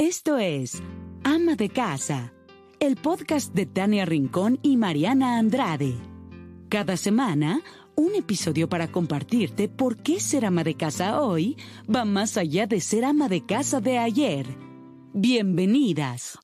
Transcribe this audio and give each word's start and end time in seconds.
Esto 0.00 0.38
es 0.38 0.80
Ama 1.24 1.56
de 1.56 1.70
Casa, 1.70 2.32
el 2.78 2.94
podcast 2.94 3.52
de 3.52 3.66
Tania 3.66 4.04
Rincón 4.04 4.60
y 4.62 4.76
Mariana 4.76 5.38
Andrade. 5.38 5.92
Cada 6.68 6.96
semana, 6.96 7.62
un 7.96 8.14
episodio 8.14 8.68
para 8.68 8.92
compartirte 8.92 9.68
por 9.68 10.00
qué 10.00 10.20
ser 10.20 10.46
ama 10.46 10.62
de 10.62 10.76
casa 10.76 11.20
hoy 11.20 11.56
va 11.92 12.04
más 12.04 12.36
allá 12.36 12.68
de 12.68 12.80
ser 12.80 13.04
ama 13.04 13.28
de 13.28 13.44
casa 13.44 13.80
de 13.80 13.98
ayer. 13.98 14.46
Bienvenidas. 15.14 16.38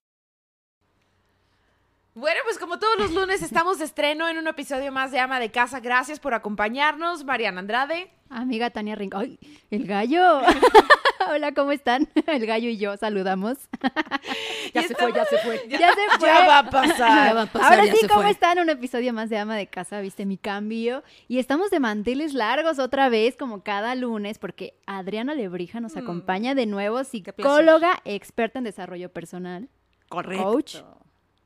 Bueno, 2.15 2.41
pues 2.43 2.59
como 2.59 2.81
todos 2.81 2.99
los 2.99 3.13
lunes 3.13 3.41
estamos 3.41 3.79
de 3.79 3.85
estreno 3.85 4.29
en 4.29 4.37
un 4.39 4.49
episodio 4.49 4.91
más 4.91 5.13
de 5.13 5.21
Ama 5.21 5.39
de 5.39 5.53
Casa. 5.53 5.79
Gracias 5.79 6.19
por 6.19 6.35
acompañarnos, 6.35 7.25
Mariana 7.25 7.61
Andrade. 7.61 8.11
Amiga 8.31 8.71
Tania 8.71 8.97
Rincón. 8.97 9.21
¡Ay, 9.21 9.39
el 9.71 9.87
gallo! 9.87 10.41
Hola, 11.31 11.53
¿cómo 11.53 11.73
están? 11.73 12.09
El 12.27 12.47
gallo 12.47 12.69
y 12.69 12.77
yo 12.77 12.97
saludamos. 12.97 13.59
ya 14.75 14.83
se 14.83 14.95
fue, 14.95 15.13
ya 15.13 15.25
se 15.25 15.39
fue. 15.39 15.67
Ya, 15.69 15.91
se 15.91 16.19
fue. 16.19 16.29
Ya 16.29 16.47
va 16.47 16.59
a 16.61 16.71
pasar. 16.71 17.29
Ya 17.29 17.35
va 17.35 17.43
a 17.43 17.47
pasar, 17.47 17.73
Ahora 17.73 17.87
ya 17.87 17.95
sí, 17.95 18.07
¿cómo 18.07 18.23
fue. 18.23 18.31
están? 18.31 18.59
Un 18.59 18.71
episodio 18.71 19.13
más 19.13 19.31
de 19.31 19.39
Ama 19.39 19.57
de 19.57 19.67
Casa, 19.67 20.01
viste 20.01 20.27
mi 20.27 20.37
cambio. 20.39 21.03
Y 21.29 21.39
estamos 21.39 21.71
de 21.71 21.81
manteles 21.81 22.35
largos 22.35 22.79
otra 22.79 23.09
vez, 23.09 23.37
como 23.37 23.63
cada 23.63 23.95
lunes, 23.95 24.39
porque 24.39 24.75
Adriana 24.87 25.35
Lebrija 25.35 25.81
nos 25.81 25.97
acompaña 25.97 26.55
de 26.55 26.67
nuevo, 26.67 27.03
psicóloga, 27.05 28.01
experta 28.05 28.59
en 28.59 28.65
desarrollo 28.65 29.11
personal, 29.11 29.69
Correcto. 30.09 30.45
coach 30.45 30.77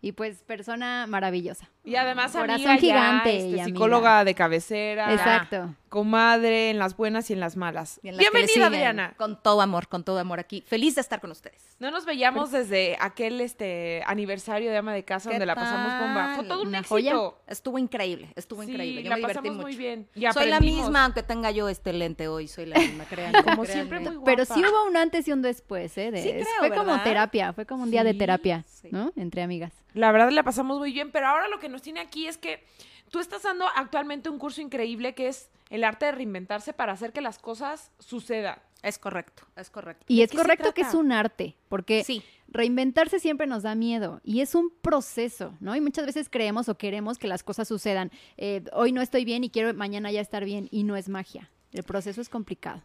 y 0.00 0.12
pues 0.12 0.42
persona 0.44 1.06
maravillosa. 1.08 1.68
Y 1.88 1.96
además 1.96 2.32
Corazón 2.32 2.50
amiga 2.50 2.74
ya, 2.74 2.80
gigante 2.80 3.30
este, 3.36 3.48
y 3.48 3.52
amiga. 3.52 3.64
psicóloga 3.64 4.24
de 4.24 4.34
cabecera. 4.34 5.12
Exacto. 5.14 5.74
Comadre 5.88 6.68
en 6.68 6.78
las 6.78 6.96
buenas 6.98 7.30
y 7.30 7.32
en 7.32 7.40
las 7.40 7.56
malas. 7.56 7.98
Y 8.02 8.08
en 8.08 8.16
las 8.16 8.24
que 8.26 8.30
le 8.30 8.38
Bienvenida. 8.46 8.66
Adriana. 8.66 9.14
Con 9.16 9.40
todo 9.42 9.62
amor, 9.62 9.88
con 9.88 10.04
todo 10.04 10.18
amor 10.18 10.38
aquí. 10.38 10.62
Feliz 10.66 10.94
de 10.96 11.00
estar 11.00 11.18
con 11.18 11.30
ustedes. 11.30 11.76
No 11.78 11.90
nos 11.90 12.04
veíamos 12.04 12.50
desde 12.52 12.98
aquel 13.00 13.40
este 13.40 14.02
aniversario 14.06 14.70
de 14.70 14.76
Ama 14.76 14.92
de 14.92 15.04
Casa 15.04 15.30
¿Qué 15.30 15.36
donde 15.36 15.46
la 15.46 15.54
pasamos 15.54 15.98
bomba. 15.98 16.34
Fue 16.36 16.44
todo 16.44 16.60
un 16.62 16.68
Una 16.68 16.78
éxito. 16.80 16.94
joya. 16.94 17.16
Estuvo 17.46 17.78
increíble, 17.78 18.28
estuvo 18.36 18.62
Sí, 18.64 18.70
increíble. 18.70 19.02
Yo 19.02 19.08
la 19.08 19.16
me 19.16 19.20
divertí 19.20 19.36
pasamos 19.38 19.56
mucho. 19.56 19.66
muy 19.66 19.76
bien. 19.76 20.08
Y 20.14 20.26
soy 20.30 20.48
la 20.50 20.60
misma, 20.60 21.04
aunque 21.04 21.22
tenga 21.22 21.50
yo 21.52 21.70
este 21.70 21.94
lente 21.94 22.28
hoy, 22.28 22.48
soy 22.48 22.66
la 22.66 22.78
misma, 22.78 23.04
créanme. 23.06 23.42
Como 23.44 23.62
créanme. 23.62 23.66
siempre, 23.72 24.00
muy 24.00 24.16
guapa. 24.16 24.24
Pero 24.26 24.44
sí 24.44 24.60
hubo 24.62 24.86
un 24.88 24.96
antes 24.98 25.26
y 25.26 25.32
un 25.32 25.40
después, 25.40 25.96
¿eh? 25.96 26.10
De- 26.10 26.22
Sí 26.22 26.30
creo, 26.32 26.44
fue 26.58 26.70
como 26.70 27.00
terapia, 27.02 27.52
fue 27.54 27.64
como 27.64 27.84
un 27.84 27.90
día 27.90 28.04
de 28.04 28.12
terapia, 28.12 28.64
sí. 28.68 28.88
¿no? 28.92 29.10
Entre 29.16 29.42
amigas. 29.42 29.72
La 29.94 30.12
verdad 30.12 30.30
la 30.30 30.42
pasamos 30.42 30.78
muy 30.78 30.92
bien, 30.92 31.10
pero 31.10 31.26
ahora 31.28 31.48
lo 31.48 31.58
que 31.58 31.68
nos 31.70 31.77
tiene 31.82 32.00
aquí 32.00 32.26
es 32.26 32.38
que 32.38 32.64
tú 33.10 33.20
estás 33.20 33.42
dando 33.42 33.66
actualmente 33.74 34.28
un 34.28 34.38
curso 34.38 34.60
increíble 34.60 35.14
que 35.14 35.28
es 35.28 35.50
el 35.70 35.84
arte 35.84 36.06
de 36.06 36.12
reinventarse 36.12 36.72
para 36.72 36.92
hacer 36.92 37.12
que 37.12 37.20
las 37.20 37.38
cosas 37.38 37.90
sucedan. 37.98 38.58
Es 38.82 38.96
correcto, 38.98 39.42
es 39.56 39.70
correcto. 39.70 40.04
Y 40.08 40.18
¿De 40.18 40.24
es 40.24 40.32
correcto 40.32 40.72
que 40.72 40.82
es 40.82 40.94
un 40.94 41.10
arte, 41.10 41.56
porque 41.68 42.04
Sí. 42.04 42.22
reinventarse 42.46 43.18
siempre 43.18 43.46
nos 43.46 43.64
da 43.64 43.74
miedo 43.74 44.20
y 44.22 44.40
es 44.40 44.54
un 44.54 44.70
proceso, 44.70 45.56
¿no? 45.60 45.74
Y 45.74 45.80
muchas 45.80 46.06
veces 46.06 46.28
creemos 46.30 46.68
o 46.68 46.76
queremos 46.78 47.18
que 47.18 47.26
las 47.26 47.42
cosas 47.42 47.66
sucedan. 47.66 48.12
Eh, 48.36 48.62
hoy 48.72 48.92
no 48.92 49.02
estoy 49.02 49.24
bien 49.24 49.42
y 49.44 49.50
quiero 49.50 49.74
mañana 49.74 50.12
ya 50.12 50.20
estar 50.20 50.44
bien 50.44 50.68
y 50.70 50.84
no 50.84 50.96
es 50.96 51.08
magia. 51.08 51.50
El 51.72 51.82
proceso 51.82 52.20
es 52.20 52.28
complicado. 52.28 52.82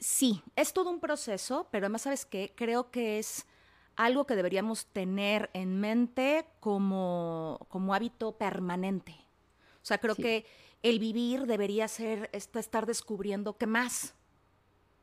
Sí, 0.00 0.42
es 0.56 0.72
todo 0.72 0.90
un 0.90 1.00
proceso, 1.00 1.68
pero 1.70 1.86
además, 1.86 2.02
¿sabes 2.02 2.24
qué? 2.26 2.52
Creo 2.56 2.90
que 2.90 3.18
es 3.18 3.46
algo 3.98 4.26
que 4.26 4.36
deberíamos 4.36 4.86
tener 4.86 5.50
en 5.54 5.80
mente 5.80 6.46
como, 6.60 7.66
como 7.68 7.94
hábito 7.94 8.38
permanente. 8.38 9.12
O 9.82 9.86
sea, 9.88 9.98
creo 9.98 10.14
Sí. 10.14 10.22
que 10.22 10.46
el 10.82 11.00
vivir 11.00 11.46
debería 11.46 11.88
ser 11.88 12.30
estar 12.32 12.86
descubriendo 12.86 13.58
qué 13.58 13.66
más. 13.66 14.14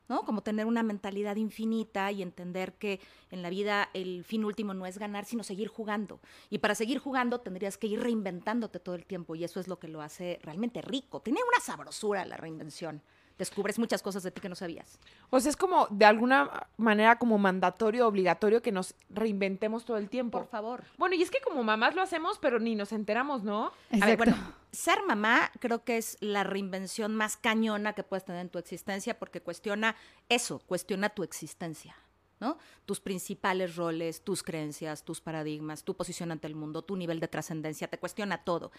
¿No? 0.07 0.23
Como 0.23 0.43
tener 0.43 0.67
una 0.67 0.83
mentalidad 0.83 1.35
infinita 1.35 2.11
y 2.11 2.21
entender 2.21 2.73
que 2.73 2.99
en 3.31 3.41
la 3.41 3.49
vida 3.49 3.89
el 3.95 4.23
fin 4.23 4.45
último 4.45 4.75
no 4.75 4.85
es 4.85 4.99
ganar, 4.99 5.25
sino 5.25 5.43
seguir 5.43 5.67
jugando. 5.67 6.19
Y 6.51 6.59
para 6.59 6.75
seguir 6.75 6.99
jugando 6.99 7.41
tendrías 7.41 7.75
que 7.79 7.87
ir 7.87 7.99
reinventándote 7.99 8.79
todo 8.79 8.93
el 8.93 9.07
tiempo 9.07 9.33
y 9.33 9.43
eso 9.43 9.59
es 9.59 9.67
lo 9.67 9.79
que 9.79 9.87
lo 9.87 10.03
hace 10.03 10.39
realmente 10.43 10.83
rico. 10.83 11.21
Tiene 11.21 11.39
una 11.41 11.59
sabrosura 11.59 12.23
la 12.23 12.37
reinvención. 12.37 13.01
Descubres 13.37 13.77
muchas 13.79 14.01
cosas 14.01 14.23
de 14.23 14.31
ti 14.31 14.41
que 14.41 14.49
no 14.49 14.55
sabías. 14.55 14.99
O 15.29 15.39
sea, 15.39 15.49
es 15.49 15.57
como 15.57 15.87
de 15.89 16.05
alguna 16.05 16.67
manera 16.77 17.17
como 17.17 17.37
mandatorio, 17.37 18.07
obligatorio 18.07 18.61
que 18.61 18.71
nos 18.71 18.95
reinventemos 19.09 19.85
todo 19.85 19.97
el 19.97 20.09
tiempo. 20.09 20.39
Por 20.39 20.47
favor. 20.47 20.83
Bueno, 20.97 21.15
y 21.15 21.21
es 21.21 21.29
que 21.29 21.41
como 21.41 21.63
mamás 21.63 21.95
lo 21.95 22.01
hacemos, 22.01 22.37
pero 22.39 22.59
ni 22.59 22.75
nos 22.75 22.91
enteramos, 22.91 23.43
¿no? 23.43 23.71
A 24.01 24.05
ver, 24.05 24.17
bueno, 24.17 24.35
ser 24.71 25.03
mamá 25.07 25.51
creo 25.59 25.83
que 25.83 25.97
es 25.97 26.17
la 26.19 26.43
reinvención 26.43 27.15
más 27.15 27.37
cañona 27.37 27.93
que 27.93 28.03
puedes 28.03 28.25
tener 28.25 28.41
en 28.41 28.49
tu 28.49 28.59
existencia 28.59 29.17
porque 29.17 29.41
cuestiona 29.41 29.95
eso, 30.29 30.59
cuestiona 30.59 31.09
tu 31.09 31.23
existencia, 31.23 31.95
¿no? 32.39 32.57
Tus 32.85 32.99
principales 32.99 33.75
roles, 33.75 34.23
tus 34.23 34.43
creencias, 34.43 35.03
tus 35.03 35.21
paradigmas, 35.21 35.83
tu 35.83 35.95
posición 35.95 36.31
ante 36.31 36.47
el 36.47 36.55
mundo, 36.55 36.83
tu 36.83 36.95
nivel 36.95 37.19
de 37.19 37.27
trascendencia, 37.27 37.87
te 37.87 37.97
cuestiona 37.97 38.43
todo. 38.43 38.71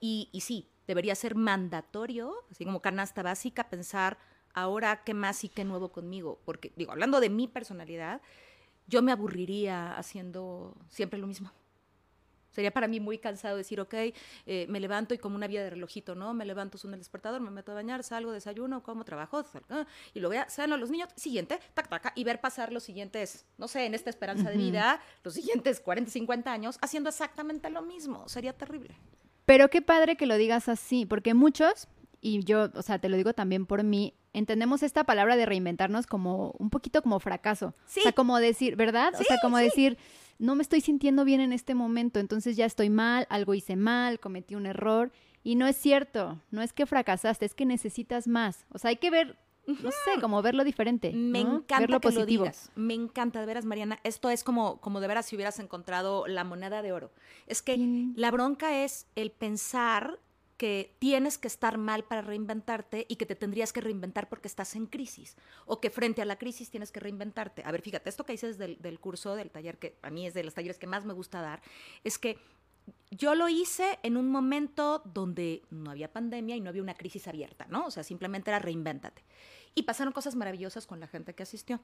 Y, 0.00 0.28
y 0.32 0.40
sí, 0.40 0.68
debería 0.86 1.14
ser 1.14 1.34
mandatorio, 1.34 2.34
así 2.50 2.64
como 2.64 2.82
canasta 2.82 3.22
básica, 3.22 3.70
pensar 3.70 4.18
ahora 4.52 5.02
qué 5.04 5.14
más 5.14 5.44
y 5.44 5.48
qué 5.48 5.64
nuevo 5.64 5.92
conmigo. 5.92 6.40
Porque, 6.44 6.72
digo, 6.76 6.92
hablando 6.92 7.20
de 7.20 7.30
mi 7.30 7.48
personalidad, 7.48 8.20
yo 8.86 9.02
me 9.02 9.12
aburriría 9.12 9.96
haciendo 9.96 10.76
siempre 10.88 11.18
lo 11.18 11.26
mismo. 11.26 11.52
Sería 12.54 12.70
para 12.70 12.86
mí 12.86 13.00
muy 13.00 13.18
cansado 13.18 13.56
decir, 13.56 13.80
ok, 13.80 13.94
eh, 14.46 14.66
me 14.68 14.78
levanto 14.78 15.12
y 15.12 15.18
como 15.18 15.34
una 15.34 15.48
vía 15.48 15.62
de 15.62 15.70
relojito, 15.70 16.14
¿no? 16.14 16.32
Me 16.34 16.44
levanto, 16.44 16.78
suena 16.78 16.94
el 16.94 17.00
despertador, 17.00 17.40
me 17.40 17.50
meto 17.50 17.72
a 17.72 17.74
bañar, 17.74 18.04
salgo, 18.04 18.30
desayuno, 18.30 18.82
como, 18.82 19.04
trabajo, 19.04 19.42
sal- 19.42 19.64
ah, 19.70 19.86
y 20.14 20.20
luego 20.20 20.34
ya 20.34 20.46
a 20.62 20.66
los 20.68 20.90
niños, 20.90 21.08
siguiente, 21.16 21.58
tac, 21.74 21.88
tac, 21.88 22.12
y 22.14 22.24
ver 22.24 22.40
pasar 22.40 22.72
los 22.72 22.84
siguientes, 22.84 23.44
no 23.58 23.66
sé, 23.68 23.86
en 23.86 23.94
esta 23.94 24.10
esperanza 24.10 24.50
de 24.50 24.56
vida, 24.56 25.00
los 25.24 25.34
siguientes 25.34 25.80
40, 25.80 26.10
50 26.10 26.52
años, 26.52 26.78
haciendo 26.80 27.10
exactamente 27.10 27.70
lo 27.70 27.82
mismo. 27.82 28.28
Sería 28.28 28.52
terrible. 28.52 28.94
Pero 29.46 29.68
qué 29.68 29.82
padre 29.82 30.16
que 30.16 30.26
lo 30.26 30.36
digas 30.36 30.68
así, 30.68 31.06
porque 31.06 31.34
muchos, 31.34 31.88
y 32.20 32.44
yo, 32.44 32.70
o 32.74 32.82
sea, 32.82 32.98
te 32.98 33.08
lo 33.08 33.16
digo 33.16 33.34
también 33.34 33.66
por 33.66 33.82
mí, 33.82 34.14
entendemos 34.32 34.82
esta 34.82 35.04
palabra 35.04 35.36
de 35.36 35.46
reinventarnos 35.46 36.06
como 36.06 36.52
un 36.58 36.70
poquito 36.70 37.02
como 37.02 37.20
fracaso. 37.20 37.74
Sí. 37.86 38.00
O 38.00 38.02
sea, 38.02 38.12
como 38.12 38.38
decir, 38.38 38.76
¿verdad? 38.76 39.12
o 39.18 39.22
sea, 39.22 39.38
como 39.40 39.58
sí. 39.58 39.64
decir, 39.64 39.98
no 40.38 40.54
me 40.54 40.62
estoy 40.62 40.80
sintiendo 40.80 41.24
bien 41.24 41.40
en 41.40 41.52
este 41.52 41.74
momento, 41.74 42.20
entonces 42.20 42.56
ya 42.56 42.66
estoy 42.66 42.90
mal, 42.90 43.26
algo 43.30 43.54
hice 43.54 43.76
mal, 43.76 44.20
cometí 44.20 44.54
un 44.54 44.66
error. 44.66 45.12
Y 45.42 45.56
no 45.56 45.66
es 45.66 45.76
cierto, 45.76 46.40
no 46.50 46.62
es 46.62 46.72
que 46.72 46.86
fracasaste, 46.86 47.44
es 47.44 47.54
que 47.54 47.66
necesitas 47.66 48.26
más. 48.26 48.64
O 48.70 48.78
sea, 48.78 48.88
hay 48.88 48.96
que 48.96 49.10
ver, 49.10 49.36
no 49.66 49.90
sé, 49.90 50.20
como 50.20 50.40
verlo 50.40 50.64
diferente. 50.64 51.12
Me 51.12 51.44
¿no? 51.44 51.56
encanta 51.56 51.80
verlo 51.80 52.00
que 52.00 52.08
lo 52.08 52.14
positivo. 52.14 52.44
digas. 52.44 52.70
Me 52.74 52.94
encanta, 52.94 53.40
de 53.40 53.46
veras, 53.46 53.66
Mariana. 53.66 53.98
Esto 54.04 54.30
es 54.30 54.42
como, 54.42 54.80
como 54.80 55.00
de 55.00 55.08
veras 55.08 55.26
si 55.26 55.36
hubieras 55.36 55.58
encontrado 55.58 56.26
la 56.26 56.44
moneda 56.44 56.80
de 56.80 56.92
oro. 56.92 57.10
Es 57.46 57.60
que 57.60 57.76
la 58.16 58.30
bronca 58.30 58.82
es 58.84 59.06
el 59.16 59.30
pensar 59.30 60.18
que 60.56 60.96
tienes 60.98 61.38
que 61.38 61.48
estar 61.48 61.78
mal 61.78 62.04
para 62.04 62.22
reinventarte 62.22 63.06
y 63.08 63.16
que 63.16 63.26
te 63.26 63.34
tendrías 63.34 63.72
que 63.72 63.80
reinventar 63.80 64.28
porque 64.28 64.48
estás 64.48 64.76
en 64.76 64.86
crisis 64.86 65.36
o 65.66 65.80
que 65.80 65.90
frente 65.90 66.22
a 66.22 66.24
la 66.24 66.36
crisis 66.36 66.70
tienes 66.70 66.92
que 66.92 67.00
reinventarte. 67.00 67.62
A 67.64 67.72
ver, 67.72 67.82
fíjate, 67.82 68.08
esto 68.08 68.24
que 68.24 68.32
dices 68.32 68.58
del, 68.58 68.80
del 68.80 69.00
curso, 69.00 69.34
del 69.34 69.50
taller, 69.50 69.78
que 69.78 69.98
a 70.02 70.10
mí 70.10 70.26
es 70.26 70.34
de 70.34 70.44
los 70.44 70.54
talleres 70.54 70.78
que 70.78 70.86
más 70.86 71.04
me 71.04 71.12
gusta 71.12 71.40
dar, 71.40 71.60
es 72.04 72.18
que 72.18 72.38
yo 73.10 73.34
lo 73.34 73.48
hice 73.48 73.98
en 74.02 74.16
un 74.16 74.28
momento 74.28 75.02
donde 75.04 75.62
no 75.70 75.90
había 75.90 76.12
pandemia 76.12 76.56
y 76.56 76.60
no 76.60 76.70
había 76.70 76.82
una 76.82 76.94
crisis 76.94 77.26
abierta, 77.28 77.66
¿no? 77.68 77.86
O 77.86 77.90
sea, 77.90 78.02
simplemente 78.02 78.50
era 78.50 78.58
reinvéntate. 78.58 79.22
Y 79.76 79.82
pasaron 79.82 80.12
cosas 80.12 80.36
maravillosas 80.36 80.86
con 80.86 81.00
la 81.00 81.08
gente 81.08 81.34
que 81.34 81.42
asistió. 81.42 81.80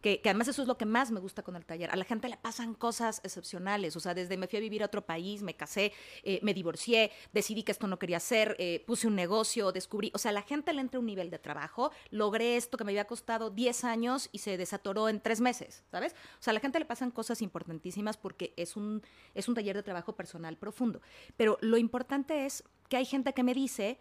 Que, 0.00 0.20
que 0.20 0.30
además 0.30 0.48
eso 0.48 0.62
es 0.62 0.68
lo 0.68 0.78
que 0.78 0.86
más 0.86 1.10
me 1.10 1.20
gusta 1.20 1.42
con 1.42 1.56
el 1.56 1.66
taller. 1.66 1.90
A 1.90 1.96
la 1.96 2.04
gente 2.04 2.28
le 2.28 2.38
pasan 2.38 2.74
cosas 2.74 3.20
excepcionales. 3.22 3.96
O 3.96 4.00
sea, 4.00 4.14
desde 4.14 4.36
me 4.38 4.46
fui 4.46 4.58
a 4.58 4.60
vivir 4.60 4.82
a 4.82 4.86
otro 4.86 5.04
país, 5.04 5.42
me 5.42 5.54
casé, 5.54 5.92
eh, 6.22 6.40
me 6.42 6.54
divorcié, 6.54 7.10
decidí 7.32 7.62
que 7.62 7.72
esto 7.72 7.86
no 7.86 7.98
quería 7.98 8.16
hacer, 8.16 8.56
eh, 8.58 8.82
puse 8.86 9.06
un 9.06 9.14
negocio, 9.14 9.72
descubrí. 9.72 10.10
O 10.14 10.18
sea, 10.18 10.30
a 10.30 10.34
la 10.34 10.42
gente 10.42 10.72
le 10.72 10.80
entra 10.80 10.98
un 10.98 11.06
nivel 11.06 11.30
de 11.30 11.38
trabajo. 11.38 11.90
Logré 12.10 12.56
esto 12.56 12.78
que 12.78 12.84
me 12.84 12.92
había 12.92 13.06
costado 13.06 13.50
10 13.50 13.84
años 13.84 14.30
y 14.32 14.38
se 14.38 14.56
desatoró 14.56 15.10
en 15.10 15.20
3 15.20 15.40
meses, 15.42 15.84
¿sabes? 15.90 16.14
O 16.40 16.42
sea, 16.42 16.52
a 16.52 16.54
la 16.54 16.60
gente 16.60 16.78
le 16.78 16.86
pasan 16.86 17.10
cosas 17.10 17.42
importantísimas 17.42 18.16
porque 18.16 18.54
es 18.56 18.76
un, 18.76 19.02
es 19.34 19.48
un 19.48 19.54
taller 19.54 19.76
de 19.76 19.82
trabajo 19.82 20.16
personal 20.16 20.56
profundo. 20.56 21.02
Pero 21.36 21.58
lo 21.60 21.76
importante 21.76 22.46
es 22.46 22.64
que 22.88 22.96
hay 22.96 23.04
gente 23.04 23.32
que 23.32 23.42
me 23.42 23.54
dice, 23.54 23.98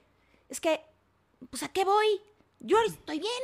es 0.49 0.61
que, 0.61 0.81
pues, 1.49 1.63
¿a 1.63 1.69
qué 1.69 1.85
voy? 1.85 2.21
Yo 2.63 2.77
estoy 2.87 3.19
bien. 3.19 3.43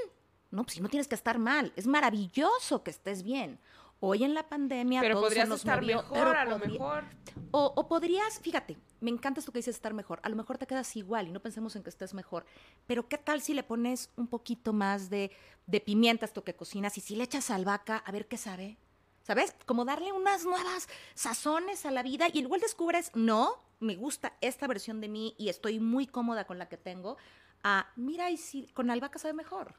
No, 0.50 0.64
pues 0.64 0.76
si 0.76 0.82
no 0.82 0.90
tienes 0.90 1.08
que 1.08 1.16
estar 1.16 1.38
mal. 1.38 1.74
Es 1.76 1.86
maravilloso 1.86 2.84
que 2.84 2.90
estés 2.90 3.22
bien. 3.22 3.60
Hoy 4.00 4.24
en 4.24 4.34
la 4.34 4.48
pandemia 4.48 5.02
Pero 5.02 5.16
todo 5.16 5.26
se 5.26 5.28
podrías 5.28 5.50
nos 5.50 5.60
estar 5.60 5.82
movió, 5.82 5.98
mejor, 5.98 6.14
pero 6.14 6.30
a 6.32 6.46
lo 6.46 6.58
mejor. 6.58 7.04
o, 7.52 7.74
o 7.76 7.88
podrías, 7.90 8.40
fíjate, 8.40 8.78
me 9.02 9.10
encanta 9.10 9.42
esto 9.42 9.52
que 9.52 9.60
dices 9.60 9.76
estar 9.76 9.94
mejor. 9.94 10.22
A 10.24 10.30
lo 10.30 10.38
mejor 10.38 10.58
te 10.58 10.66
quedas 10.66 10.96
igual 10.96 11.28
y 11.28 11.32
no 11.32 11.42
pensemos 11.42 11.76
en 11.76 11.84
que 11.84 11.90
estés 11.90 12.14
mejor. 12.14 12.46
Pero 12.88 13.10
¿qué 13.10 13.18
tal 13.18 13.42
si 13.42 13.54
le 13.54 13.62
pones 13.64 14.10
un 14.16 14.28
poquito 14.28 14.72
más 14.72 15.10
de, 15.10 15.32
de 15.68 15.82
pimienta 15.82 16.26
a 16.26 16.28
esto 16.28 16.46
que 16.46 16.56
cocinas 16.56 16.98
y 16.98 17.02
si 17.02 17.18
le 17.18 17.26
echas 17.26 17.52
albahaca, 17.52 17.98
a 17.98 18.12
ver 18.14 18.28
qué 18.28 18.38
sabe? 18.38 18.78
¿Sabes? 19.22 19.54
Como 19.66 19.84
darle 19.84 20.14
unas 20.14 20.46
nuevas 20.46 20.88
sazones 21.14 21.86
a 21.86 21.92
la 21.92 22.02
vida 22.02 22.28
y 22.32 22.40
igual 22.40 22.62
descubres, 22.62 23.12
no, 23.14 23.62
me 23.82 23.96
gusta 23.96 24.38
esta 24.42 24.66
versión 24.66 25.02
de 25.02 25.10
mí 25.10 25.36
y 25.38 25.50
estoy 25.50 25.80
muy 25.80 26.08
cómoda 26.08 26.48
con 26.48 26.58
la 26.58 26.70
que 26.70 26.78
tengo. 26.78 27.18
Ah, 27.64 27.88
mira, 27.96 28.30
y 28.32 28.38
si 28.38 28.68
con 28.68 28.90
albahaca 28.90 29.20
sabe 29.20 29.34
mejor. 29.34 29.76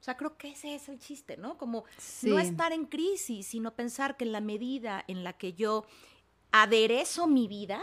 O 0.00 0.04
sea, 0.04 0.16
creo 0.16 0.36
que 0.36 0.50
ese 0.50 0.74
es 0.74 0.88
el 0.88 0.98
chiste, 0.98 1.36
¿no? 1.36 1.56
Como 1.56 1.84
Sí. 1.96 2.28
no 2.28 2.38
estar 2.38 2.72
en 2.72 2.86
crisis, 2.86 3.46
sino 3.46 3.74
pensar 3.74 4.16
que 4.16 4.24
en 4.24 4.32
la 4.32 4.40
medida 4.40 5.04
en 5.06 5.22
la 5.22 5.32
que 5.34 5.52
yo 5.52 5.84
aderezo 6.50 7.26
mi 7.26 7.46
vida, 7.48 7.82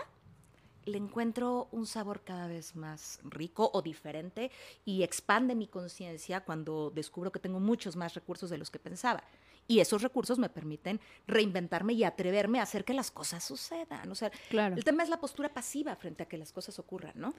le 0.85 0.97
encuentro 0.97 1.67
un 1.71 1.85
sabor 1.85 2.23
cada 2.23 2.47
vez 2.47 2.75
más 2.75 3.19
rico 3.23 3.69
o 3.73 3.81
diferente 3.81 4.51
y 4.85 5.03
expande 5.03 5.55
mi 5.55 5.67
conciencia 5.67 6.43
cuando 6.43 6.89
descubro 6.89 7.31
que 7.31 7.39
tengo 7.39 7.59
muchos 7.59 7.95
más 7.95 8.13
recursos 8.15 8.49
de 8.49 8.57
los 8.57 8.69
que 8.71 8.79
pensaba. 8.79 9.23
Y 9.69 9.81
esos 9.81 10.01
recursos 10.01 10.39
me 10.39 10.49
permiten 10.49 10.99
reinventarme 11.27 11.93
y 11.93 12.03
atreverme 12.03 12.59
a 12.59 12.63
hacer 12.63 12.83
que 12.83 12.95
las 12.95 13.11
cosas 13.11 13.43
sucedan. 13.43 14.11
O 14.11 14.15
sea, 14.15 14.31
Claro. 14.49 14.75
el 14.75 14.83
tema 14.83 15.03
es 15.03 15.09
la 15.09 15.19
postura 15.19 15.49
pasiva 15.53 15.95
frente 15.95 16.23
a 16.23 16.25
que 16.27 16.39
las 16.39 16.51
cosas 16.51 16.79
ocurran, 16.79 17.13
¿no? 17.15 17.35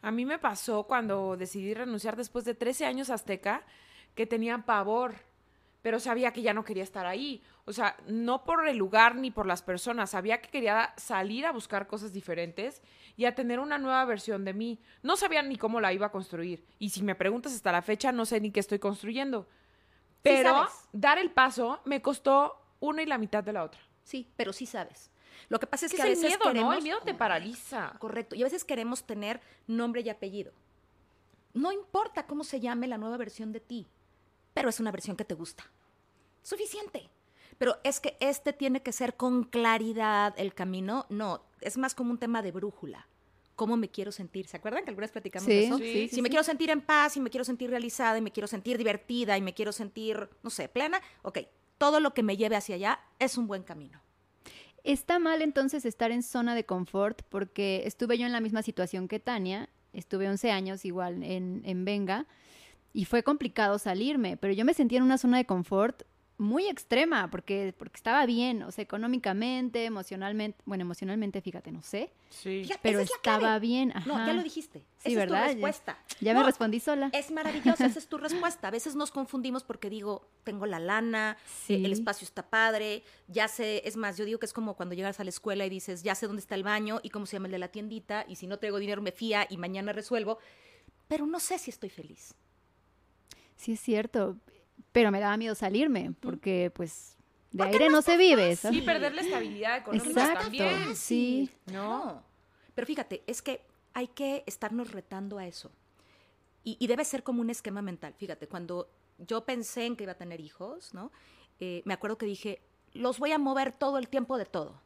A 0.00 0.12
mí 0.12 0.24
me 0.24 0.38
pasó 0.38 0.84
cuando 0.84 1.36
decidí 1.36 1.74
renunciar 1.74 2.14
después 2.16 2.44
de 2.44 2.54
13 2.54 2.86
años 2.86 3.10
a 3.10 3.14
Azteca, 3.14 3.64
que 4.14 4.26
tenía 4.28 4.58
pavor, 4.58 5.16
pero 5.82 5.98
sabía 5.98 6.32
que 6.32 6.42
ya 6.42 6.54
no 6.54 6.64
quería 6.64 6.84
estar 6.84 7.04
ahí. 7.04 7.42
O 7.64 7.72
sea, 7.72 7.96
no 8.06 8.44
por 8.44 8.68
el 8.68 8.76
lugar 8.76 9.16
ni 9.16 9.32
por 9.32 9.46
las 9.46 9.62
personas, 9.62 10.10
sabía 10.10 10.40
que 10.40 10.50
quería 10.50 10.94
salir 10.96 11.46
a 11.46 11.50
buscar 11.50 11.88
cosas 11.88 12.12
diferentes 12.12 12.80
y 13.16 13.24
a 13.24 13.34
tener 13.34 13.58
una 13.58 13.78
nueva 13.78 14.04
versión 14.04 14.44
de 14.44 14.54
mí. 14.54 14.78
No 15.02 15.16
sabía 15.16 15.42
ni 15.42 15.56
cómo 15.56 15.80
la 15.80 15.92
iba 15.92 16.06
a 16.06 16.12
construir. 16.12 16.64
Y 16.78 16.90
si 16.90 17.02
me 17.02 17.16
preguntas 17.16 17.52
hasta 17.52 17.72
la 17.72 17.82
fecha, 17.82 18.12
no 18.12 18.24
sé 18.24 18.40
ni 18.40 18.52
qué 18.52 18.60
estoy 18.60 18.78
construyendo. 18.78 19.48
Pero 20.22 20.68
dar 20.92 21.18
el 21.18 21.30
paso 21.30 21.80
me 21.84 22.00
costó 22.00 22.60
una 22.80 23.02
y 23.02 23.06
la 23.06 23.18
mitad 23.18 23.42
de 23.42 23.52
la 23.52 23.64
otra. 23.64 23.80
Sí, 24.04 24.28
pero 24.36 24.52
sí 24.52 24.66
sabes. 24.66 25.10
Lo 25.48 25.58
que 25.58 25.66
pasa 25.66 25.86
es 25.86 25.92
Es 25.92 25.96
que 25.96 26.02
que 26.02 26.08
a 26.08 26.12
el 26.12 26.20
veces 26.20 26.38
¿no? 26.54 26.72
El 26.72 26.82
miedo 26.82 27.00
te 27.04 27.14
paraliza. 27.14 27.92
Correcto. 27.98 28.34
Y 28.34 28.42
a 28.42 28.46
veces 28.46 28.64
queremos 28.64 29.04
tener 29.04 29.40
nombre 29.66 30.02
y 30.02 30.08
apellido. 30.08 30.52
No 31.54 31.72
importa 31.72 32.26
cómo 32.26 32.44
se 32.44 32.60
llame 32.60 32.86
la 32.88 32.98
nueva 32.98 33.16
versión 33.16 33.52
de 33.52 33.60
ti, 33.60 33.86
pero 34.54 34.68
es 34.68 34.80
una 34.80 34.90
versión 34.90 35.16
que 35.16 35.24
te 35.24 35.34
gusta. 35.34 35.64
Suficiente. 36.42 37.10
Pero 37.58 37.76
es 37.84 38.00
que 38.00 38.16
este 38.20 38.52
tiene 38.52 38.82
que 38.82 38.92
ser 38.92 39.16
con 39.16 39.44
claridad 39.44 40.34
el 40.36 40.54
camino. 40.54 41.06
No, 41.10 41.42
es 41.60 41.76
más 41.76 41.94
como 41.94 42.10
un 42.10 42.18
tema 42.18 42.42
de 42.42 42.50
brújula. 42.50 43.06
¿Cómo 43.54 43.76
me 43.76 43.88
quiero 43.88 44.12
sentir? 44.12 44.46
¿Se 44.46 44.56
acuerdan 44.56 44.84
que 44.84 44.90
alguna 44.90 45.04
vez 45.04 45.12
platicamos 45.12 45.46
de 45.46 45.60
Sí, 45.60 45.64
eso? 45.66 45.78
sí, 45.78 46.08
si 46.08 46.16
sí, 46.16 46.22
me 46.22 46.28
quiero 46.28 46.42
sentir 46.42 46.70
en 46.70 46.80
paz, 46.80 47.12
si 47.12 47.20
me 47.20 47.30
quiero 47.30 47.44
sentir 47.44 47.70
realizada, 47.70 48.18
y 48.18 48.22
me 48.22 48.30
quiero 48.32 48.46
sentir 48.46 48.78
divertida, 48.78 49.36
y 49.36 49.42
me 49.42 49.54
quiero 49.54 49.72
sentir, 49.72 50.28
no 50.42 50.50
sé, 50.50 50.68
plena, 50.68 51.00
ok, 51.22 51.40
todo 51.78 52.00
lo 52.00 52.14
que 52.14 52.22
me 52.22 52.36
lleve 52.36 52.56
hacia 52.56 52.76
allá 52.76 53.00
es 53.18 53.36
un 53.36 53.46
buen 53.46 53.62
camino. 53.62 54.00
Está 54.84 55.18
mal 55.18 55.42
entonces 55.42 55.84
estar 55.84 56.10
en 56.10 56.22
zona 56.22 56.54
de 56.54 56.64
confort 56.64 57.22
porque 57.28 57.82
estuve 57.86 58.18
yo 58.18 58.26
en 58.26 58.32
la 58.32 58.40
misma 58.40 58.62
situación 58.62 59.06
que 59.06 59.20
Tania, 59.20 59.68
estuve 59.92 60.28
11 60.28 60.50
años 60.50 60.84
igual 60.84 61.22
en, 61.22 61.62
en 61.64 61.84
Venga 61.84 62.26
y 62.92 63.04
fue 63.04 63.22
complicado 63.22 63.78
salirme, 63.78 64.36
pero 64.36 64.52
yo 64.52 64.64
me 64.64 64.74
sentía 64.74 64.98
en 64.98 65.04
una 65.04 65.18
zona 65.18 65.36
de 65.36 65.44
confort 65.44 66.02
muy 66.42 66.66
extrema 66.66 67.30
porque, 67.30 67.74
porque 67.78 67.96
estaba 67.96 68.26
bien, 68.26 68.62
o 68.64 68.70
sea, 68.70 68.82
económicamente, 68.82 69.84
emocionalmente, 69.84 70.58
bueno, 70.66 70.82
emocionalmente, 70.82 71.40
fíjate, 71.40 71.72
no 71.72 71.82
sé, 71.82 72.12
Sí. 72.30 72.62
Fíjate, 72.64 72.80
pero 72.82 72.98
esa 73.00 73.04
es 73.04 73.10
la 73.10 73.16
estaba 73.16 73.38
clave. 73.38 73.60
bien. 73.60 73.92
No, 74.06 74.14
ya 74.16 74.22
ajá. 74.24 74.32
lo 74.32 74.42
dijiste. 74.42 74.80
Sí, 74.98 75.10
Esa 75.12 75.18
¿verdad? 75.20 75.40
es 75.44 75.50
tu 75.50 75.52
respuesta. 75.56 75.98
Ya 76.20 76.32
me 76.32 76.40
No, 76.40 76.46
respondí 76.46 76.80
sola. 76.80 77.10
Es 77.12 77.30
maravillosa, 77.30 77.84
esa 77.86 77.98
es 77.98 78.06
tu 78.08 78.16
respuesta. 78.18 78.68
A 78.68 78.70
veces 78.70 78.94
nos 78.96 79.10
confundimos 79.10 79.64
porque 79.64 79.90
digo, 79.90 80.26
tengo 80.44 80.64
la 80.66 80.78
lana, 80.78 81.36
Sí. 81.66 81.74
eh, 81.74 81.82
el 81.84 81.92
espacio 81.92 82.24
está 82.24 82.48
padre, 82.48 83.02
ya 83.28 83.48
sé, 83.48 83.82
es 83.86 83.96
más, 83.96 84.16
yo 84.16 84.24
digo 84.24 84.38
que 84.38 84.46
es 84.46 84.52
como 84.54 84.74
cuando 84.76 84.94
llegas 84.94 85.20
a 85.20 85.24
la 85.24 85.30
escuela 85.30 85.66
y 85.66 85.68
dices, 85.70 86.02
ya 86.02 86.14
sé 86.14 86.26
dónde 86.26 86.40
está 86.40 86.54
el 86.54 86.62
baño 86.64 87.00
y 87.02 87.10
cómo 87.10 87.26
se 87.26 87.36
llama 87.36 87.48
el 87.48 87.52
de 87.52 87.58
la 87.58 87.68
tiendita, 87.68 88.24
y 88.26 88.36
si 88.36 88.46
no 88.46 88.58
traigo 88.58 88.78
dinero 88.78 89.02
me 89.02 89.12
fía 89.12 89.46
y 89.50 89.56
mañana 89.58 89.92
resuelvo, 89.92 90.38
pero 91.08 91.26
no 91.26 91.38
sé 91.38 91.58
si 91.58 91.70
estoy 91.70 91.90
feliz. 91.90 92.34
Sí, 93.56 93.72
es 93.72 93.80
cierto, 93.80 94.38
pero 94.92 95.10
me 95.10 95.20
daba 95.20 95.36
miedo 95.36 95.54
salirme 95.54 96.12
porque 96.20 96.70
pues 96.74 97.16
de 97.50 97.58
Porque 97.58 97.72
aire 97.74 97.86
no 97.86 97.96
no 97.96 98.02
se 98.02 98.16
vive, 98.16 98.56
¿sabes? 98.56 98.78
Sí, 98.78 98.82
perder 98.82 99.14
la 99.14 99.20
estabilidad 99.20 99.78
económica 99.78 100.08
Exacto. 100.08 100.42
también. 100.44 100.96
Sí. 100.96 101.50
¿No? 101.66 102.22
Pero 102.74 102.86
fíjate, 102.86 103.22
es 103.26 103.42
que 103.42 103.62
hay 103.92 104.08
que 104.08 104.42
estarnos 104.46 104.90
retando 104.90 105.38
a 105.38 105.46
eso. 105.46 105.70
Y, 106.64 106.78
y 106.80 106.86
debe 106.86 107.04
ser 107.04 107.22
como 107.22 107.42
un 107.42 107.50
esquema 107.50 107.82
mental. 107.82 108.14
Fíjate, 108.16 108.48
cuando 108.48 108.88
yo 109.18 109.44
pensé 109.44 109.84
en 109.84 109.96
que 109.96 110.04
iba 110.04 110.12
a 110.12 110.18
tener 110.18 110.40
hijos, 110.40 110.94
¿no? 110.94 111.12
Eh, 111.60 111.82
me 111.84 111.92
acuerdo 111.94 112.16
que 112.16 112.26
dije, 112.26 112.62
los 112.94 113.18
voy 113.18 113.32
a 113.32 113.38
mover 113.38 113.72
todo 113.72 113.98
el 113.98 114.08
tiempo 114.08 114.38
de 114.38 114.46
todo. 114.46 114.80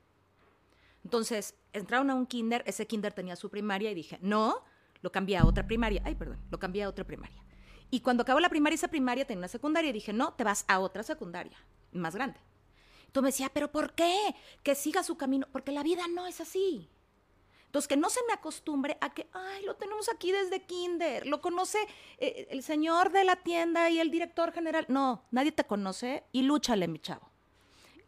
Entonces, 1.04 1.54
entraron 1.72 2.10
a 2.10 2.14
un 2.14 2.26
kinder, 2.26 2.64
ese 2.66 2.86
kinder 2.86 3.12
tenía 3.12 3.36
su 3.36 3.48
primaria 3.48 3.90
y 3.92 3.94
dije, 3.94 4.18
no, 4.20 4.64
lo 5.02 5.12
cambié 5.12 5.36
a 5.36 5.46
otra 5.46 5.66
primaria. 5.66 6.02
Ay, 6.04 6.16
perdón, 6.16 6.38
lo 6.50 6.58
cambié 6.58 6.82
a 6.82 6.88
otra 6.88 7.04
primaria. 7.04 7.42
Y 7.90 8.00
cuando 8.00 8.22
acabó 8.22 8.40
la 8.40 8.48
primaria, 8.48 8.74
esa 8.74 8.88
primaria 8.88 9.26
tenía 9.26 9.40
una 9.40 9.48
secundaria 9.48 9.90
y 9.90 9.92
dije, 9.92 10.12
no, 10.12 10.34
te 10.34 10.44
vas 10.44 10.64
a 10.68 10.80
otra 10.80 11.02
secundaria, 11.02 11.56
más 11.92 12.14
grande. 12.14 12.38
Entonces 13.06 13.22
me 13.22 13.28
decía, 13.28 13.50
¿pero 13.52 13.70
por 13.70 13.94
qué? 13.94 14.34
Que 14.62 14.74
siga 14.74 15.02
su 15.02 15.16
camino, 15.16 15.46
porque 15.52 15.72
la 15.72 15.82
vida 15.82 16.02
no 16.08 16.26
es 16.26 16.40
así. 16.40 16.90
Entonces, 17.66 17.88
que 17.88 17.96
no 17.96 18.08
se 18.08 18.20
me 18.26 18.32
acostumbre 18.32 18.96
a 19.00 19.12
que, 19.12 19.28
ay, 19.32 19.64
lo 19.64 19.76
tenemos 19.76 20.08
aquí 20.08 20.32
desde 20.32 20.62
kinder, 20.62 21.26
lo 21.26 21.40
conoce 21.40 21.78
eh, 22.18 22.46
el 22.50 22.62
señor 22.62 23.12
de 23.12 23.24
la 23.24 23.36
tienda 23.36 23.90
y 23.90 24.00
el 24.00 24.10
director 24.10 24.52
general. 24.52 24.86
No, 24.88 25.24
nadie 25.30 25.52
te 25.52 25.64
conoce 25.64 26.24
y 26.32 26.42
lúchale, 26.42 26.88
mi 26.88 26.98
chavo. 26.98 27.30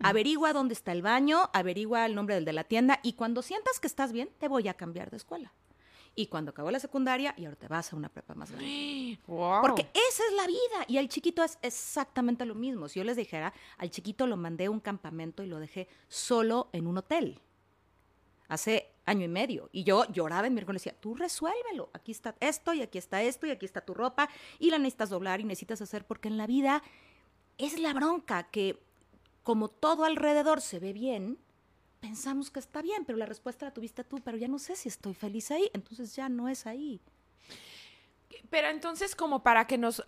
Averigua 0.00 0.52
dónde 0.52 0.74
está 0.74 0.92
el 0.92 1.02
baño, 1.02 1.50
averigua 1.52 2.06
el 2.06 2.14
nombre 2.14 2.36
del 2.36 2.44
de 2.44 2.52
la 2.52 2.64
tienda 2.64 3.00
y 3.02 3.14
cuando 3.14 3.42
sientas 3.42 3.80
que 3.80 3.88
estás 3.88 4.12
bien, 4.12 4.30
te 4.38 4.48
voy 4.48 4.68
a 4.68 4.74
cambiar 4.74 5.10
de 5.10 5.16
escuela. 5.16 5.52
Y 6.18 6.26
cuando 6.26 6.50
acabó 6.50 6.72
la 6.72 6.80
secundaria, 6.80 7.32
y 7.36 7.44
ahora 7.44 7.56
te 7.56 7.68
vas 7.68 7.92
a 7.92 7.96
una 7.96 8.08
prepa 8.08 8.34
más 8.34 8.50
grande. 8.50 9.20
Wow. 9.28 9.60
Porque 9.60 9.82
esa 9.82 10.22
es 10.26 10.32
la 10.34 10.48
vida. 10.48 10.84
Y 10.88 10.98
al 10.98 11.08
chiquito 11.08 11.44
es 11.44 11.60
exactamente 11.62 12.44
lo 12.44 12.56
mismo. 12.56 12.88
Si 12.88 12.98
yo 12.98 13.04
les 13.04 13.16
dijera, 13.16 13.52
al 13.76 13.92
chiquito 13.92 14.26
lo 14.26 14.36
mandé 14.36 14.64
a 14.64 14.70
un 14.72 14.80
campamento 14.80 15.44
y 15.44 15.46
lo 15.46 15.60
dejé 15.60 15.86
solo 16.08 16.70
en 16.72 16.88
un 16.88 16.98
hotel. 16.98 17.40
Hace 18.48 18.90
año 19.06 19.26
y 19.26 19.28
medio. 19.28 19.70
Y 19.70 19.84
yo 19.84 20.10
lloraba 20.10 20.48
en 20.48 20.54
mi 20.54 20.60
y 20.60 20.64
decía, 20.64 20.96
tú 20.98 21.14
resuélvelo. 21.14 21.88
Aquí 21.92 22.10
está 22.10 22.34
esto 22.40 22.74
y 22.74 22.82
aquí 22.82 22.98
está 22.98 23.22
esto 23.22 23.46
y 23.46 23.52
aquí 23.52 23.64
está 23.64 23.82
tu 23.82 23.94
ropa. 23.94 24.28
Y 24.58 24.72
la 24.72 24.78
necesitas 24.78 25.10
doblar 25.10 25.40
y 25.40 25.44
necesitas 25.44 25.80
hacer 25.82 26.04
porque 26.04 26.26
en 26.26 26.36
la 26.36 26.48
vida 26.48 26.82
es 27.58 27.78
la 27.78 27.92
bronca 27.92 28.42
que 28.50 28.82
como 29.44 29.68
todo 29.68 30.04
alrededor 30.04 30.62
se 30.62 30.80
ve 30.80 30.92
bien, 30.92 31.38
pensamos 32.00 32.50
que 32.50 32.60
está 32.60 32.82
bien, 32.82 33.04
pero 33.04 33.18
la 33.18 33.26
respuesta 33.26 33.66
la 33.66 33.72
tuviste 33.72 34.04
tú, 34.04 34.20
pero 34.24 34.36
ya 34.36 34.48
no 34.48 34.58
sé 34.58 34.76
si 34.76 34.88
estoy 34.88 35.14
feliz 35.14 35.50
ahí, 35.50 35.70
entonces 35.72 36.14
ya 36.14 36.28
no 36.28 36.48
es 36.48 36.66
ahí. 36.66 37.00
Pero 38.50 38.68
entonces, 38.68 39.14
como 39.14 39.42
para 39.42 39.66
que 39.66 39.78
nos 39.78 40.06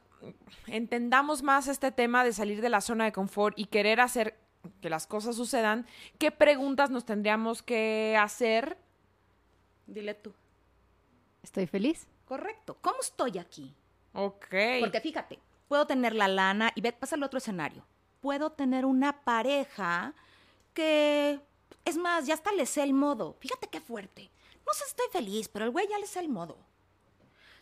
entendamos 0.67 1.43
más 1.43 1.69
este 1.69 1.93
tema 1.93 2.25
de 2.25 2.33
salir 2.33 2.61
de 2.61 2.69
la 2.69 2.81
zona 2.81 3.05
de 3.05 3.13
confort 3.13 3.59
y 3.59 3.67
querer 3.67 4.01
hacer 4.01 4.39
que 4.81 4.91
las 4.91 5.07
cosas 5.07 5.37
sucedan, 5.37 5.87
¿qué 6.19 6.31
preguntas 6.31 6.91
nos 6.91 7.05
tendríamos 7.05 7.63
que 7.63 8.17
hacer? 8.21 8.79
Dile 9.87 10.15
tú. 10.15 10.33
Estoy 11.43 11.67
feliz. 11.67 12.07
Correcto. 12.25 12.77
¿Cómo 12.81 13.01
estoy 13.01 13.39
aquí? 13.39 13.75
Ok. 14.13 14.55
Porque 14.81 15.01
fíjate, 15.01 15.39
puedo 15.69 15.87
tener 15.87 16.15
la 16.15 16.29
lana 16.29 16.73
y 16.75 16.81
ve, 16.81 16.93
pasa 16.93 17.17
al 17.17 17.23
otro 17.23 17.39
escenario. 17.39 17.85
Puedo 18.21 18.53
tener 18.53 18.85
una 18.85 19.25
pareja 19.25 20.15
que, 20.75 21.41
es 21.85 21.97
más, 21.97 22.27
ya 22.27 22.35
hasta 22.35 22.53
le 22.53 22.67
sé 22.67 22.83
el 22.83 22.93
modo. 22.95 23.37
Fíjate 23.41 23.69
qué 23.69 23.81
fuerte. 23.81 24.31
No 24.67 24.73
sé 24.73 24.85
si 24.85 24.91
estoy 24.91 25.07
feliz, 25.13 25.49
pero 25.49 25.65
el 25.65 25.71
güey 25.71 25.89
ya 25.89 25.99
le 25.99 26.07
sé 26.07 26.21
el 26.21 26.29
modo. 26.29 26.59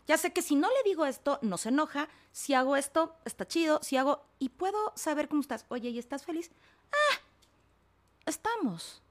Ya 0.07 0.17
sé 0.17 0.33
que 0.33 0.41
si 0.41 0.55
no 0.55 0.67
le 0.69 0.83
digo 0.89 1.05
esto, 1.05 1.39
no 1.41 1.57
se 1.57 1.69
enoja. 1.69 2.09
Si 2.31 2.53
hago 2.53 2.75
esto, 2.75 3.15
está 3.25 3.47
chido. 3.47 3.79
Si 3.83 3.95
hago, 3.97 4.23
y 4.39 4.49
puedo 4.49 4.91
saber 4.95 5.27
cómo 5.29 5.41
estás. 5.41 5.65
Oye, 5.69 5.89
¿y 5.89 5.99
estás 5.99 6.25
feliz? 6.25 6.51
Ah, 6.91 7.19
estamos. 8.25 9.01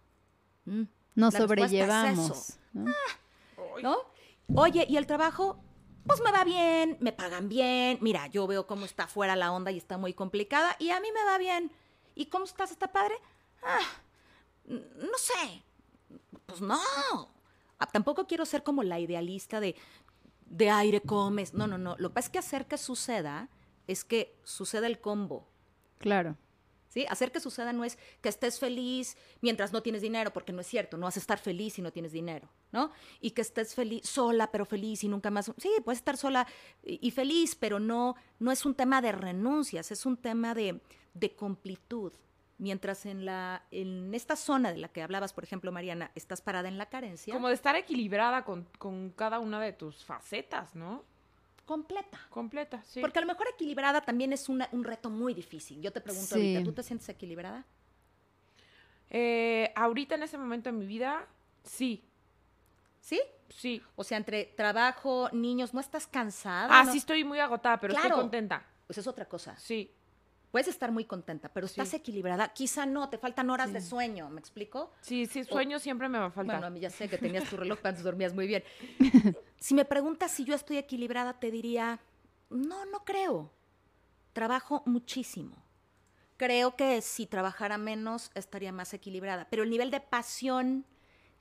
Mm, 0.65 0.83
Nos 1.15 1.35
la 1.35 1.41
respuesta 1.41 1.65
es 1.67 1.71
sobrellevamos. 1.71 2.31
eso. 2.31 2.59
¿no? 2.73 2.93
¿no? 3.83 3.97
Oye, 4.61 4.87
¿y 4.89 4.97
el 4.97 5.07
trabajo? 5.07 5.61
Pues 6.07 6.21
me 6.23 6.33
va 6.33 6.43
bien, 6.45 6.97
me 7.01 7.13
pagan 7.13 7.49
bien. 7.49 7.99
Mira, 8.01 8.27
yo 8.29 8.47
veo 8.47 8.67
cómo 8.67 8.85
está 8.85 9.07
fuera 9.07 9.37
la 9.37 9.53
onda 9.53 9.71
y 9.71 9.77
está 9.79 9.99
muy 9.99 10.15
complicada 10.15 10.75
y 10.79 10.91
a 10.91 11.01
mí 11.01 11.09
me 11.13 11.25
va 11.25 11.39
bien. 11.39 11.71
¿Y 12.15 12.27
cómo 12.27 12.45
estás? 12.45 12.71
¿Está 12.71 12.91
padre? 12.91 13.15
Ah, 13.63 13.79
Pues 16.47 16.61
no. 16.61 16.81
Ah, 17.79 17.87
tampoco 17.87 18.27
quiero 18.27 18.45
ser 18.45 18.63
como 18.63 18.83
la 18.83 18.99
idealista 18.99 19.61
de 19.61 19.77
de 20.51 20.71
aire 20.71 21.01
comes. 21.01 21.55
No, 21.55 21.67
no, 21.67 21.79
no. 21.79 21.97
Lo 21.99 22.09
que 22.09 22.15
pasa 22.15 22.27
es 22.27 22.33
que 22.33 22.39
hacer 22.39 22.67
que 22.67 22.79
suceda 22.79 23.49
es 23.87 24.05
que 24.05 24.39
suceda 24.45 24.87
el 24.87 25.01
combo. 25.01 25.49
Claro. 25.99 26.37
¿Sí? 26.89 27.05
Hacer 27.11 27.31
que 27.31 27.41
suceda 27.41 27.73
no 27.75 27.85
es 27.85 27.99
que 28.23 28.31
estés 28.31 28.59
feliz 28.59 29.17
mientras 29.43 29.73
no 29.73 29.83
tienes 29.83 30.01
dinero, 30.01 30.33
porque 30.33 30.53
no 30.53 30.63
es 30.63 30.67
cierto, 30.67 30.97
no 30.97 31.05
vas 31.05 31.17
a 31.17 31.21
estar 31.21 31.39
feliz 31.39 31.75
si 31.75 31.83
no 31.83 31.93
tienes 31.93 32.13
dinero, 32.13 32.49
¿no? 32.73 32.93
Y 33.21 33.33
que 33.33 33.43
estés 33.43 33.75
feliz, 33.75 34.09
sola 34.09 34.51
pero 34.51 34.65
feliz 34.65 35.05
y 35.05 35.09
nunca 35.09 35.31
más. 35.31 35.53
Sí, 35.59 35.71
puedes 35.85 35.99
estar 35.99 36.17
sola 36.17 36.47
y, 36.83 37.07
y 37.07 37.11
feliz, 37.11 37.55
pero 37.55 37.79
no, 37.79 38.17
no 38.39 38.51
es 38.51 38.65
un 38.65 38.75
tema 38.75 39.03
de 39.03 39.13
renuncias, 39.13 39.91
es 39.91 40.07
un 40.07 40.17
tema 40.17 40.55
de, 40.55 40.81
de 41.13 41.37
completud. 41.37 42.15
Mientras 42.59 43.07
en, 43.07 43.25
la, 43.25 43.63
en 43.71 44.13
esta 44.15 44.35
zona 44.35 44.73
de 44.73 44.79
la 44.79 44.89
que 44.89 45.01
hablabas, 45.03 45.33
por 45.33 45.45
ejemplo, 45.45 45.71
Mariana, 45.71 46.11
estás 46.17 46.41
parada 46.41 46.67
en 46.69 46.77
la 46.77 46.87
carencia. 46.87 47.33
Como 47.33 47.47
de 47.49 47.55
estar 47.55 47.77
equilibrada 47.77 48.45
con, 48.45 48.67
con 48.79 49.11
cada 49.11 49.39
una 49.39 49.61
de 49.61 49.73
tus 49.73 50.05
facetas, 50.05 50.75
¿no? 50.75 51.05
completa. 51.65 52.19
Completa, 52.31 52.83
sí. 52.83 52.99
Porque 53.03 53.19
a 53.19 53.21
lo 53.21 53.27
mejor 53.29 53.47
equilibrada 53.53 54.01
también 54.01 54.33
es 54.33 54.49
una- 54.49 54.71
un 54.73 54.85
reto 54.85 55.11
muy 55.11 55.35
difícil. 55.35 55.83
Yo 55.83 55.93
te 55.93 56.01
pregunto 56.01 56.35
Sí. 56.35 56.41
ahorita, 56.41 56.65
¿tú 56.65 56.73
te 56.73 56.83
sientes 56.83 57.07
equilibrada? 57.11 57.63
Eh, 59.11 59.71
ahorita 59.77 60.15
en 60.15 60.23
ese 60.23 60.39
momento 60.39 60.71
de 60.71 60.77
mi 60.79 60.87
vida, 60.87 61.27
sí, 61.65 62.03
¿Sí? 63.01 63.21
sí. 63.51 63.83
O 63.97 64.05
sea, 64.05 64.19
entre 64.19 64.45
trabajo, 64.47 65.29
niños, 65.33 65.73
¿no 65.75 65.81
estás 65.81 66.07
cansada? 66.07 66.69
Ah, 66.71 66.85
¿No? 66.85 66.93
sí 66.93 66.99
estoy 66.99 67.23
muy 67.25 67.39
agotada, 67.39 67.79
pero 67.79 67.93
Claro. 67.93 68.09
estoy 68.09 68.21
contenta. 68.23 68.65
Pues 68.87 68.99
es 68.99 69.07
otra 69.07 69.27
cosa. 69.27 69.55
Sí. 69.59 69.91
Puedes 70.51 70.69
estar 70.69 70.91
muy 70.91 71.05
contenta, 71.05 71.51
pero 71.53 71.67
estás 71.67 71.89
Sí. 71.91 71.97
equilibrada. 71.97 72.49
Quizá 72.49 72.87
no, 72.87 73.11
te 73.11 73.19
faltan 73.19 73.51
horas 73.51 73.69
Sí. 73.69 73.75
de 73.75 73.81
sueño, 73.83 74.31
¿me 74.31 74.41
explico? 74.41 74.93
Sí, 75.03 75.27
sí, 75.27 75.45
sueño 75.45 75.79
siempre 75.79 76.09
me 76.09 76.19
va 76.19 76.27
a 76.27 76.31
faltar. 76.31 76.57
Bueno, 76.57 76.67
a 76.67 76.71
mí 76.71 76.81
ya 76.81 76.91
sé 76.91 77.09
que 77.09 77.19
tenías 77.19 77.49
tu 77.51 77.57
reloj, 77.57 77.79
antes 77.85 78.03
dormías 78.03 78.33
muy 78.35 78.47
bien. 78.47 78.65
si 79.59 79.75
me 79.75 79.85
preguntas 79.85 80.31
si 80.31 80.45
yo 80.45 80.55
estoy 80.55 80.79
equilibrada, 80.79 81.39
te 81.39 81.51
diría, 81.51 82.01
no, 82.49 82.87
no 82.87 83.05
creo. 83.05 83.53
Trabajo 84.33 84.83
muchísimo. 84.87 85.57
Creo 86.39 86.77
que 86.77 87.03
si 87.03 87.27
trabajara 87.27 87.77
menos 87.77 88.31
estaría 88.35 88.73
más 88.73 88.95
equilibrada, 88.95 89.49
pero 89.51 89.65
el 89.65 89.71
nivel 89.71 89.91
de 89.91 90.01
pasión 90.01 90.87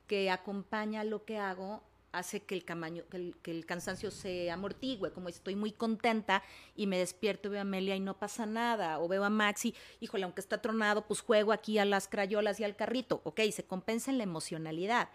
que 0.06 0.30
acompaña 0.30 1.04
lo 1.04 1.24
que 1.24 1.38
hago 1.38 1.82
hace 2.12 2.40
que 2.42 2.54
el, 2.54 2.64
camaño- 2.64 3.04
que 3.10 3.16
el, 3.18 3.36
que 3.42 3.50
el 3.50 3.66
cansancio 3.66 4.10
se 4.10 4.50
amortigüe, 4.50 5.12
como 5.12 5.28
estoy 5.28 5.54
muy 5.56 5.72
contenta 5.72 6.42
y 6.74 6.86
me 6.86 6.98
despierto, 6.98 7.50
veo 7.50 7.58
a 7.58 7.62
Amelia 7.62 7.96
y 7.96 8.00
no 8.00 8.18
pasa 8.18 8.46
nada, 8.46 8.98
o 8.98 9.08
veo 9.08 9.24
a 9.24 9.30
Maxi, 9.30 9.74
híjole, 10.00 10.24
aunque 10.24 10.40
está 10.40 10.60
tronado, 10.62 11.06
pues 11.06 11.20
juego 11.20 11.52
aquí 11.52 11.78
a 11.78 11.84
las 11.84 12.08
crayolas 12.08 12.60
y 12.60 12.64
al 12.64 12.76
carrito, 12.76 13.20
ok, 13.24 13.40
se 13.52 13.64
compensa 13.64 14.10
en 14.10 14.18
la 14.18 14.24
emocionalidad, 14.24 15.10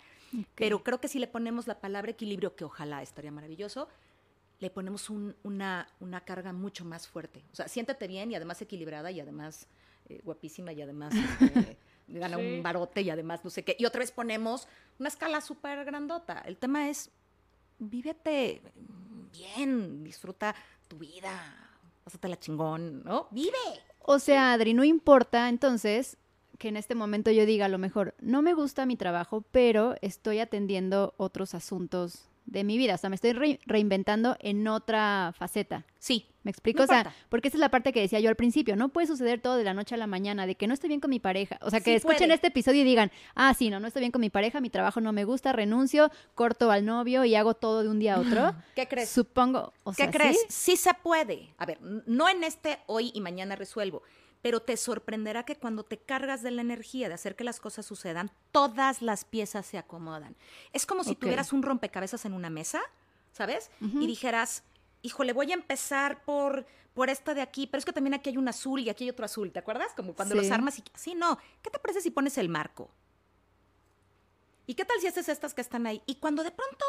pero 0.56 0.84
creo 0.84 1.00
que 1.02 1.08
si 1.08 1.20
le 1.20 1.28
ponemos 1.28 1.68
la 1.68 1.80
palabra 1.80 2.12
equilibrio, 2.12 2.56
que 2.56 2.64
ojalá 2.66 3.02
estaría 3.02 3.32
maravilloso, 3.32 3.88
le 4.60 4.70
ponemos 4.70 5.10
un- 5.10 5.36
una, 5.44 5.88
una 6.00 6.22
carga 6.22 6.54
mucho 6.54 6.86
más 6.86 7.08
fuerte, 7.08 7.44
o 7.52 7.56
sea, 7.56 7.68
siéntete 7.68 8.08
bien 8.08 8.32
y 8.32 8.36
además 8.36 8.62
equilibrada 8.62 9.12
y 9.12 9.20
además 9.20 9.68
eh, 10.10 10.22
guapísima 10.24 10.72
y 10.74 10.82
además 10.82 11.14
este, 11.66 11.78
gana 12.20 12.38
Sí. 12.38 12.56
un 12.56 12.64
barote 12.64 13.02
y 13.02 13.10
además 13.10 13.44
no 13.44 13.50
sé 13.50 13.64
qué, 13.64 13.76
y 13.80 13.86
otra 13.86 14.00
vez 14.00 14.12
ponemos 14.12 14.68
una 15.00 15.10
escala 15.10 15.42
súper 15.42 15.84
grandota. 15.86 16.40
El 16.46 16.58
tema 16.58 16.90
es, 16.90 17.10
vívete 17.80 18.62
bien, 19.32 20.04
disfruta 20.04 20.56
tu 20.88 20.98
vida, 20.98 21.32
pásatela 22.04 22.40
chingón, 22.40 23.04
¿no? 23.04 23.28
Vive. 23.32 23.58
O 24.00 24.20
sea, 24.20 24.54
Adri, 24.54 24.74
no 24.74 24.84
importa 24.84 25.50
entonces 25.50 26.18
que 26.60 26.68
en 26.68 26.78
este 26.78 26.94
momento 26.96 27.32
yo 27.32 27.46
diga 27.46 27.66
a 27.66 27.70
lo 27.70 27.78
mejor, 27.78 28.14
no 28.20 28.42
me 28.42 28.54
gusta 28.54 28.86
mi 28.86 28.96
trabajo, 28.96 29.44
pero 29.52 29.96
estoy 30.02 30.40
atendiendo 30.40 31.14
otros 31.18 31.56
asuntos 31.56 32.30
de 32.46 32.64
mi 32.64 32.78
vida. 32.78 32.96
O 32.96 32.98
sea, 32.98 33.10
me 33.10 33.16
estoy 33.16 33.34
re- 33.34 33.60
reinventando 33.66 34.36
en 34.40 34.68
otra 34.68 35.34
faceta. 35.38 35.86
Sí, 36.00 36.28
¿Me 36.44 36.52
explico? 36.52 36.80
No 36.80 36.84
o 36.84 36.88
sea, 36.88 36.98
importa. 36.98 37.18
porque 37.30 37.48
esa 37.48 37.56
es 37.56 37.62
la 37.62 37.70
parte 37.70 37.94
que 37.94 38.02
decía 38.02 38.20
yo 38.20 38.28
al 38.28 38.36
principio. 38.36 38.76
No 38.76 38.90
puede 38.90 39.08
suceder 39.08 39.40
todo 39.40 39.56
de 39.56 39.64
la 39.64 39.74
noche 39.74 39.96
a 39.96 39.98
la 39.98 40.08
mañana, 40.08 40.46
de 40.46 40.56
que 40.56 40.68
no 40.68 40.74
estoy 40.74 40.90
bien 40.90 41.00
con 41.00 41.10
mi 41.10 41.22
pareja. 41.22 41.58
O 41.62 41.70
sea, 41.70 41.80
que 41.80 41.92
Sí 41.92 41.96
escuchen 41.96 42.18
puede. 42.18 42.34
este 42.34 42.48
episodio 42.48 42.82
y 42.82 42.84
digan, 42.84 43.12
ah, 43.34 43.54
sí, 43.54 43.70
no, 43.70 43.80
no 43.80 43.88
estoy 43.88 44.02
bien 44.02 44.12
con 44.12 44.20
mi 44.20 44.30
pareja, 44.30 44.60
mi 44.60 44.70
trabajo 44.70 45.00
no 45.00 45.14
me 45.14 45.24
gusta, 45.24 45.54
renuncio, 45.54 46.12
corto 46.36 46.70
al 46.70 46.84
novio 46.86 47.24
y 47.24 47.36
hago 47.36 47.54
todo 47.54 47.82
de 47.84 47.88
un 47.88 47.98
día 48.00 48.16
a 48.16 48.20
otro. 48.20 48.54
¿qué 48.76 48.90
crees? 48.90 49.08
Supongo, 49.10 49.72
o 49.86 49.92
¿Qué 49.92 50.04
sea, 50.04 50.12
crees? 50.12 50.38
¿sí? 50.50 50.74
Sí 50.74 50.76
se 50.76 50.94
puede. 50.96 51.48
A 51.58 51.66
ver, 51.66 51.78
no 51.82 52.28
en 52.28 52.44
este 52.44 52.78
hoy 52.88 53.12
y 53.16 53.22
mañana 53.22 53.56
resuelvo, 53.56 54.04
pero 54.44 54.60
te 54.62 54.78
sorprenderá 54.78 55.44
que 55.46 55.56
cuando 55.56 55.84
te 55.84 55.98
cargas 55.98 56.44
de 56.44 56.52
la 56.52 56.62
energía 56.62 57.08
de 57.08 57.16
hacer 57.16 57.36
que 57.36 57.44
las 57.46 57.60
cosas 57.60 57.86
sucedan, 57.86 58.30
todas 58.52 59.02
las 59.02 59.24
piezas 59.26 59.66
se 59.66 59.78
acomodan. 59.80 60.36
Es 60.74 60.86
como 60.86 61.04
si 61.04 61.16
tuvieras 61.16 61.54
un 61.54 61.64
rompecabezas 61.64 62.26
en 62.26 62.34
una 62.34 62.50
mesa, 62.52 62.82
¿sabes? 63.32 63.72
Y 63.82 64.06
dijeras, 64.06 64.64
híjole, 65.02 65.32
voy 65.34 65.52
a 65.52 65.56
empezar 65.56 66.24
por, 66.26 66.66
por 66.94 67.10
esta 67.10 67.34
de 67.34 67.42
aquí, 67.42 67.68
pero 67.68 67.80
es 67.80 67.86
que 67.86 67.94
también 67.94 68.14
aquí 68.14 68.30
hay 68.32 68.38
un 68.38 68.48
azul 68.50 68.82
y 68.82 68.90
aquí 68.90 69.06
hay 69.06 69.10
otro 69.12 69.24
azul, 69.26 69.52
¿te 69.52 69.60
acuerdas? 69.60 69.94
Como 69.96 70.14
cuando 70.14 70.36
Sí. 70.36 70.42
los 70.42 70.52
armas 70.52 70.78
y... 70.78 70.84
Sí, 70.94 71.16
no. 71.16 71.40
¿Qué 71.62 71.70
te 71.70 71.80
parece 71.80 72.02
si 72.02 72.12
pones 72.12 72.38
el 72.38 72.50
marco? 72.50 72.92
¿Y 74.66 74.76
qué 74.76 74.86
tal 74.86 75.00
si 75.00 75.08
haces 75.08 75.30
estas 75.30 75.54
que 75.54 75.62
están 75.62 75.88
ahí? 75.88 76.02
Y 76.06 76.16
cuando 76.16 76.44
de 76.44 76.52
pronto 76.52 76.86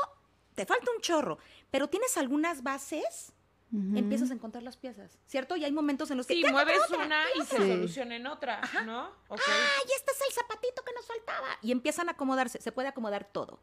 te 0.55 0.67
falta 0.67 0.91
un 0.95 1.01
chorro, 1.01 1.39
pero 1.71 1.89
tienes 1.89 2.17
algunas 2.17 2.63
bases, 2.63 3.33
Empiezas 3.97 4.31
a 4.31 4.35
encontrar 4.35 4.63
las 4.63 4.77
piezas, 4.77 5.19
¿cierto? 5.27 5.57
Y 5.57 5.65
hay 5.65 5.73
momentos 5.73 6.09
en 6.11 6.17
los 6.19 6.27
que... 6.27 6.35
Sí, 6.35 6.43
"Ya 6.43 6.49
encontré 6.51 6.75
mueves 6.79 6.91
una 6.91 7.25
¿qué 7.33 7.39
y 7.41 7.45
se 7.45 7.57
Sí. 7.57 7.69
soluciona 7.73 8.15
en 8.17 8.27
otra, 8.29 8.61
¿no? 8.87 9.09
Ok. 9.29 9.41
¡Ay, 9.49 9.91
este 9.97 10.13
es 10.13 10.21
el 10.29 10.33
zapatito 10.35 10.83
que 10.85 10.93
nos 10.93 11.07
faltaba! 11.07 11.49
Y 11.61 11.73
empiezan 11.73 12.09
a 12.09 12.13
acomodarse, 12.13 12.61
se 12.61 12.71
puede 12.71 12.87
acomodar 12.89 13.25
todo. 13.25 13.59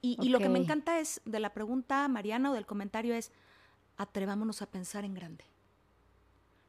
Y, 0.00 0.16
y 0.22 0.30
lo 0.30 0.38
que 0.38 0.48
me 0.48 0.58
encanta 0.58 0.98
es, 1.00 1.20
de 1.26 1.38
la 1.38 1.52
pregunta, 1.52 2.08
Mariana, 2.08 2.50
o 2.50 2.54
del 2.54 2.64
comentario 2.66 3.14
es, 3.14 3.30
atrevámonos 3.98 4.62
a 4.62 4.66
pensar 4.70 5.04
en 5.04 5.14
grande. 5.14 5.44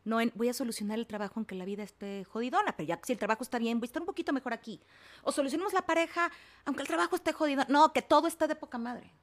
No 0.06 0.20
en, 0.20 0.34
voy 0.36 0.50
a 0.50 0.54
solucionar 0.54 1.00
el 1.00 1.08
trabajo 1.08 1.36
aunque 1.38 1.56
la 1.56 1.64
vida 1.64 1.84
esté 1.84 2.26
jodidona, 2.26 2.76
pero 2.76 2.86
ya 2.88 3.00
si 3.04 3.14
el 3.14 3.20
trabajo 3.20 3.44
está 3.44 3.58
bien, 3.60 3.80
voy 3.80 3.86
a 3.86 3.90
estar 3.90 4.02
un 4.02 4.06
poquito 4.06 4.34
mejor 4.34 4.52
aquí. 4.54 4.82
O 5.24 5.32
solucionemos 5.32 5.72
la 5.72 5.86
pareja 5.86 6.30
aunque 6.66 6.82
el 6.82 6.88
trabajo 6.90 7.16
esté 7.16 7.32
jodido. 7.32 7.64
No, 7.70 7.94
que 7.94 8.02
todo 8.02 8.28
esté 8.28 8.48
de 8.48 8.56
poca 8.56 8.78
madre. 8.78 9.14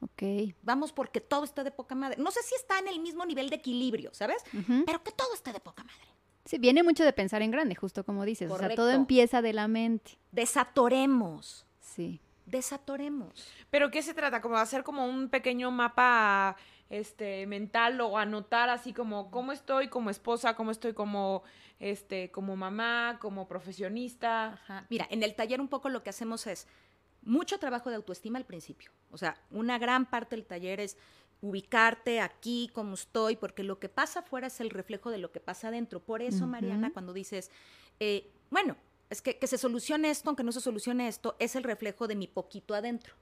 Ok. 0.00 0.54
Vamos 0.62 0.92
porque 0.92 1.20
todo 1.20 1.44
esté 1.44 1.64
de 1.64 1.70
poca 1.70 1.94
madre. 1.94 2.16
No 2.20 2.30
sé 2.30 2.42
si 2.42 2.54
está 2.54 2.78
en 2.78 2.88
el 2.88 3.00
mismo 3.00 3.24
nivel 3.24 3.48
de 3.50 3.56
equilibrio, 3.56 4.10
¿sabes? 4.12 4.42
Pero 4.84 5.02
que 5.02 5.12
todo 5.12 5.32
esté 5.34 5.52
de 5.52 5.60
poca 5.60 5.84
madre. 5.84 6.06
Sí, 6.44 6.58
viene 6.58 6.82
mucho 6.82 7.04
de 7.04 7.12
pensar 7.12 7.42
en 7.42 7.50
grande, 7.50 7.74
justo 7.74 8.04
como 8.04 8.24
dices. 8.24 8.50
O 8.50 8.56
sea, 8.58 8.68
todo 8.68 8.76
Correcto. 8.76 9.00
empieza 9.00 9.42
de 9.42 9.52
la 9.52 9.66
mente. 9.66 10.18
Desatoremos. 10.30 11.66
Sí. 11.80 12.20
Desatoremos. 12.44 13.48
¿Pero 13.70 13.90
qué 13.90 14.02
se 14.02 14.14
trata? 14.14 14.40
¿Como 14.40 14.54
de 14.56 14.62
hacer 14.62 14.84
como 14.84 15.06
un 15.06 15.28
pequeño 15.28 15.70
mapa 15.70 16.56
este 16.88 17.44
mental 17.48 18.00
o 18.00 18.16
anotar 18.16 18.68
así 18.68 18.92
como 18.92 19.30
cómo 19.32 19.50
estoy 19.50 19.88
como 19.88 20.10
esposa, 20.10 20.54
cómo 20.54 20.70
estoy 20.70 20.92
como 20.92 21.42
este 21.80 22.30
como 22.30 22.54
mamá, 22.54 23.18
como 23.20 23.48
profesionista? 23.48 24.52
Ajá. 24.52 24.86
Mira, 24.88 25.08
en 25.10 25.24
el 25.24 25.34
taller 25.34 25.60
un 25.60 25.68
poco 25.68 25.88
lo 25.88 26.04
que 26.04 26.10
hacemos 26.10 26.46
es 26.46 26.68
mucho 27.26 27.58
trabajo 27.58 27.90
de 27.90 27.96
autoestima 27.96 28.38
al 28.38 28.46
principio. 28.46 28.90
O 29.10 29.18
sea, 29.18 29.36
una 29.50 29.78
gran 29.78 30.06
parte 30.08 30.36
del 30.36 30.46
taller 30.46 30.80
es 30.80 30.96
ubicarte 31.42 32.20
aquí 32.20 32.70
como 32.72 32.94
estoy, 32.94 33.36
porque 33.36 33.62
lo 33.62 33.78
que 33.78 33.88
pasa 33.88 34.20
afuera 34.20 34.46
es 34.46 34.60
el 34.60 34.70
reflejo 34.70 35.10
de 35.10 35.18
lo 35.18 35.32
que 35.32 35.40
pasa 35.40 35.68
adentro. 35.68 36.00
Por 36.00 36.22
eso. 36.22 36.46
Mariana, 36.46 36.92
cuando 36.92 37.12
dices, 37.12 37.50
eh, 38.00 38.30
bueno, 38.50 38.76
es 39.10 39.20
que, 39.20 39.38
que 39.38 39.46
se 39.46 39.58
solucione 39.58 40.10
esto, 40.10 40.30
aunque 40.30 40.44
no 40.44 40.52
se 40.52 40.60
solucione 40.60 41.08
esto, 41.08 41.36
es 41.38 41.56
el 41.56 41.64
reflejo 41.64 42.08
de 42.08 42.16
mi 42.16 42.26
poquito 42.26 42.74
adentro. 42.74 43.14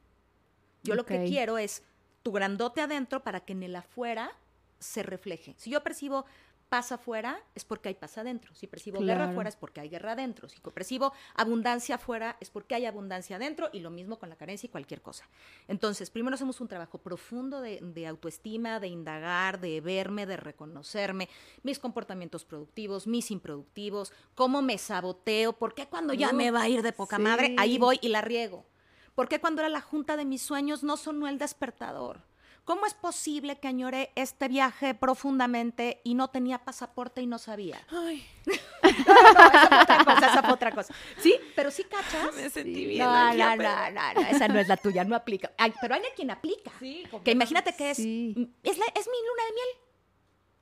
Yo 0.83 0.95
lo 0.95 1.07
que 1.07 1.25
quiero 1.25 1.57
es 1.57 1.83
tu 2.23 2.31
grandote 2.31 2.83
adentro 2.83 3.23
para 3.23 3.41
que 3.41 3.55
en 3.55 3.63
el 3.63 3.75
afuera 3.75 4.31
se 4.79 5.03
refleje. 5.03 5.55
Si 5.57 5.71
yo 5.71 5.83
percibo 5.83 6.27
paz 6.75 6.91
afuera, 6.91 7.41
es 7.55 7.65
porque 7.65 7.89
hay 7.91 7.95
paz 7.95 8.19
adentro. 8.19 8.53
Si 8.53 8.67
percibo 8.67 8.99
guerra 8.99 9.15
Claro. 9.19 9.31
afuera, 9.31 9.49
es 9.49 9.55
porque 9.55 9.81
hay 9.81 9.89
guerra 9.89 10.13
adentro. 10.13 10.49
Si 10.49 10.59
percibo 10.61 11.13
abundancia 11.37 11.95
afuera, 11.95 12.37
es 12.41 12.51
porque 12.51 12.75
hay 12.75 12.85
abundancia 12.85 13.37
adentro. 13.37 13.71
Y 13.73 13.79
lo 13.79 13.91
mismo 13.91 14.19
con 14.19 14.29
la 14.29 14.35
carencia 14.35 14.67
y 14.67 14.71
cualquier 14.71 15.01
cosa. 15.01 15.25
Entonces, 15.69 16.11
primero 16.11 16.35
hacemos 16.35 16.61
un 16.61 16.67
trabajo 16.67 16.99
profundo 16.99 17.61
de, 17.61 17.79
de 17.81 18.09
autoestima, 18.09 18.81
de 18.81 18.89
indagar, 18.89 19.61
de 19.61 19.81
verme, 19.81 20.27
de 20.27 20.37
reconocerme, 20.37 21.29
mis 21.63 21.79
comportamientos 21.79 22.45
productivos, 22.45 23.07
mis 23.07 23.31
improductivos, 23.31 24.13
cómo 24.35 24.61
me 24.61 24.77
saboteo, 24.77 25.53
por 25.53 25.75
qué 25.75 25.87
cuando 25.87 26.13
ya 26.13 26.31
Uh, 26.33 26.35
me 26.35 26.51
va 26.51 26.63
a 26.63 26.69
ir 26.69 26.83
de 26.83 26.93
poca 26.93 27.19
madre, 27.21 27.55
ahí 27.57 27.79
voy 27.79 28.01
y 28.03 28.09
la 28.09 28.21
riego. 28.21 28.67
¿Por 29.15 29.29
qué 29.29 29.39
cuando 29.41 29.61
era 29.63 29.69
la 29.69 29.81
junta 29.81 30.17
de 30.17 30.25
mis 30.25 30.43
sueños 30.43 30.83
no 30.83 30.97
sonó 30.97 31.29
el 31.29 31.39
despertador? 31.39 32.19
¿Cómo 32.65 32.87
es 32.87 32.95
posible 32.95 33.59
que 33.61 33.69
añoré 33.69 34.11
este 34.15 34.49
viaje 34.49 34.95
profundamente 34.95 36.01
y 36.03 36.15
no 36.15 36.29
tenía 36.29 36.65
pasaporte 36.65 37.21
y 37.21 37.27
no 37.27 37.39
sabía? 37.39 37.79
Ay, 37.91 38.27
No, 39.07 39.35
no, 39.35 39.51
esa 39.53 39.69
fue 39.69 39.83
otra 39.83 40.05
cosa, 40.05 40.27
esa 40.33 40.43
fue 40.43 40.53
otra 40.55 40.73
cosa. 40.73 40.95
Sí, 41.19 41.37
pero 41.55 41.71
sí 41.71 41.85
cachas. 41.85 42.35
me 42.35 42.49
sentí 42.49 42.75
Sí. 42.75 42.87
bien. 42.87 43.05
No, 43.05 43.35
no, 43.35 43.55
pero- 43.59 43.69
no, 43.71 43.91
no, 43.91 44.15
no, 44.15 44.21
esa 44.29 44.49
no 44.49 44.59
es 44.59 44.69
la 44.69 44.77
tuya, 44.79 45.05
no 45.05 45.15
aplica. 45.15 45.53
Ay, 45.59 45.75
pero 45.81 45.95
hay 45.95 46.03
a 46.03 46.15
quien 46.15 46.31
aplica. 46.31 46.71
Sí, 46.79 47.05
Que 47.23 47.33
imagínate 47.33 47.75
que 47.77 47.91
es, 47.91 47.97
Sí. 47.99 48.35
es, 48.63 48.79
la- 48.79 48.87
es 48.87 49.07
mi 49.09 49.19
luna 49.29 49.45
de 49.47 49.53
miel. 49.53 49.69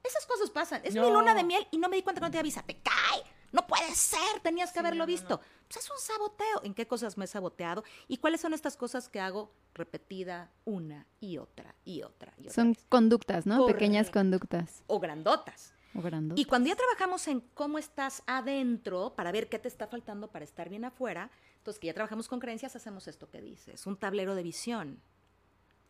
Esas 0.05 0.27
cosas 0.27 0.51
pasan. 0.51 0.81
Es 0.85 0.95
mi 0.95 1.01
luna 1.09 1.35
de 1.35 1.45
miel 1.45 1.67
y 1.71 1.79
no 1.79 1.89
me 1.89 1.97
di 1.97 2.03
cuenta 2.03 2.21
que 2.21 2.27
no 2.27 2.31
te 2.33 2.39
avisa. 2.39 2.63
Te 2.63 2.77
cae. 2.83 3.23
No 3.53 3.67
puede 3.67 3.95
ser. 3.95 4.41
Tenías 4.43 4.71
que 4.71 4.75
Sí, 4.75 4.79
haberlo 4.81 5.01
no, 5.01 5.05
no, 5.05 5.13
visto. 5.13 5.41
Pues 5.69 5.85
es 5.85 5.91
un 5.91 5.99
saboteo. 5.99 6.63
¿En 6.65 6.75
qué 6.75 6.87
cosas 6.87 7.17
me 7.17 7.25
he 7.27 7.29
saboteado? 7.29 7.85
¿Y 8.09 8.17
cuáles 8.17 8.41
son 8.41 8.55
estas 8.55 8.77
cosas 8.77 9.09
que 9.09 9.21
hago 9.21 9.53
repetida 9.75 10.51
una 10.65 11.07
y 11.21 11.39
otra 11.39 11.75
y 11.85 12.03
otra 12.03 12.33
y 12.39 12.43
otra 12.43 12.55
Son 12.55 12.73
vez? 12.73 12.85
conductas, 12.89 13.47
¿no? 13.47 13.67
Pequeñas 13.67 14.11
conductas. 14.11 14.83
O 14.87 14.99
grandotas. 15.01 15.75
O 15.95 16.01
grandotas. 16.01 16.41
Y 16.41 16.47
cuando 16.47 16.69
ya 16.71 16.77
trabajamos 16.77 17.29
en 17.29 17.41
cómo 17.55 17.79
estás 17.79 18.23
adentro, 18.27 19.15
para 19.15 19.31
ver 19.33 19.49
qué 19.49 19.59
te 19.59 19.69
está 19.69 19.87
faltando 19.87 20.31
para 20.31 20.45
estar 20.45 20.69
bien 20.69 20.85
afuera, 20.85 21.31
entonces 21.59 21.79
que 21.79 21.89
ya 21.89 21.95
trabajamos 21.95 22.29
con 22.29 22.41
creencias, 22.41 22.75
hacemos 22.77 23.07
esto 23.09 23.31
que 23.31 23.41
dices, 23.43 23.87
un 23.87 23.97
tablero 23.99 24.35
de 24.35 24.43
visión. 24.43 25.01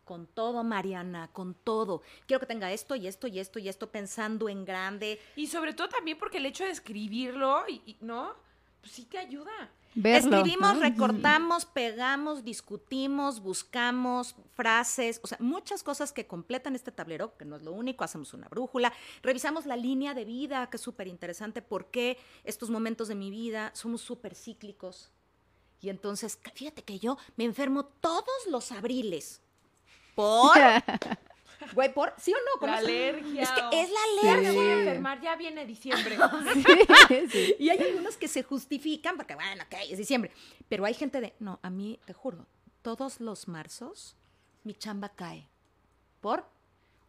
Con 0.03 0.27
todo, 0.27 0.63
Mariana, 0.63 1.29
con 1.31 1.53
todo. 1.53 2.01
Quiero 2.25 2.39
que 2.41 2.45
tenga 2.45 2.71
esto 2.71 2.95
y 2.95 3.07
esto 3.07 3.27
y 3.27 3.39
esto 3.39 3.59
y 3.59 3.69
esto 3.69 3.89
pensando 3.89 4.49
en 4.49 4.65
grande. 4.65 5.19
Y 5.35 5.47
sobre 5.47 5.73
todo 5.73 5.89
también 5.89 6.17
porque 6.17 6.37
el 6.39 6.45
hecho 6.45 6.63
de 6.65 6.71
escribirlo, 6.71 7.63
y, 7.69 7.81
y- 7.85 7.97
¿no? 8.01 8.33
pues 8.81 8.91
sí 8.93 9.05
te 9.05 9.17
ayuda. 9.17 9.71
Verlo, 9.95 10.37
Escribimos, 10.39 10.73
¿no? 10.73 10.81
recortamos, 10.81 11.65
pegamos, 11.65 12.43
discutimos, 12.43 13.39
buscamos 13.41 14.35
frases, 14.55 15.21
o 15.23 15.27
sea, 15.27 15.37
muchas 15.39 15.83
cosas 15.83 16.11
que 16.11 16.25
completan 16.25 16.75
este 16.75 16.91
tablero, 16.91 17.37
que 17.37 17.45
no 17.45 17.55
es 17.55 17.61
lo 17.61 17.71
único, 17.71 18.03
hacemos 18.03 18.33
una 18.33 18.47
brújula, 18.49 18.91
revisamos 19.21 19.67
la 19.67 19.77
línea 19.77 20.15
de 20.15 20.25
vida, 20.25 20.67
que 20.71 20.77
es 20.77 20.81
súper 20.83 21.07
interesante, 21.07 21.61
por 21.61 21.91
qué 21.91 22.17
estos 22.43 22.71
momentos 22.71 23.07
de 23.07 23.15
mi 23.15 23.29
vida 23.29 23.71
somos 23.75 24.01
súper 24.01 24.33
cíclicos. 24.35 25.11
Y 25.79 25.89
entonces, 25.89 26.39
fíjate 26.55 26.83
que 26.83 26.97
yo 26.97 27.17
me 27.37 27.43
enfermo 27.43 27.85
todos 27.85 28.47
los 28.49 28.71
abriles. 28.71 29.41
¿Por? 30.15 30.57
Güey, 31.73 31.93
¿por? 31.93 32.13
¿Sí 32.17 32.31
o 32.33 32.37
no? 32.37 32.59
Con 32.59 32.69
La 32.69 32.77
eso- 32.79 32.85
alergia. 32.87 33.41
Es 33.41 33.49
que 33.51 33.61
o- 33.61 33.71
es 33.71 33.89
la 33.89 33.99
Me 34.21 34.29
alergia. 34.31 34.51
voy 34.53 34.65
a 34.67 34.73
enfermar, 34.79 35.21
ya 35.21 35.35
viene 35.37 35.65
diciembre. 35.65 36.17
Sí, 37.07 37.27
sí. 37.31 37.55
Y 37.57 37.69
hay 37.69 37.79
algunos 37.79 38.17
que 38.17 38.27
se 38.27 38.43
justifican 38.43 39.15
porque, 39.15 39.33
bueno, 39.35 39.63
ok, 39.63 39.75
es 39.89 39.97
diciembre. 39.97 40.31
Pero 40.67 40.83
hay 40.85 40.93
gente 40.93 41.21
de, 41.21 41.33
no, 41.39 41.59
a 41.63 41.69
mí, 41.69 41.99
te 42.05 42.13
juro, 42.13 42.45
todos 42.81 43.21
los 43.21 43.47
marzos 43.47 44.15
mi 44.65 44.73
chamba 44.75 45.09
cae. 45.09 45.47
¿Por? 46.21 46.41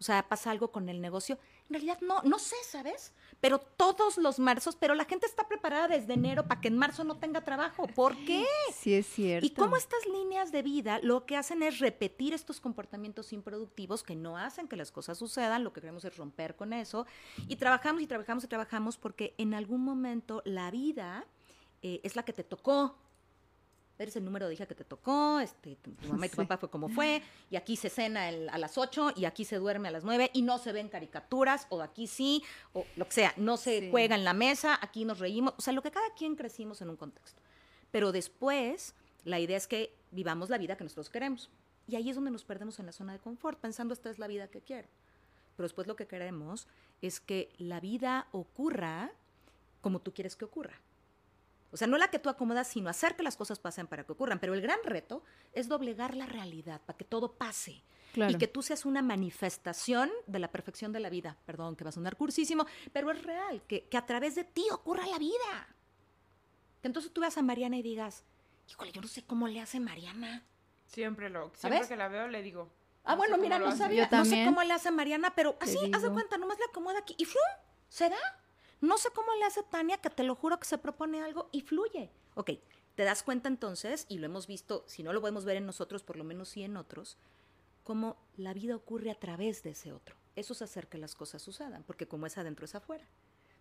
O 0.00 0.02
sea, 0.02 0.26
pasa 0.28 0.50
algo 0.52 0.70
con 0.70 0.88
el 0.88 1.00
negocio. 1.00 1.38
En 1.68 1.75
realidad 1.75 1.99
no, 2.00 2.23
no 2.23 2.38
sé, 2.38 2.56
¿sabes? 2.64 3.12
Pero 3.41 3.59
todos 3.59 4.19
los 4.19 4.38
marzos, 4.38 4.76
pero 4.76 4.95
la 4.95 5.05
gente 5.05 5.26
está 5.26 5.47
preparada 5.49 5.88
desde 5.88 6.14
enero 6.14 6.47
para 6.47 6.61
que 6.61 6.69
en 6.69 6.79
marzo 6.79 7.05
no 7.05 7.17
tenga 7.17 7.43
trabajo. 7.43 7.87
¿Por 7.95 8.17
qué? 8.25 8.45
Sí, 8.73 8.95
es 8.95 9.07
cierto. 9.07 9.47
Y 9.47 9.50
cómo 9.50 9.76
estas 9.76 10.07
líneas 10.07 10.53
de 10.53 10.62
vida 10.62 10.99
lo 11.03 11.26
que 11.26 11.37
hacen 11.37 11.62
es 11.62 11.79
repetir 11.79 12.35
estos 12.35 12.61
comportamientos 12.61 13.33
improductivos 13.33 14.03
que 14.03 14.17
no 14.17 14.37
hacen 14.37 14.69
que 14.69 14.76
las 14.76 14.91
cosas 14.91 15.19
sucedan, 15.19 15.64
lo 15.64 15.73
que 15.73 15.81
queremos 15.81 16.05
es 16.05 16.17
romper 16.17 16.57
con 16.57 16.73
eso. 16.73 17.07
Y 17.49 17.57
trabajamos 17.57 18.03
y 18.03 18.07
trabajamos 18.07 18.45
y 18.45 18.49
trabajamos 18.49 18.97
porque 18.97 19.35
en 19.38 19.55
algún 19.55 19.83
momento 19.83 20.43
la 20.45 20.71
vida 20.71 21.26
eh, 21.83 22.00
es 22.03 22.17
la 22.17 22.25
que 22.25 22.33
te 22.33 22.45
tocó. 22.45 22.97
Eres 23.99 24.17
el 24.17 24.25
número 24.25 24.49
de 24.49 24.55
hija 24.55 24.67
que 24.67 24.75
te 24.75 24.85
tocó, 24.85 25.39
este, 25.39 25.77
tu, 25.77 25.91
mamá 26.09 26.27
y 26.27 26.29
tu 26.29 26.35
Sí. 26.37 26.43
papá 26.43 26.57
fue 26.59 26.69
como 26.69 26.89
fue, 26.89 27.23
y 27.49 27.55
aquí 27.57 27.77
se 27.77 27.89
cena 27.89 28.29
el- 28.29 28.49
a 28.49 28.59
las 28.59 28.77
8 28.77 29.13
y 29.15 29.25
aquí 29.25 29.45
se 29.45 29.57
duerme 29.57 29.87
a 29.89 29.91
las 29.93 30.03
9 30.03 30.31
y 30.35 30.43
no 30.43 30.59
se 30.59 30.73
ven 30.73 30.89
caricaturas, 30.89 31.67
o 31.71 31.81
aquí 31.81 32.09
sí, 32.09 32.43
o 32.73 32.85
lo 32.97 33.05
que 33.07 33.13
sea, 33.13 33.33
no 33.37 33.57
se 33.57 33.81
Sí. 33.81 33.91
juega 33.93 34.17
en 34.17 34.25
la 34.25 34.33
mesa, 34.35 34.77
aquí 34.83 35.05
nos 35.05 35.21
reímos, 35.21 35.55
o 35.57 35.63
sea, 35.63 35.73
lo 35.73 35.81
que 35.83 35.93
cada 35.93 36.13
quien 36.15 36.35
crecimos 36.35 36.83
en 36.83 36.91
un 36.91 36.97
contexto. 36.97 37.41
Pero 37.93 38.11
después, 38.11 38.95
la 39.25 39.39
idea 39.39 39.57
es 39.57 39.69
que 39.69 39.95
vivamos 40.11 40.51
la 40.51 40.59
vida 40.59 40.77
que 40.77 40.83
nosotros 40.83 41.09
queremos. 41.09 41.49
Y 41.87 41.95
ahí 41.95 42.11
es 42.11 42.17
donde 42.17 42.31
nos 42.33 42.45
perdemos 42.45 42.81
en 42.81 42.87
la 42.87 42.93
zona 42.93 43.13
de 43.13 43.21
confort, 43.21 43.61
pensando 43.61 43.95
esta 43.95 44.11
es 44.11 44.19
la 44.19 44.27
vida 44.27 44.49
que 44.49 44.61
quiero. 44.61 44.89
Pero 45.57 45.65
después 45.67 45.87
lo 45.87 45.95
que 45.95 46.07
queremos 46.09 46.67
es 47.01 47.21
que 47.21 47.53
la 47.59 47.79
vida 47.79 48.27
ocurra 48.33 49.13
como 49.83 50.01
tú 50.01 50.13
quieres 50.13 50.35
que 50.35 50.47
ocurra. 50.47 50.81
O 51.75 51.76
sea, 51.76 51.88
no 51.88 51.99
la 51.99 52.07
que 52.07 52.21
tú 52.21 52.28
acomodas, 52.28 52.69
sino 52.69 52.88
hacer 52.88 53.16
que 53.16 53.25
las 53.25 53.37
cosas 53.37 53.59
pasen 53.59 53.88
para 53.88 54.04
que 54.04 54.12
ocurran. 54.12 54.38
Pero 54.38 54.54
el 54.54 54.61
gran 54.61 54.78
reto 54.85 55.25
es 55.52 55.66
doblegar 55.66 56.14
la 56.14 56.25
realidad 56.25 56.81
para 56.87 56.97
que 56.97 57.04
todo 57.04 57.33
pase. 57.33 57.83
Claro. 58.12 58.31
Y 58.31 58.38
que 58.38 58.47
tú 58.47 58.62
seas 58.62 58.87
una 58.87 59.02
manifestación 59.02 60.09
de 60.28 60.38
la 60.38 60.52
perfección 60.52 60.93
de 60.93 61.00
la 61.00 61.11
vida. 61.11 61.37
Perdón, 61.45 61.75
que 61.75 61.83
va 61.83 61.88
a 61.88 61.93
sonar 61.93 62.16
cursísimo, 62.16 62.64
pero 62.93 63.11
es 63.11 63.21
real, 63.25 63.61
que, 63.66 63.88
que 63.88 63.97
a 63.97 64.07
través 64.07 64.37
de 64.37 64.45
ti 64.45 64.64
ocurra 64.71 65.04
la 65.09 65.19
vida. 65.19 65.66
Que 66.81 66.87
entonces 66.87 67.12
tú 67.12 67.23
veas 67.23 67.37
a 67.38 67.43
Mariana 67.43 67.76
y 67.76 67.83
digas, 67.83 68.23
híjole, 68.69 68.93
yo 68.93 69.00
no 69.00 69.09
sé 69.09 69.25
cómo 69.25 69.49
le 69.49 69.61
hace 69.61 69.81
Mariana. 69.81 70.45
Siempre 70.87 71.28
lo, 71.28 71.50
siempre 71.57 71.78
¿Sabes? 71.78 71.88
que 71.88 71.97
la 71.97 72.07
veo 72.07 72.28
le 72.28 72.40
digo. 72.43 72.71
Ah, 73.02 73.14
no 73.14 73.16
bueno, 73.16 73.37
mira, 73.37 73.59
no 73.59 73.75
sabía, 73.75 74.09
Yo 74.09 74.16
no 74.16 74.25
sé 74.25 74.45
cómo 74.45 74.62
le 74.62 74.75
hace 74.75 74.93
Mariana, 74.93 75.35
pero 75.35 75.57
así, 75.61 75.76
haz 75.93 76.02
de 76.02 76.11
cuenta, 76.11 76.38
nomás 76.38 76.57
le 76.61 76.66
acomoda 76.66 77.00
aquí 77.00 77.16
y 77.19 77.25
¡flum! 77.25 77.43
se 77.88 78.11
da. 78.11 78.44
No 78.85 78.99
sé 78.99 79.09
cómo 79.14 79.35
le 79.37 79.47
hace 79.47 79.62
Tania, 79.62 79.97
que 79.97 80.11
te 80.11 80.25
lo 80.25 80.35
juro 80.35 80.61
que 80.61 80.67
se 80.67 80.76
propone 80.76 81.23
algo 81.23 81.49
y 81.53 81.62
fluye. 81.62 82.11
Ok, 82.35 82.50
te 82.95 83.05
das 83.05 83.23
cuenta 83.23 83.49
entonces, 83.49 84.05
y 84.11 84.19
lo 84.19 84.26
hemos 84.26 84.47
visto, 84.47 84.85
si 84.87 85.03
no 85.03 85.14
lo 85.14 85.23
podemos 85.23 85.47
ver 85.47 85.57
en 85.57 85.64
nosotros, 85.64 86.03
por 86.03 86.17
lo 86.17 86.25
menos 86.25 86.50
sí 86.50 86.64
en 86.64 86.76
otros, 86.76 87.17
cómo 87.83 88.19
la 88.37 88.53
vida 88.53 88.76
ocurre 88.76 89.11
a 89.11 89.19
través 89.19 89.62
de 89.62 89.71
ese 89.71 89.95
otro. 89.95 90.17
Eso 90.37 90.53
es 90.53 90.61
hacer 90.61 90.87
que 90.88 90.99
las 90.99 91.14
cosas 91.14 91.41
sucedan, 91.41 91.83
porque 91.85 92.07
como 92.07 92.26
es 92.26 92.37
adentro 92.37 92.67
es 92.67 92.75
afuera. 92.75 93.09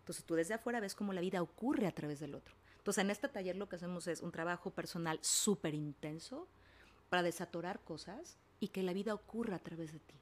Entonces 0.00 0.26
tú 0.26 0.34
desde 0.34 0.52
afuera 0.52 0.80
ves 0.80 0.94
cómo 0.94 1.14
la 1.14 1.22
vida 1.22 1.40
ocurre 1.40 1.86
a 1.86 1.94
través 1.94 2.20
del 2.20 2.34
otro. 2.34 2.54
Entonces 2.76 3.02
en 3.02 3.10
este 3.10 3.28
taller 3.30 3.56
lo 3.56 3.66
que 3.66 3.76
hacemos 3.76 4.06
es 4.08 4.20
un 4.20 4.30
trabajo 4.30 4.72
personal 4.72 5.18
súper 5.22 5.72
intenso 5.74 6.48
para 7.08 7.22
desatorar 7.22 7.80
cosas 7.80 8.36
y 8.60 8.68
que 8.68 8.82
la 8.82 8.92
vida 8.92 9.14
ocurra 9.14 9.56
a 9.56 9.62
través 9.62 9.94
de 9.94 10.00
ti. 10.00 10.16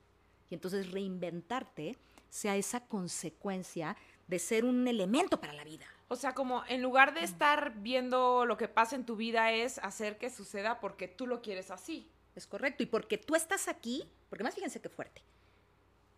Y 0.49 0.55
entonces 0.55 0.93
reinventarte 0.93 1.99
sea 2.29 2.57
esa 2.57 2.87
consecuencia 2.87 3.97
de 4.33 4.39
ser 4.39 4.65
un 4.65 4.89
elemento 4.89 5.39
para 5.39 5.53
la 5.53 5.63
vida. 5.63 5.85
O 6.09 6.17
sea, 6.17 6.35
como 6.35 6.65
en 6.67 6.81
lugar 6.81 7.13
de 7.13 7.23
estar 7.23 7.75
viendo 7.77 8.47
lo 8.47 8.57
que 8.57 8.67
pasa 8.67 8.97
en 8.97 9.05
tu 9.05 9.15
vida 9.15 9.53
es 9.53 9.79
hacer 9.79 10.17
que 10.17 10.31
suceda 10.31 10.81
porque 10.81 11.07
tú 11.07 11.27
lo 11.27 11.43
quieres 11.43 11.71
así. 11.71 12.11
Es 12.35 12.47
correcto. 12.47 12.83
Y 12.83 12.87
porque 12.87 13.19
tú 13.19 13.35
estás 13.35 13.69
aquí, 13.69 14.09
porque 14.31 14.43
más 14.43 14.55
fíjense 14.55 14.81
qué 14.81 14.89
fuerte. 14.89 15.23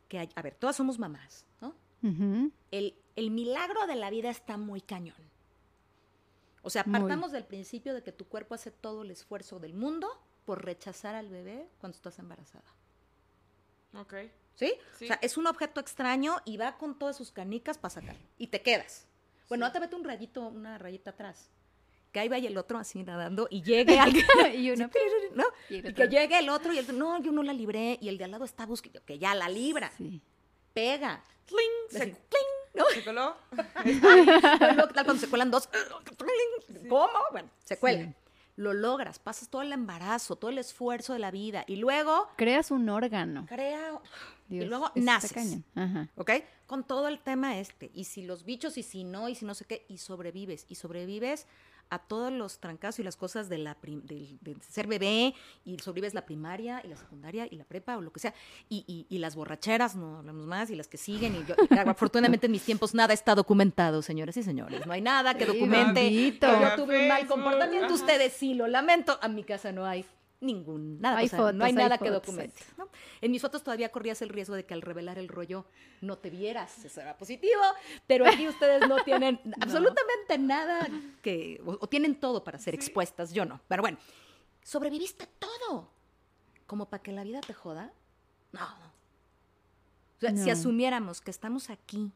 Que 0.08 0.20
hay, 0.20 0.28
a 0.36 0.42
ver, 0.42 0.54
todas 0.54 0.76
somos 0.76 0.98
mamás, 0.98 1.44
¿no? 1.60 1.74
El, 2.70 2.94
el 3.16 3.30
milagro 3.30 3.86
de 3.88 3.96
la 3.96 4.10
vida 4.10 4.30
está 4.30 4.56
muy 4.56 4.80
cañón. 4.80 5.16
O 6.62 6.70
sea, 6.70 6.84
Muy. 6.84 7.00
partamos 7.00 7.32
del 7.32 7.44
principio 7.44 7.94
de 7.94 8.02
que 8.02 8.12
tu 8.12 8.26
cuerpo 8.26 8.54
hace 8.54 8.70
todo 8.70 9.02
el 9.02 9.10
esfuerzo 9.10 9.58
del 9.58 9.74
mundo 9.74 10.08
por 10.44 10.64
rechazar 10.64 11.14
al 11.14 11.28
bebé 11.28 11.68
cuando 11.80 11.96
estás 11.96 12.18
embarazada. 12.18 12.64
Ok. 13.94 14.14
¿Sí? 14.54 14.72
Sí. 14.98 15.04
O 15.04 15.08
sea, 15.08 15.18
es 15.22 15.36
un 15.36 15.46
objeto 15.46 15.80
extraño 15.80 16.36
y 16.44 16.56
va 16.56 16.76
con 16.78 16.98
todas 16.98 17.16
sus 17.16 17.30
canicas 17.32 17.76
para 17.78 17.94
sacar. 17.94 18.16
Y 18.38 18.46
te 18.48 18.62
quedas. 18.62 19.06
Bueno, 19.48 19.66
Sí. 19.66 19.72
te 19.72 19.80
vete 19.80 19.96
un 19.96 20.04
rayito, 20.04 20.42
una 20.48 20.78
rayita 20.78 21.10
atrás. 21.10 21.50
Que 22.12 22.20
ahí 22.20 22.28
vaya 22.28 22.48
el 22.48 22.56
otro 22.56 22.78
así 22.78 23.02
nadando 23.02 23.48
y 23.50 23.62
llegue 23.62 23.98
alguien. 23.98 24.24
y 24.54 24.70
uno, 24.70 24.88
¿no? 25.34 25.44
y 25.68 25.82
que 25.82 26.06
llegue 26.08 26.38
el 26.38 26.48
otro 26.48 26.72
y 26.72 26.78
el 26.78 26.84
otro, 26.84 26.96
no, 26.96 27.20
yo 27.20 27.32
no 27.32 27.42
la 27.42 27.52
libré. 27.52 27.98
Y 28.00 28.08
el 28.08 28.18
de 28.18 28.24
al 28.24 28.30
lado 28.30 28.44
está 28.44 28.66
buscando, 28.66 29.04
que 29.04 29.18
ya 29.18 29.34
la 29.34 29.48
libra. 29.48 29.90
Sí. 29.96 30.22
Pega. 30.72 31.24
Tling, 31.46 31.58
se, 31.90 31.98
¡cling! 32.12 32.74
¿no? 32.74 32.84
se 32.94 33.04
coló. 33.04 33.36
Luego, 33.84 34.88
¿qué 34.88 34.94
tal 34.94 35.04
cuando 35.04 35.16
se 35.16 35.28
cuelan 35.28 35.50
dos? 35.50 35.68
¿Cómo? 36.88 37.18
Bueno, 37.32 37.50
se 37.64 37.78
cuelgan. 37.78 38.12
Sí. 38.12 38.16
Lo 38.56 38.72
logras, 38.72 39.18
pasas 39.18 39.48
todo 39.48 39.62
el 39.62 39.72
embarazo, 39.72 40.36
todo 40.36 40.50
el 40.50 40.58
esfuerzo 40.58 41.12
de 41.12 41.18
la 41.18 41.32
vida 41.32 41.64
y 41.66 41.74
luego 41.76 42.28
Creas 42.36 42.70
un 42.70 42.88
órgano. 42.88 43.46
crea 43.48 44.00
y 44.48 44.60
luego 44.64 44.90
naces. 44.94 45.58
Ajá. 45.74 46.08
¿Ok? 46.16 46.30
Con 46.66 46.84
todo 46.84 47.08
el 47.08 47.18
tema 47.20 47.58
este. 47.58 47.90
Y 47.94 48.04
si 48.04 48.22
los 48.22 48.44
bichos, 48.44 48.76
y 48.78 48.82
si 48.82 49.04
no, 49.04 49.28
y 49.28 49.34
si 49.34 49.44
no 49.44 49.54
sé 49.54 49.64
qué, 49.64 49.84
y 49.88 49.98
sobrevives. 49.98 50.66
Y 50.68 50.74
sobrevives 50.76 51.46
a 51.90 51.98
todos 51.98 52.32
los 52.32 52.60
trancazos 52.60 53.00
y 53.00 53.02
las 53.02 53.14
cosas 53.16 53.50
de, 53.50 53.58
la 53.58 53.76
de 53.82 54.56
ser 54.66 54.86
bebé, 54.86 55.34
y 55.66 55.78
sobrevives 55.78 56.14
la 56.14 56.24
primaria, 56.24 56.80
y 56.82 56.88
la 56.88 56.96
secundaria, 56.96 57.46
y 57.50 57.56
la 57.56 57.64
prepa, 57.64 57.98
o 57.98 58.00
lo 58.00 58.10
que 58.12 58.20
sea. 58.20 58.32
Y, 58.70 58.84
y- 58.86 59.06
y 59.14 59.18
las 59.18 59.36
borracheras, 59.36 59.94
no 59.94 60.16
hablamos 60.18 60.46
más, 60.46 60.70
y 60.70 60.76
las 60.76 60.88
que 60.88 60.96
siguen. 60.96 61.36
Y 61.36 61.44
yo, 61.44 61.54
y 61.62 61.68
claro, 61.68 61.90
afortunadamente 61.90 62.46
en 62.46 62.52
mis 62.52 62.62
tiempos 62.62 62.94
nada 62.94 63.12
está 63.12 63.34
documentado, 63.34 64.00
señores 64.00 64.36
y 64.38 64.42
señores. 64.42 64.86
No 64.86 64.92
hay 64.94 65.02
nada 65.02 65.34
que 65.34 65.44
Sí, 65.44 65.52
documente 65.52 66.00
que 66.00 66.06
bendito. 66.08 66.46
yo 66.60 66.74
tuve 66.76 67.02
un 67.02 67.08
mal 67.08 67.26
comportamiento. 67.26 67.86
ajá. 67.86 67.94
Ustedes 67.94 68.32
sí 68.32 68.54
lo 68.54 68.66
lamento. 68.66 69.18
A 69.20 69.28
mi 69.28 69.44
casa 69.44 69.70
no 69.70 69.84
hay 69.84 70.06
ningún, 70.44 71.00
nada. 71.00 71.18
Hay 71.18 71.26
o 71.26 71.28
sea, 71.28 71.38
fotos, 71.38 71.54
no 71.54 71.64
hay 71.64 71.70
hay 71.70 71.76
nada 71.76 71.98
que 71.98 72.10
documente. 72.10 72.60
¿no? 72.78 72.88
En 73.20 73.30
mis 73.30 73.40
fotos 73.42 73.62
todavía 73.62 73.90
corrías 73.90 74.20
el 74.22 74.28
riesgo 74.28 74.54
de 74.54 74.64
que 74.64 74.74
al 74.74 74.82
revelar 74.82 75.18
el 75.18 75.28
rollo 75.28 75.64
no 76.00 76.18
te 76.18 76.30
vieras, 76.30 76.84
eso 76.84 77.00
era 77.00 77.16
positivo, 77.16 77.60
pero 78.06 78.26
aquí 78.26 78.46
ustedes 78.48 78.88
no 78.88 78.96
tienen 79.04 79.40
absolutamente 79.60 80.38
nada 80.38 80.86
que, 81.22 81.60
o, 81.64 81.78
o 81.80 81.88
tienen 81.88 82.14
todo 82.20 82.44
para 82.44 82.58
ser 82.58 82.74
expuestas, 82.74 83.32
yo 83.32 83.44
no. 83.44 83.60
Pero 83.68 83.82
bueno, 83.82 83.98
sobreviviste 84.62 85.26
todo, 85.38 85.90
como 86.66 86.88
para 86.88 87.02
que 87.02 87.12
la 87.12 87.24
vida 87.24 87.40
te 87.40 87.54
joda. 87.54 87.92
No. 88.52 88.64
O 90.16 90.20
sea, 90.20 90.30
si 90.36 90.46
No. 90.46 90.52
asumiéramos 90.52 91.20
que 91.20 91.30
estamos 91.30 91.70
aquí 91.70 92.12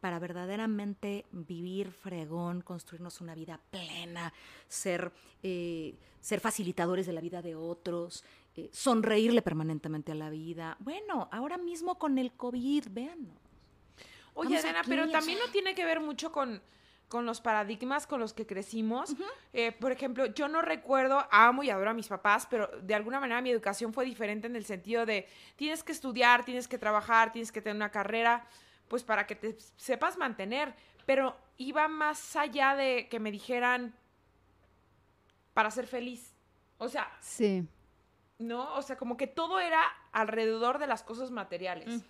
para 0.00 0.18
verdaderamente 0.18 1.26
vivir 1.32 1.90
fregón, 1.92 2.62
construirnos 2.62 3.20
una 3.20 3.34
vida 3.34 3.60
plena, 3.70 4.32
ser, 4.68 5.12
eh, 5.42 5.94
ser 6.20 6.40
facilitadores 6.40 7.06
de 7.06 7.12
la 7.12 7.20
vida 7.20 7.42
de 7.42 7.54
otros, 7.54 8.24
eh, 8.56 8.68
sonreírle 8.72 9.42
permanentemente 9.42 10.12
a 10.12 10.14
la 10.14 10.30
vida. 10.30 10.76
Bueno, 10.80 11.28
ahora 11.32 11.58
mismo 11.58 11.98
con 11.98 12.18
el 12.18 12.32
COVID, 12.32 12.86
véanos. 12.90 13.36
Oye, 14.34 14.56
Adriana, 14.56 14.82
pero 14.86 15.04
o 15.04 15.10
también 15.10 15.38
sea. 15.38 15.46
no 15.46 15.52
tiene 15.52 15.74
que 15.74 15.84
ver 15.84 16.00
mucho 16.00 16.30
con, 16.30 16.62
con 17.08 17.26
los 17.26 17.40
paradigmas 17.40 18.06
con 18.06 18.20
los 18.20 18.32
que 18.32 18.46
crecimos. 18.46 19.16
Eh, 19.52 19.72
por 19.72 19.90
ejemplo, 19.90 20.26
yo 20.26 20.46
no 20.46 20.62
recuerdo, 20.62 21.26
amo 21.30 21.62
y 21.62 21.70
adoro 21.70 21.90
a 21.90 21.94
mis 21.94 22.06
papás, 22.06 22.46
pero 22.48 22.68
de 22.82 22.94
alguna 22.94 23.18
manera 23.18 23.40
mi 23.40 23.50
educación 23.50 23.92
fue 23.92 24.04
diferente 24.04 24.46
en 24.46 24.56
el 24.56 24.64
sentido 24.64 25.06
de 25.06 25.26
tienes 25.56 25.82
que 25.82 25.92
estudiar, 25.92 26.44
tienes 26.44 26.68
que 26.68 26.78
trabajar, 26.78 27.32
tienes 27.32 27.50
que 27.50 27.62
tener 27.62 27.76
una 27.76 27.90
carrera, 27.90 28.46
pues 28.88 29.02
para 29.04 29.26
que 29.26 29.34
te 29.36 29.56
sepas 29.76 30.16
mantener. 30.16 30.74
Pero 31.06 31.36
iba 31.56 31.88
más 31.88 32.36
allá 32.36 32.74
de 32.74 33.08
que 33.08 33.20
me 33.20 33.30
dijeran 33.30 33.94
para 35.54 35.70
ser 35.70 35.86
feliz. 35.86 36.32
O 36.78 36.88
sea, 36.88 37.10
Sí. 37.20 37.66
¿no? 38.38 38.74
O 38.76 38.82
sea, 38.82 38.96
como 38.96 39.16
que 39.16 39.26
todo 39.26 39.58
era 39.60 39.82
alrededor 40.12 40.78
de 40.78 40.86
las 40.86 41.02
cosas 41.02 41.30
materiales. 41.30 42.02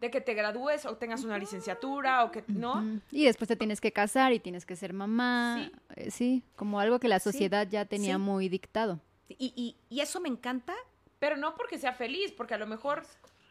De 0.00 0.10
que 0.10 0.20
te 0.20 0.34
gradúes 0.34 0.84
o 0.84 0.96
tengas 0.96 1.22
una 1.22 1.38
licenciatura 1.38 2.24
o 2.24 2.32
que, 2.32 2.42
¿no? 2.48 3.00
Y 3.12 3.24
después 3.26 3.46
te 3.46 3.54
tienes 3.54 3.80
que 3.80 3.92
casar 3.92 4.32
y 4.32 4.40
tienes 4.40 4.66
que 4.66 4.74
ser 4.74 4.92
mamá. 4.92 5.58
Sí. 5.70 5.72
Eh, 5.96 6.10
Sí, 6.10 6.42
como 6.56 6.80
algo 6.80 6.98
que 6.98 7.06
la 7.06 7.20
Sí, 7.20 7.30
sociedad 7.30 7.68
ya 7.68 7.84
tenía 7.84 8.14
sí. 8.16 8.20
muy 8.20 8.48
dictado. 8.48 8.98
Y, 9.28 9.52
y- 9.54 9.76
y 9.94 10.00
eso 10.00 10.20
me 10.20 10.28
encanta. 10.28 10.74
Pero 11.20 11.36
no 11.36 11.54
porque 11.54 11.78
sea 11.78 11.92
feliz, 11.92 12.32
porque 12.32 12.54
a 12.54 12.58
lo 12.58 12.66
mejor 12.66 13.04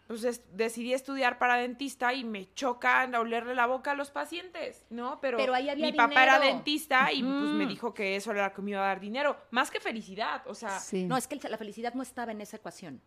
pues 0.08 0.24
es- 0.24 0.42
decidí 0.56 0.94
estudiar 0.94 1.38
para 1.40 1.56
dentista 1.56 2.14
y 2.14 2.24
me 2.24 2.54
choca 2.54 3.10
olerle 3.18 3.56
la 3.56 3.66
boca 3.66 3.92
a 3.92 3.96
los 3.96 4.12
pacientes, 4.12 4.86
¿no? 4.90 5.20
Pero, 5.22 5.38
Pero 5.38 5.54
ahí 5.54 5.70
había 5.70 5.86
mi 5.86 5.94
papá 5.94 6.24
era 6.24 6.40
dentista 6.40 7.12
y 7.14 7.22
pues 7.24 7.34
me 7.34 7.64
Ujú. 7.64 7.70
dijo 7.74 7.94
que 7.94 8.16
eso 8.16 8.32
era 8.32 8.50
lo 8.50 8.54
que 8.54 8.62
me 8.62 8.72
iba 8.72 8.82
a 8.84 8.88
dar 8.88 9.00
dinero, 9.00 9.38
más 9.52 9.72
que 9.72 9.80
felicidad, 9.80 10.42
o 10.48 10.54
sea, 10.56 10.80
Sí. 10.80 11.06
No, 11.06 11.16
es 11.18 11.28
que 11.28 11.38
la 11.48 11.58
felicidad 11.58 11.94
no 11.94 12.04
estaba 12.04 12.32
en 12.32 12.42
esa 12.42 12.58
ecuación. 12.58 13.02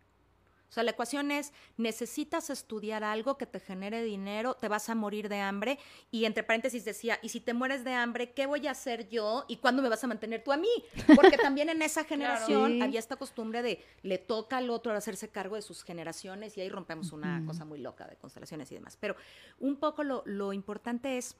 O 0.69 0.73
sea, 0.75 0.83
la 0.83 0.91
ecuación 0.91 1.31
es, 1.31 1.53
necesitas 1.77 2.49
estudiar 2.49 3.03
algo 3.03 3.37
que 3.37 3.45
te 3.45 3.59
genere 3.59 4.03
dinero, 4.03 4.55
te 4.55 4.67
vas 4.67 4.89
a 4.89 4.95
morir 4.95 5.29
de 5.29 5.39
hambre. 5.39 5.79
Y 6.11 6.25
entre 6.25 6.43
paréntesis 6.43 6.83
decía, 6.83 7.17
y 7.21 7.29
si 7.29 7.39
te 7.39 7.53
mueres 7.53 7.83
de 7.83 7.93
hambre, 7.93 8.33
¿qué 8.33 8.45
voy 8.45 8.67
a 8.67 8.71
hacer 8.71 9.07
yo? 9.07 9.45
¿Y 9.47 9.57
cuándo 9.57 9.81
me 9.81 9.89
vas 9.89 10.03
a 10.03 10.07
mantener 10.07 10.43
tú 10.43 10.51
a 10.51 10.57
mí? 10.57 10.67
Porque 11.15 11.37
también 11.37 11.69
en 11.69 11.81
esa 11.81 12.03
generación 12.05 12.73
Sí. 12.73 12.81
había 12.81 12.99
esta 12.99 13.15
costumbre 13.15 13.61
de, 13.61 13.83
le 14.03 14.17
toca 14.17 14.57
al 14.57 14.69
otro 14.69 14.91
hacerse 14.93 15.29
cargo 15.29 15.55
de 15.55 15.61
sus 15.61 15.83
generaciones 15.83 16.57
y 16.57 16.61
ahí 16.61 16.69
rompemos 16.69 17.11
una 17.11 17.43
cosa 17.45 17.63
muy 17.63 17.79
loca 17.79 18.07
de 18.07 18.15
constelaciones 18.17 18.71
y 18.71 18.75
demás. 18.75 18.97
Pero 18.99 19.15
un 19.59 19.77
poco 19.77 20.03
lo, 20.03 20.23
lo 20.25 20.51
importante 20.51 21.17
es 21.17 21.35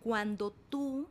cuando 0.00 0.52
tú 0.52 1.08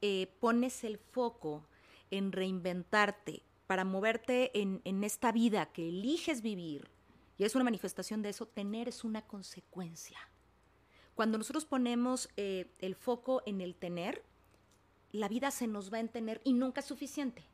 eh, 0.00 0.34
pones 0.40 0.84
el 0.84 0.98
foco 0.98 1.66
en 2.10 2.32
reinventarte 2.32 3.42
para 3.68 3.84
moverte 3.84 4.58
en, 4.58 4.80
en 4.84 5.04
esta 5.04 5.30
vida 5.30 5.66
que 5.66 5.90
eliges 5.90 6.42
vivir, 6.42 6.90
y 7.36 7.44
es 7.44 7.54
una 7.54 7.64
manifestación 7.64 8.22
de 8.22 8.30
eso, 8.30 8.46
tener 8.46 8.88
es 8.88 9.04
una 9.04 9.22
consecuencia. 9.22 10.18
Cuando 11.14 11.36
nosotros 11.36 11.66
ponemos 11.66 12.30
eh, 12.36 12.72
el 12.80 12.94
foco 12.94 13.42
en 13.44 13.60
el 13.60 13.76
tener, 13.76 14.24
la 15.12 15.28
vida 15.28 15.50
se 15.50 15.66
nos 15.66 15.92
va 15.92 15.98
a 15.98 16.06
tener 16.06 16.40
y 16.44 16.54
nunca 16.54 16.80
es 16.80 16.86
suficiente. 16.86 17.44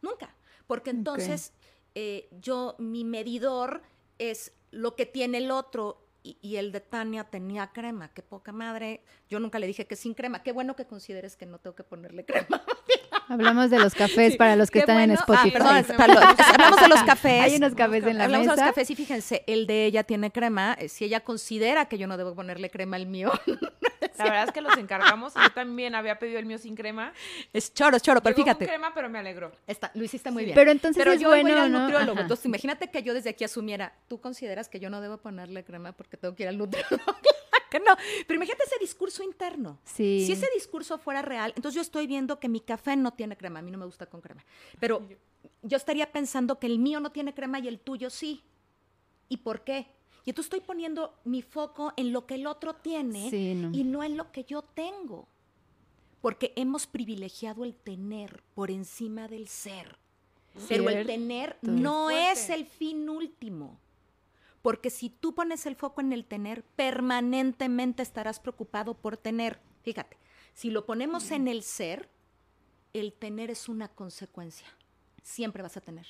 Nunca. 0.00 0.34
Porque 0.66 0.90
entonces 0.90 1.52
eh, 1.94 2.28
yo, 2.40 2.74
mi 2.78 3.04
medidor 3.04 3.82
es 4.18 4.52
lo 4.72 4.96
que 4.96 5.06
tiene 5.06 5.38
el 5.38 5.50
otro 5.50 6.04
y, 6.24 6.36
y 6.42 6.56
el 6.56 6.72
de 6.72 6.80
Tania 6.80 7.24
tenía 7.24 7.72
crema. 7.72 8.12
Qué 8.12 8.22
poca 8.22 8.52
madre. 8.52 9.04
Yo 9.28 9.38
nunca 9.38 9.58
le 9.58 9.68
dije 9.68 9.86
que 9.86 9.94
sin 9.94 10.14
crema. 10.14 10.42
Qué 10.42 10.52
bueno 10.52 10.74
que 10.74 10.86
consideres 10.86 11.36
que 11.36 11.46
no 11.46 11.58
tengo 11.58 11.76
que 11.76 11.84
ponerle 11.84 12.24
crema. 12.26 12.64
Hablamos 13.28 13.70
de 13.70 13.78
los 13.78 13.94
cafés 13.94 14.36
para 14.36 14.56
los 14.56 14.70
que 14.70 14.74
Qué 14.74 14.80
están 14.80 15.00
en 15.00 15.10
bueno. 15.10 15.20
Ah, 15.20 15.34
Spotify. 15.34 15.50
perdón, 15.52 15.96
para 15.96 16.14
los- 16.14 16.40
hablamos 16.48 16.80
de 16.80 16.88
los 16.88 17.02
cafés. 17.02 17.42
Hay 17.42 17.56
unos 17.56 17.74
cafés 17.74 18.04
en 18.04 18.18
la 18.18 18.24
Hablamos 18.24 18.46
de 18.46 18.52
mesa. 18.52 18.62
los 18.66 18.70
cafés 18.74 18.90
y 18.90 18.96
fíjense, 18.96 19.44
el 19.46 19.66
de 19.66 19.86
ella 19.86 20.04
tiene 20.04 20.30
crema. 20.30 20.74
eh, 20.78 20.88
Si 20.88 21.04
ella 21.04 21.20
considera 21.20 21.86
que 21.86 21.98
yo 21.98 22.06
no 22.06 22.16
debo 22.16 22.34
ponerle 22.34 22.70
crema 22.70 22.96
al 22.96 23.06
mío, 23.06 23.32
la 24.18 24.24
verdad 24.24 24.44
es 24.44 24.52
que 24.52 24.60
los 24.60 24.76
encargamos, 24.76 25.34
yo 25.34 25.50
también 25.54 25.94
había 25.94 26.18
pedido 26.18 26.38
el 26.38 26.46
mío 26.46 26.58
sin 26.58 26.74
crema, 26.76 27.12
es 27.52 27.72
choro, 27.72 27.96
es 27.96 28.02
choro. 28.02 28.20
Pero 28.22 28.36
Llegó 28.36 28.46
con 28.46 28.54
fíjate, 28.56 28.66
crema, 28.66 28.92
pero 28.94 29.08
me 29.08 29.18
alegró. 29.18 29.52
está- 29.66 29.90
lo 29.94 30.04
hiciste 30.04 30.30
muy 30.30 30.44
bien. 30.44 30.54
Pero 30.54 30.70
entonces 30.70 31.00
Pero 31.00 31.12
es 31.12 31.20
yo 31.20 31.28
hoy 31.30 31.40
voy 31.42 31.50
a 31.50 31.52
ir 31.54 31.58
bueno, 31.58 31.62
al 31.64 31.72
¿no? 31.72 31.78
nutriólogo. 31.80 32.12
Ajá. 32.12 32.20
Entonces, 32.22 32.46
imagínate 32.46 32.90
que 32.90 33.02
yo 33.02 33.14
desde 33.14 33.30
aquí 33.30 33.44
asumiera, 33.44 33.92
tú 34.08 34.20
consideras 34.20 34.68
que 34.68 34.80
yo 34.80 34.90
no 34.90 35.00
debo 35.00 35.18
ponerle 35.18 35.64
crema 35.64 35.92
porque 35.92 36.16
tengo 36.16 36.34
que 36.34 36.42
ir 36.44 36.48
al 36.48 36.58
nutriólogo. 36.58 37.02
Que 37.72 37.80
no. 37.80 37.96
Pero 38.26 38.36
imagínate 38.36 38.64
ese 38.64 38.78
discurso 38.78 39.22
interno. 39.22 39.78
Sí. 39.84 40.24
Si 40.26 40.32
ese 40.32 40.46
discurso 40.54 40.98
fuera 40.98 41.22
real, 41.22 41.52
entonces 41.56 41.76
yo 41.76 41.82
estoy 41.82 42.06
viendo 42.06 42.38
que 42.38 42.48
mi 42.48 42.60
café 42.60 42.94
no 42.96 43.12
tiene 43.12 43.36
crema. 43.36 43.60
A 43.60 43.62
mí 43.62 43.70
no 43.70 43.78
me 43.78 43.86
gusta 43.86 44.06
con 44.06 44.20
crema. 44.20 44.44
Pero 44.78 45.02
yo 45.62 45.76
estaría 45.76 46.12
pensando 46.12 46.58
que 46.58 46.66
el 46.66 46.78
mío 46.78 47.00
no 47.00 47.10
tiene 47.10 47.34
crema 47.34 47.58
y 47.58 47.68
el 47.68 47.80
tuyo 47.80 48.10
sí. 48.10 48.42
¿Y 49.28 49.38
por 49.38 49.64
qué? 49.64 49.86
Y 50.24 50.30
entonces 50.30 50.52
estoy 50.52 50.60
poniendo 50.60 51.14
mi 51.24 51.42
foco 51.42 51.92
en 51.96 52.12
lo 52.12 52.26
que 52.26 52.34
el 52.34 52.46
otro 52.46 52.74
tiene 52.74 53.30
Sí, 53.30 53.54
no. 53.54 53.70
y 53.76 53.82
no 53.82 54.04
en 54.04 54.16
lo 54.16 54.30
que 54.30 54.44
yo 54.44 54.62
tengo. 54.62 55.26
Porque 56.20 56.52
hemos 56.54 56.86
privilegiado 56.86 57.64
el 57.64 57.74
tener 57.74 58.42
por 58.54 58.70
encima 58.70 59.26
del 59.26 59.48
ser. 59.48 59.96
Pero 60.68 60.88
el 60.90 61.06
tener 61.06 61.56
no 61.62 62.10
es 62.10 62.50
el 62.50 62.66
fin 62.66 63.08
último. 63.08 63.80
Porque 64.62 64.90
si 64.90 65.10
tú 65.10 65.34
pones 65.34 65.66
el 65.66 65.76
foco 65.76 66.00
en 66.00 66.12
el 66.12 66.24
tener, 66.24 66.62
permanentemente 66.64 68.02
estarás 68.02 68.40
preocupado 68.40 68.94
por 68.94 69.16
tener. 69.16 69.60
Fíjate, 69.82 70.16
si 70.54 70.70
lo 70.70 70.86
ponemos 70.86 71.30
en 71.32 71.48
el 71.48 71.62
ser, 71.62 72.08
el 72.92 73.12
tener 73.12 73.50
es 73.50 73.68
una 73.68 73.88
consecuencia. 73.88 74.68
Siempre 75.22 75.62
vas 75.62 75.76
a 75.76 75.80
tener. 75.80 76.06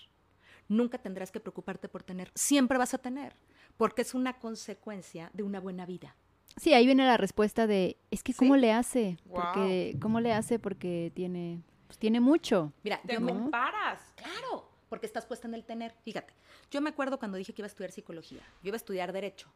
Nunca 0.68 0.98
tendrás 0.98 1.30
que 1.30 1.40
preocuparte 1.40 1.88
por 1.88 2.02
tener. 2.02 2.30
Siempre 2.34 2.78
vas 2.78 2.94
a 2.94 2.98
tener. 2.98 3.34
Porque 3.76 4.02
es 4.02 4.14
una 4.14 4.38
consecuencia 4.38 5.30
de 5.32 5.42
una 5.42 5.60
buena 5.60 5.86
vida. 5.86 6.14
Sí, 6.56 6.74
ahí 6.74 6.84
viene 6.84 7.06
la 7.06 7.16
respuesta 7.16 7.66
de, 7.66 7.96
es 8.10 8.22
que 8.22 8.34
¿cómo 8.34 8.54
¿Sí? 8.54 8.60
le 8.60 8.72
hace? 8.72 9.16
Porque, 9.34 9.96
¿cómo 10.00 10.20
le 10.20 10.32
hace? 10.32 10.58
Porque 10.58 11.10
tiene, 11.14 11.62
pues 11.86 11.98
tiene 11.98 12.20
mucho. 12.20 12.72
Mira, 12.82 13.00
Te 13.06 13.18
me, 13.18 13.32
comparas. 13.32 14.00
Claro, 14.16 14.68
porque 14.92 15.06
estás 15.06 15.24
puesta 15.24 15.48
en 15.48 15.54
el 15.54 15.64
tener. 15.64 15.94
Fíjate, 16.02 16.34
yo 16.70 16.82
me 16.82 16.90
acuerdo 16.90 17.18
cuando 17.18 17.38
dije 17.38 17.54
que 17.54 17.62
iba 17.62 17.64
a 17.64 17.72
estudiar 17.72 17.92
psicología. 17.92 18.42
Yo 18.62 18.68
iba 18.68 18.74
a 18.74 18.76
estudiar 18.76 19.10
derecho. 19.10 19.50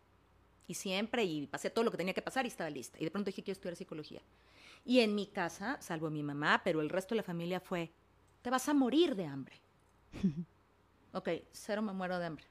Y 0.66 0.72
siempre, 0.72 1.24
y 1.24 1.46
pasé 1.46 1.68
todo 1.68 1.84
lo 1.84 1.90
que 1.90 1.98
tenía 1.98 2.14
que 2.14 2.22
pasar 2.22 2.46
y 2.46 2.48
estaba 2.48 2.70
lista. 2.70 2.96
Y 2.98 3.04
de 3.04 3.10
pronto 3.10 3.28
dije 3.28 3.42
quiero 3.42 3.52
estudiar 3.52 3.76
psicología. 3.76 4.22
Y 4.86 5.00
en 5.00 5.14
mi 5.14 5.26
casa, 5.26 5.76
salvo 5.82 6.08
mi 6.08 6.22
mamá, 6.22 6.62
pero 6.64 6.80
el 6.80 6.88
resto 6.88 7.14
de 7.14 7.16
la 7.16 7.22
familia 7.22 7.60
fue, 7.60 7.92
te 8.40 8.48
vas 8.48 8.66
a 8.70 8.72
morir 8.72 9.14
de 9.14 9.26
hambre. 9.26 9.60
ok, 11.12 11.28
cero 11.52 11.82
me 11.82 11.92
muero 11.92 12.18
de 12.18 12.24
hambre. 12.24 12.46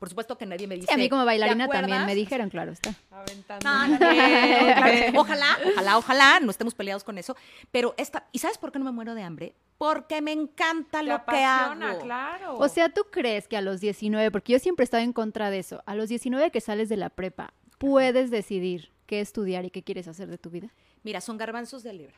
Por 0.00 0.08
supuesto 0.08 0.36
que 0.36 0.46
nadie 0.46 0.66
me 0.66 0.74
dice. 0.74 0.88
Sí, 0.88 0.94
a 0.94 0.96
mí 0.96 1.08
como 1.08 1.22
"¿Te 1.22 1.26
bailarina 1.26 1.68
también 1.68 1.84
acuerdas?". 1.84 2.06
me 2.06 2.14
dijeron, 2.16 2.48
claro, 2.50 2.72
está. 2.72 2.92
Aventando. 3.10 3.64
No, 3.68 3.86
no, 3.86 3.92
no, 3.92 3.98
claro. 3.98 5.12
Ojalá, 5.20 5.58
ojalá, 5.72 5.98
ojalá, 5.98 6.40
no 6.40 6.50
estemos 6.50 6.74
peleados 6.74 7.04
con 7.04 7.18
eso. 7.18 7.36
Pero 7.70 7.94
esta, 7.98 8.26
¿y 8.32 8.38
sabes 8.40 8.56
por 8.58 8.72
qué 8.72 8.78
no 8.78 8.86
me 8.86 8.92
muero 8.92 9.14
de 9.14 9.22
hambre? 9.22 9.54
Porque 9.76 10.20
me 10.22 10.32
encanta 10.32 11.00
Te 11.00 11.04
lo 11.04 11.10
que 11.10 11.22
apasiona, 11.22 11.90
hago. 11.90 12.00
claro. 12.00 12.56
O 12.58 12.68
sea, 12.68 12.88
¿tú 12.88 13.02
crees 13.12 13.46
que 13.46 13.56
a 13.56 13.60
los 13.60 13.80
19, 13.80 14.30
porque 14.30 14.54
yo 14.54 14.58
siempre 14.58 14.82
he 14.82 14.84
estado 14.84 15.02
en 15.04 15.12
contra 15.12 15.50
de 15.50 15.58
eso, 15.58 15.82
a 15.86 15.94
los 15.94 16.08
19 16.08 16.50
que 16.50 16.60
sales 16.62 16.88
de 16.88 16.96
la 16.96 17.10
prepa, 17.10 17.52
puedes 17.78 18.30
decidir 18.30 18.90
qué 19.06 19.20
estudiar 19.20 19.64
y 19.66 19.70
qué 19.70 19.82
quieres 19.82 20.08
hacer 20.08 20.28
de 20.28 20.38
tu 20.38 20.48
vida? 20.50 20.68
Mira, 21.02 21.20
son 21.20 21.36
garbanzos 21.36 21.82
de 21.82 21.92
libra. 21.92 22.14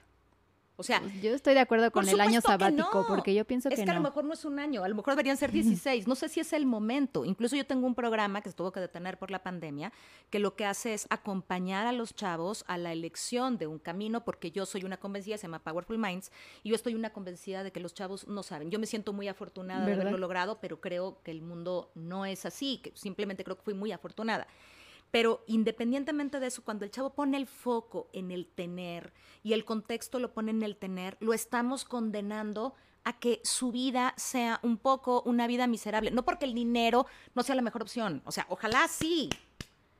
O 0.82 0.84
sea, 0.84 1.02
yo 1.22 1.34
estoy 1.34 1.54
de 1.54 1.60
acuerdo 1.60 1.90
con 1.90 2.08
el 2.08 2.20
año 2.20 2.40
que 2.40 2.48
sabático, 2.48 2.90
no. 2.92 3.06
porque 3.06 3.34
yo 3.34 3.44
pienso 3.44 3.68
es 3.68 3.76
que, 3.76 3.84
que, 3.84 3.90
a 3.90 3.94
lo 3.94 4.00
mejor 4.00 4.24
no 4.24 4.32
es 4.32 4.44
un 4.44 4.58
año, 4.58 4.82
a 4.82 4.88
lo 4.88 4.94
mejor 4.94 5.12
deberían 5.14 5.36
ser 5.36 5.52
16. 5.52 6.08
No 6.08 6.14
sé 6.14 6.28
si 6.28 6.40
es 6.40 6.52
el 6.52 6.66
momento. 6.66 7.24
Incluso 7.24 7.54
yo 7.56 7.64
tengo 7.64 7.86
un 7.86 7.94
programa 7.94 8.40
que 8.40 8.50
se 8.50 8.56
tuvo 8.56 8.72
que 8.72 8.80
detener 8.80 9.18
por 9.18 9.30
la 9.30 9.42
pandemia, 9.42 9.92
que 10.30 10.38
lo 10.38 10.56
que 10.56 10.66
hace 10.66 10.94
es 10.94 11.06
acompañar 11.10 11.86
a 11.86 11.92
los 11.92 12.14
chavos 12.14 12.64
a 12.66 12.78
la 12.78 12.92
elección 12.92 13.58
de 13.58 13.66
un 13.66 13.78
camino, 13.78 14.24
porque 14.24 14.50
yo 14.50 14.66
soy 14.66 14.84
una 14.84 14.96
convencida, 14.96 15.38
se 15.38 15.42
llama 15.42 15.60
Powerful 15.60 15.98
Minds, 15.98 16.32
y 16.62 16.70
yo 16.70 16.74
estoy 16.74 16.94
una 16.94 17.10
convencida 17.10 17.62
de 17.62 17.70
que 17.70 17.80
los 17.80 17.94
chavos 17.94 18.26
no 18.26 18.42
saben. 18.42 18.70
Yo 18.70 18.78
me 18.78 18.86
siento 18.86 19.12
muy 19.12 19.28
afortunada 19.28 19.86
de 19.86 19.92
haberlo 19.94 20.18
logrado, 20.18 20.58
pero 20.60 20.80
creo 20.80 21.22
que 21.22 21.30
el 21.30 21.42
mundo 21.42 21.90
no 21.94 22.26
es 22.26 22.44
así, 22.46 22.80
que 22.82 22.92
simplemente 22.94 23.44
creo 23.44 23.56
que 23.56 23.62
fui 23.62 23.74
muy 23.74 23.92
afortunada. 23.92 24.46
Pero 25.12 25.44
independientemente 25.46 26.40
de 26.40 26.48
eso, 26.48 26.64
cuando 26.64 26.86
el 26.86 26.90
chavo 26.90 27.14
pone 27.14 27.36
el 27.36 27.46
foco 27.46 28.08
en 28.14 28.30
el 28.30 28.46
tener 28.46 29.12
y 29.44 29.52
el 29.52 29.64
contexto 29.64 30.18
lo 30.18 30.32
pone 30.32 30.50
en 30.50 30.62
el 30.62 30.74
tener, 30.76 31.18
lo 31.20 31.34
estamos 31.34 31.84
condenando 31.84 32.74
a 33.04 33.18
que 33.18 33.40
su 33.44 33.72
vida 33.72 34.14
sea 34.16 34.58
un 34.62 34.78
poco 34.78 35.22
una 35.26 35.46
vida 35.46 35.66
miserable. 35.66 36.10
No 36.10 36.24
porque 36.24 36.46
el 36.46 36.54
dinero 36.54 37.06
no 37.34 37.42
sea 37.42 37.54
la 37.54 37.62
mejor 37.62 37.82
opción. 37.82 38.22
O 38.24 38.32
sea, 38.32 38.46
ojalá 38.48 38.88
sí, 38.88 39.28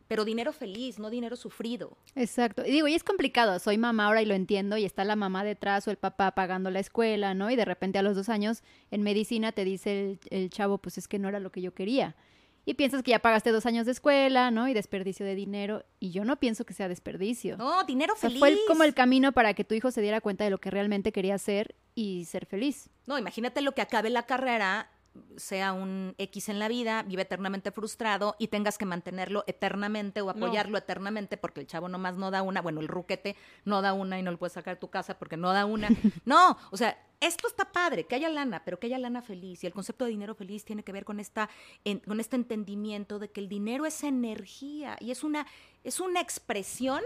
pero 0.09 0.25
dinero 0.25 0.55
feliz, 0.55 0.99
no 0.99 1.11
dinero 1.11 1.37
sufrido. 1.37 1.99
Exacto. 2.15 2.65
Y 2.65 2.71
digo, 2.71 2.89
y 2.89 2.95
es 2.95 3.05
complicado, 3.05 3.59
soy 3.59 3.77
mamá 3.77 4.07
ahora 4.07 4.23
y 4.23 4.27
lo 4.27 4.35
entiendo, 4.35 4.79
y 4.79 4.87
está 4.87 5.05
la 5.05 5.17
mamá 5.17 5.45
detrás 5.45 5.87
o 5.87 5.91
el 5.91 5.99
papá 5.99 6.31
pagando 6.31 6.71
la 6.71 6.81
escuela, 6.81 7.35
¿no? 7.35 7.51
Y 7.51 7.57
de 7.57 7.67
repente 7.67 7.99
a 7.99 8.03
los 8.03 8.17
dos 8.17 8.31
años 8.31 8.63
en 8.91 9.03
medicina 9.03 9.53
te 9.53 9.65
dice 9.65 10.01
el, 10.01 10.21
el 10.31 10.49
chavo, 10.49 10.79
pues 10.79 10.97
es 10.97 11.07
que 11.07 11.19
no 11.19 11.29
era 11.29 11.39
lo 11.39 11.53
que 11.53 11.61
yo 11.61 11.75
quería. 11.75 12.17
Y 12.65 12.75
piensas 12.75 13.03
que 13.03 13.11
ya 13.11 13.19
pagaste 13.19 13.51
dos 13.51 13.67
años 13.67 13.87
de 13.87 13.93
escuela, 13.93 14.53
¿no? 14.53 14.69
Y 14.69 14.73
desperdicio 14.75 15.27
de 15.27 15.35
dinero. 15.35 15.85
Y 15.99 16.13
yo 16.13 16.25
no 16.25 16.39
pienso 16.39 16.65
que 16.65 16.75
sea 16.75 16.87
desperdicio. 16.89 17.57
No, 17.57 17.83
dinero 17.83 18.15
O 18.15 18.17
sea, 18.17 18.29
feliz. 18.31 18.39
fue 18.39 18.51
el- 18.51 18.61
como 18.69 18.85
el 18.85 18.95
camino 18.95 19.33
para 19.33 19.53
que 19.55 19.65
tu 19.65 19.75
hijo 19.75 19.91
se 19.91 20.01
diera 20.01 20.21
cuenta 20.21 20.45
de 20.45 20.51
lo 20.51 20.59
que 20.59 20.71
realmente 20.71 21.11
quería 21.11 21.35
hacer 21.35 21.75
y 21.97 22.25
ser 22.27 22.47
feliz. 22.47 22.89
No, 23.07 23.19
imagínate 23.19 23.63
lo 23.63 23.73
que 23.73 23.83
acabe 23.83 24.11
la 24.11 24.23
carrera, 24.27 24.92
sea 25.37 25.73
un 25.73 26.15
X 26.19 26.49
en 26.49 26.59
la 26.59 26.69
vida, 26.69 27.03
vive 27.03 27.23
eternamente 27.23 27.71
frustrado 27.71 28.35
y 28.39 28.49
tengas 28.49 28.79
que 28.79 28.87
mantenerlo 28.87 29.45
eternamente 29.47 30.21
o 30.23 30.31
apoyarlo 30.31 30.79
eternamente 30.79 31.37
porque 31.37 31.61
el 31.61 31.67
chavo 31.67 31.89
nomás 31.89 32.17
no 32.17 32.31
da 32.31 32.43
una, 32.43 32.63
bueno, 32.63 32.81
el 32.81 32.89
ruquete 32.89 33.37
no 33.65 33.83
da 33.83 33.93
una 33.93 34.19
y 34.19 34.23
no 34.23 34.31
lo 34.31 34.39
puedes 34.39 34.55
sacar 34.55 34.77
de 34.77 34.81
tu 34.81 34.89
casa 34.89 35.19
porque 35.19 35.37
no 35.37 35.53
da 35.53 35.67
una. 35.67 35.89
No, 36.25 36.57
o 36.71 36.77
sea, 36.77 36.97
esto 37.21 37.47
está 37.47 37.71
padre, 37.73 38.05
que 38.07 38.15
haya 38.15 38.29
lana, 38.29 38.63
pero 38.65 38.79
que 38.79 38.87
haya 38.87 38.99
lana 38.99 39.23
feliz. 39.23 39.63
Y 39.63 39.67
el 39.67 39.73
concepto 39.73 40.05
de 40.05 40.11
dinero 40.11 40.35
feliz 40.35 40.65
tiene 40.65 40.83
que 40.83 40.93
ver 40.93 41.05
con 41.05 41.21
esta, 41.21 41.49
en- 41.85 42.01
con 42.01 42.19
este 42.19 42.37
entendimiento 42.37 43.19
de 43.19 43.31
que 43.31 43.41
el 43.41 43.49
dinero 43.49 43.85
es 43.87 44.03
energía 44.05 44.97
y 44.99 45.11
es 45.11 45.23
una, 45.25 45.47
es 45.85 46.01
una 46.01 46.21
expresión 46.21 47.03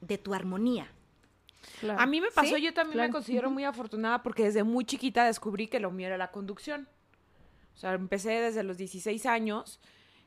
de 0.00 0.18
tu 0.18 0.34
armonía. 0.34 0.90
A 1.96 2.06
mí 2.06 2.20
me 2.20 2.30
pasó, 2.30 2.56
Sí, 2.56 2.62
yo 2.62 2.74
también 2.74 2.94
claro. 2.94 3.08
me 3.08 3.12
considero 3.12 3.50
muy 3.50 3.64
afortunada 3.64 4.22
porque 4.22 4.44
desde 4.44 4.62
muy 4.64 4.84
chiquita 4.84 5.24
descubrí 5.24 5.68
que 5.68 5.80
lo 5.80 5.90
mío 5.90 6.06
era 6.08 6.18
la 6.18 6.30
conducción. 6.30 6.88
O 7.74 7.78
sea, 7.78 7.94
empecé 7.94 8.30
desde 8.40 8.62
los 8.62 8.76
16 8.76 9.24
años 9.26 9.80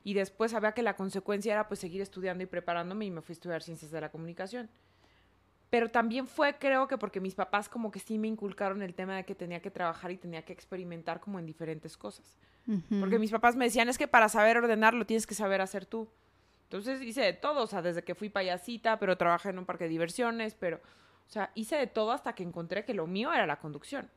Y 0.04 0.14
después 0.14 0.52
sabía 0.52 0.74
que 0.74 0.84
la 0.84 0.96
consecuencia 0.96 1.52
era 1.54 1.68
pues 1.68 1.80
seguir 1.80 2.00
estudiando 2.00 2.44
y 2.44 2.48
preparándome 2.48 3.06
y 3.06 3.12
me 3.12 3.22
fui 3.22 3.34
a 3.34 3.38
estudiar 3.38 3.64
ciencias 3.64 3.90
de 3.90 4.00
la 4.02 4.12
comunicación. 4.12 4.70
Pero 5.72 5.90
también 5.90 6.28
fue, 6.28 6.58
creo 6.60 6.88
que 6.88 6.98
porque 7.00 7.20
mis 7.20 7.34
papás 7.34 7.68
como 7.68 7.90
que 7.92 8.00
sí 8.00 8.20
me 8.20 8.28
inculcaron 8.28 8.84
el 8.84 8.94
tema 8.94 9.16
de 9.16 9.26
que 9.26 9.34
tenía 9.34 9.62
que 9.62 9.72
trabajar 9.72 10.12
y 10.12 10.18
tenía 10.18 10.44
que 10.44 10.54
experimentar 10.54 11.20
como 11.20 11.40
en 11.40 11.46
diferentes 11.48 11.98
cosas. 11.98 12.38
Porque 13.00 13.18
mis 13.20 13.32
papás 13.32 13.56
me 13.56 13.66
decían, 13.66 13.90
es 13.90 13.98
que 13.98 14.08
para 14.08 14.30
saber 14.30 14.58
ordenar 14.58 14.94
lo 14.94 15.06
tienes 15.08 15.26
que 15.26 15.34
saber 15.34 15.60
hacer 15.60 15.86
tú. 15.88 16.08
Entonces 16.64 17.02
hice 17.02 17.22
de 17.22 17.34
todo, 17.34 17.64
o 17.64 17.68
sea, 17.68 17.82
desde 17.82 18.04
que 18.04 18.14
fui 18.16 18.30
payasita, 18.30 19.00
pero 19.00 19.18
trabajé 19.18 19.50
en 19.50 19.60
un 19.60 19.66
parque 19.66 19.86
de 19.86 19.90
diversiones, 19.90 20.54
pero, 20.54 20.80
o 21.28 21.32
sea, 21.32 21.52
hice 21.56 21.76
de 21.78 21.88
todo 21.88 22.12
hasta 22.12 22.34
que 22.34 22.44
encontré 22.44 22.86
que 22.86 22.94
lo 22.94 23.08
mío 23.08 23.34
era 23.34 23.46
la 23.46 23.58
conducción, 23.60 24.10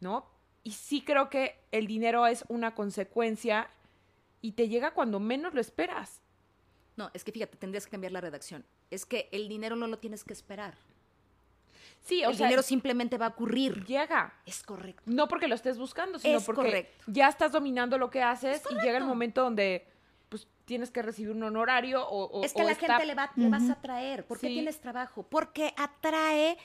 ¿no? 0.00 0.26
Y 0.62 0.72
sí 0.72 1.02
creo 1.02 1.28
que 1.30 1.56
el 1.72 1.86
dinero 1.86 2.26
es 2.26 2.44
una 2.48 2.74
consecuencia 2.74 3.68
y 4.42 4.52
te 4.52 4.68
llega 4.68 4.92
cuando 4.92 5.20
menos 5.20 5.54
lo 5.54 5.60
esperas. 5.60 6.20
No, 6.96 7.10
es 7.14 7.24
que 7.24 7.32
fíjate, 7.32 7.56
tendrías 7.56 7.86
que 7.86 7.90
cambiar 7.92 8.12
la 8.12 8.20
redacción. 8.20 8.64
Es 8.90 9.06
que 9.06 9.28
el 9.32 9.48
dinero 9.48 9.76
no 9.76 9.86
lo 9.86 9.98
tienes 9.98 10.24
que 10.24 10.32
esperar. 10.32 10.74
Sí, 12.02 12.24
o 12.24 12.30
el 12.30 12.36
sea, 12.36 12.46
dinero 12.46 12.62
simplemente 12.62 13.18
va 13.18 13.26
a 13.26 13.28
ocurrir. 13.30 13.84
llega. 13.84 14.32
Es 14.46 14.62
correcto. 14.62 15.02
No 15.06 15.28
porque 15.28 15.48
lo 15.48 15.54
estés 15.54 15.78
buscando, 15.78 16.18
sino 16.18 16.38
Es 16.38 16.44
porque 16.44 16.62
correcto. 16.62 17.04
ya 17.06 17.28
estás 17.28 17.52
dominando 17.52 17.98
lo 17.98 18.10
que 18.10 18.22
haces 18.22 18.62
Es 18.64 18.72
y 18.72 18.74
llega 18.80 18.98
el 18.98 19.04
momento 19.04 19.42
donde 19.42 19.86
pues 20.30 20.48
tienes 20.64 20.90
que 20.90 21.02
recibir 21.02 21.32
un 21.32 21.42
honorario 21.42 22.06
o, 22.08 22.24
o- 22.40 22.44
es 22.44 22.54
que 22.54 22.62
a 22.62 22.64
la 22.64 22.72
está- 22.72 22.86
gente 22.86 23.04
le, 23.06 23.14
va, 23.14 23.30
le 23.36 23.48
vas 23.50 23.68
a 23.68 23.72
atraer. 23.74 24.26
¿Por 24.26 24.38
qué 24.38 24.46
Sí. 24.46 24.54
tienes 24.54 24.80
trabajo? 24.80 25.24
Porque 25.24 25.74
atrae 25.76 26.56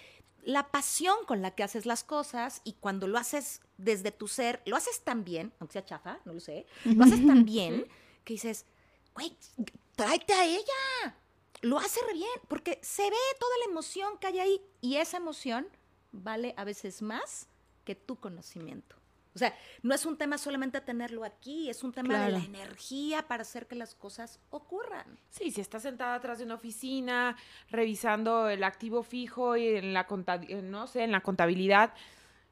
la 0.43 0.67
pasión 0.71 1.15
con 1.28 1.41
la 1.41 1.51
que 1.51 1.63
haces 1.63 1.86
las 1.88 2.04
cosas 2.04 2.62
y 2.63 2.73
cuando 2.73 3.08
lo 3.08 3.17
haces 3.17 3.62
desde 3.78 4.12
tu 4.12 4.28
ser, 4.28 4.62
lo 4.65 4.75
haces 4.78 5.04
tan 5.04 5.23
bien, 5.25 5.51
aunque 5.60 5.73
sea 5.73 5.84
chafa, 5.86 6.19
no 6.23 6.34
lo 6.34 6.39
sé, 6.39 6.65
lo 6.86 7.04
haces 7.04 7.25
tan 7.25 7.43
bien 7.45 7.88
que 8.23 8.34
dices, 8.36 8.65
güey, 9.15 9.36
tráete 9.95 10.34
a 10.34 10.45
ella. 10.45 11.15
Lo 11.62 11.80
hace 11.80 11.99
re 12.08 12.13
bien, 12.13 12.30
porque 12.47 12.80
se 12.84 13.01
ve 13.10 13.15
toda 13.39 13.58
la 13.65 13.71
emoción 13.71 14.19
que 14.19 14.28
hay 14.28 14.39
ahí 14.39 14.62
y 14.82 14.97
esa 14.97 15.17
emoción 15.17 15.67
vale 16.12 16.54
a 16.58 16.63
veces 16.63 17.01
más 17.01 17.47
que 17.84 17.95
tu 17.95 18.17
conocimiento. 18.19 18.95
O 19.36 19.38
sea, 19.38 19.54
no 19.84 19.93
es 19.93 20.06
un 20.06 20.17
tema 20.17 20.38
solamente 20.38 20.80
tenerlo 20.80 21.26
aquí, 21.26 21.69
es 21.69 21.84
un 21.84 21.91
tema 21.91 22.26
de 22.26 22.32
la 22.32 22.39
energía 22.45 23.21
para 23.28 23.41
hacer 23.41 23.67
que 23.67 23.76
las 23.76 23.93
cosas 23.93 24.39
ocurran. 24.50 25.19
Sí, 25.30 25.52
si 25.52 25.60
estás 25.60 25.82
sentada 25.84 26.15
atrás 26.15 26.38
de 26.39 26.45
una 26.45 26.56
oficina 26.56 27.36
revisando 27.69 28.48
el 28.48 28.63
activo 28.63 29.04
fijo 29.04 29.58
y 29.58 29.67
en 29.76 29.93
la 29.93 30.08
conta- 30.08 30.39
eh, 30.48 30.62
no 30.62 30.88
sé, 30.88 31.04
en 31.04 31.12
la 31.12 31.19
contabilidad 31.21 31.93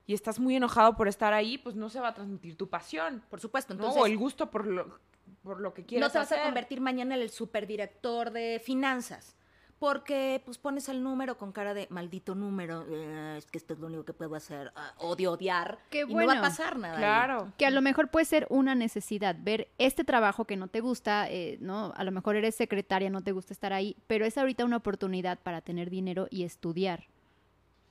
y 0.06 0.14
estás 0.14 0.40
muy 0.40 0.58
enojado 0.58 0.98
por 0.98 1.08
estar 1.08 1.32
ahí, 1.34 1.58
pues 1.58 1.76
no 1.76 1.90
se 1.90 2.02
va 2.02 2.10
a 2.10 2.14
transmitir 2.14 2.58
tu 2.58 2.68
pasión, 2.70 3.24
Por 3.30 3.40
supuesto, 3.40 3.74
¿no? 3.74 3.80
entonces 3.80 4.02
o 4.02 4.06
el 4.06 4.18
gusto 4.18 4.52
por 4.52 4.68
lo 4.68 5.00
por 5.42 5.60
lo 5.62 5.74
que 5.74 5.86
quieras 5.86 6.10
no 6.10 6.12
te 6.12 6.20
vas 6.20 6.32
a 6.34 6.44
convertir 6.44 6.80
mañana 6.82 7.16
en 7.16 7.22
el 7.22 7.30
superdirector 7.30 8.32
de 8.32 8.62
finanzas. 8.64 9.36
Porque 9.84 10.42
pues 10.46 10.58
pones 10.58 10.88
el 10.88 11.04
número 11.04 11.38
con 11.38 11.52
cara 11.52 11.74
de 11.74 11.88
maldito 11.90 12.36
número, 12.36 12.86
eh, 12.90 13.36
es 13.38 13.46
que 13.48 13.58
esto 13.58 13.74
es 13.74 13.80
lo 13.80 13.88
único 13.88 14.06
que 14.06 14.14
puedo 14.14 14.34
hacer, 14.34 14.72
ah, 14.78 14.94
odio 15.00 15.34
odiar, 15.34 15.78
Qué 15.90 16.04
y 16.04 16.06
no 16.06 16.16
va 16.16 16.22
a 16.22 16.26
bueno. 16.26 16.42
pasar 16.42 16.78
nada. 16.78 16.94
ahí. 16.94 17.00
Claro. 17.00 17.52
Que 17.58 17.66
a 17.66 17.70
lo 17.70 17.82
mejor 17.82 18.08
puede 18.08 18.24
ser 18.26 18.48
una 18.50 18.76
necesidad, 18.76 19.36
ver 19.38 19.68
este 19.78 20.06
trabajo 20.06 20.46
que 20.46 20.56
no 20.56 20.70
te 20.70 20.80
gusta, 20.80 21.30
eh, 21.30 21.58
¿no? 21.60 21.92
A 21.98 22.06
lo 22.06 22.14
mejor 22.14 22.38
eres 22.38 22.56
secretaria, 22.56 23.10
no 23.10 23.24
te 23.24 23.34
gusta 23.34 23.52
estar 23.52 23.74
ahí, 23.74 23.98
pero 24.08 24.24
es 24.24 24.38
ahorita 24.38 24.64
una 24.64 24.78
oportunidad 24.78 25.38
para 25.40 25.60
tener 25.60 25.90
dinero 25.90 26.28
y 26.32 26.44
estudiar. 26.46 27.04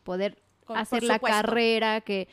Poder 0.03 0.39
Con- 0.65 0.79
hacer 0.79 1.03
la 1.03 1.19
carrera 1.19 2.01
que... 2.01 2.27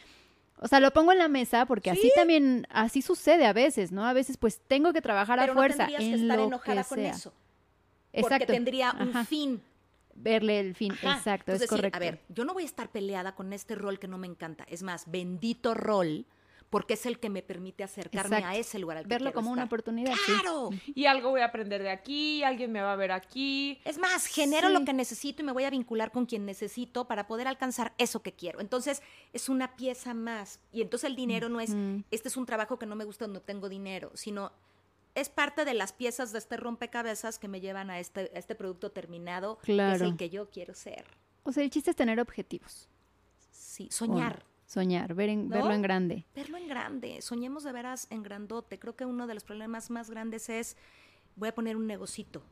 O 0.61 0.69
sea, 0.69 0.79
lo 0.79 0.91
pongo 0.91 1.11
en 1.11 1.17
la 1.17 1.27
mesa 1.27 1.65
porque 1.65 1.91
así 1.91 2.09
también, 2.15 2.65
así 2.69 3.01
sucede 3.01 3.45
a 3.45 3.51
veces, 3.51 3.91
¿no? 3.91 4.05
A 4.05 4.13
veces 4.13 4.37
pues 4.37 4.61
tengo 4.69 4.93
que 4.93 5.01
trabajar 5.01 5.37
Pero 5.37 5.51
a 5.51 5.55
no 5.55 5.59
fuerza 5.59 5.77
tendrías 5.79 6.01
en 6.03 6.15
que 6.15 6.21
estar 6.21 6.37
lo 6.37 6.45
enojada 6.45 6.83
que 6.83 6.87
con 6.87 6.97
sea. 6.97 7.31
Porque 8.13 8.45
tendría 8.45 8.93
un 8.99 9.25
fin. 9.25 9.61
Verle 10.15 10.59
el 10.59 10.75
fin, 10.75 10.91
Ajá. 10.91 11.17
exacto, 11.17 11.51
Entonces, 11.53 11.53
es 11.53 11.59
decir, 11.69 11.77
correcto. 11.77 11.97
A 11.97 11.99
ver, 11.99 12.19
yo 12.27 12.43
no 12.43 12.53
voy 12.53 12.63
a 12.63 12.65
estar 12.65 12.91
peleada 12.91 13.35
con 13.35 13.53
este 13.53 13.75
rol 13.75 13.99
que 13.99 14.07
no 14.09 14.17
me 14.17 14.27
encanta. 14.27 14.65
Es 14.67 14.83
más, 14.83 15.09
bendito 15.09 15.73
rol, 15.73 16.25
porque 16.69 16.95
es 16.95 17.05
el 17.05 17.19
que 17.19 17.29
me 17.29 17.41
permite 17.41 17.83
acercarme 17.85 18.37
Exacto. 18.37 18.55
a 18.57 18.59
ese 18.59 18.79
lugar 18.79 18.97
al 18.97 19.03
que 19.03 19.09
Verlo 19.09 19.31
como 19.31 19.49
una 19.49 19.63
oportunidad, 19.63 20.13
sí. 20.13 20.33
¡Claro! 20.33 20.71
Y 20.93 21.05
algo 21.05 21.29
voy 21.29 21.39
a 21.39 21.45
aprender 21.45 21.81
de 21.81 21.89
aquí, 21.91 22.43
alguien 22.43 22.71
me 22.71 22.81
va 22.81 22.91
a 22.91 22.95
ver 22.97 23.13
aquí. 23.13 23.79
Es 23.85 23.97
más, 23.97 24.25
genero 24.25 24.67
Sí. 24.67 24.73
lo 24.73 24.83
que 24.83 24.91
necesito 24.91 25.41
y 25.41 25.45
me 25.45 25.53
voy 25.53 25.63
a 25.63 25.69
vincular 25.69 26.11
con 26.11 26.25
quien 26.25 26.45
necesito 26.45 27.07
para 27.07 27.25
poder 27.25 27.47
alcanzar 27.47 27.93
eso 27.97 28.21
que 28.21 28.33
quiero. 28.33 28.59
Entonces, 28.59 29.01
es 29.31 29.47
una 29.47 29.75
pieza 29.77 30.13
más. 30.13 30.59
Y 30.73 30.81
entonces 30.81 31.09
el 31.09 31.15
dinero 31.15 31.47
no 31.47 31.61
es, 31.61 31.73
este 32.11 32.27
es 32.27 32.35
un 32.35 32.45
trabajo 32.45 32.77
que 32.77 32.85
no 32.85 32.95
me 32.97 33.05
gusta, 33.05 33.25
no 33.27 33.39
tengo 33.39 33.69
dinero, 33.69 34.11
sino 34.15 34.51
es 35.19 35.29
parte 35.29 35.65
de 35.65 35.73
las 35.73 35.93
piezas 35.93 36.31
de 36.31 36.39
este 36.39 36.57
rompecabezas 36.57 37.39
que 37.39 37.47
me 37.47 37.61
llevan 37.61 37.89
a 37.89 37.99
este, 37.99 38.31
a 38.33 38.39
este 38.39 38.55
producto 38.55 38.91
terminado, 38.91 39.57
que 39.59 39.71
es 39.71 39.75
Claro. 39.75 40.05
el 40.05 40.17
que 40.17 40.29
yo 40.29 40.49
quiero 40.49 40.73
ser. 40.73 41.05
O 41.43 41.51
sea, 41.51 41.63
el 41.63 41.69
chiste 41.69 41.89
es 41.91 41.95
tener 41.95 42.19
objetivos. 42.19 42.87
Sí, 43.51 43.87
soñar. 43.91 44.45
Soñar, 44.65 45.15
ver 45.15 45.29
en- 45.29 45.49
¿No? 45.49 45.55
verlo 45.55 45.73
en 45.73 45.81
grande. 45.81 46.25
Verlo 46.35 46.57
en 46.57 46.67
grande, 46.67 47.21
soñemos 47.21 47.63
de 47.63 47.71
veras 47.71 48.05
en 48.11 48.21
grandote. 48.21 48.77
Creo 48.77 48.95
que 48.95 49.05
uno 49.05 49.25
de 49.25 49.33
los 49.33 49.43
problemas 49.43 49.89
más 49.89 50.09
grandes 50.11 50.47
es, 50.49 50.77
voy 51.35 51.49
a 51.49 51.55
poner 51.55 51.75
un 51.75 51.87
negocito. 51.87 52.43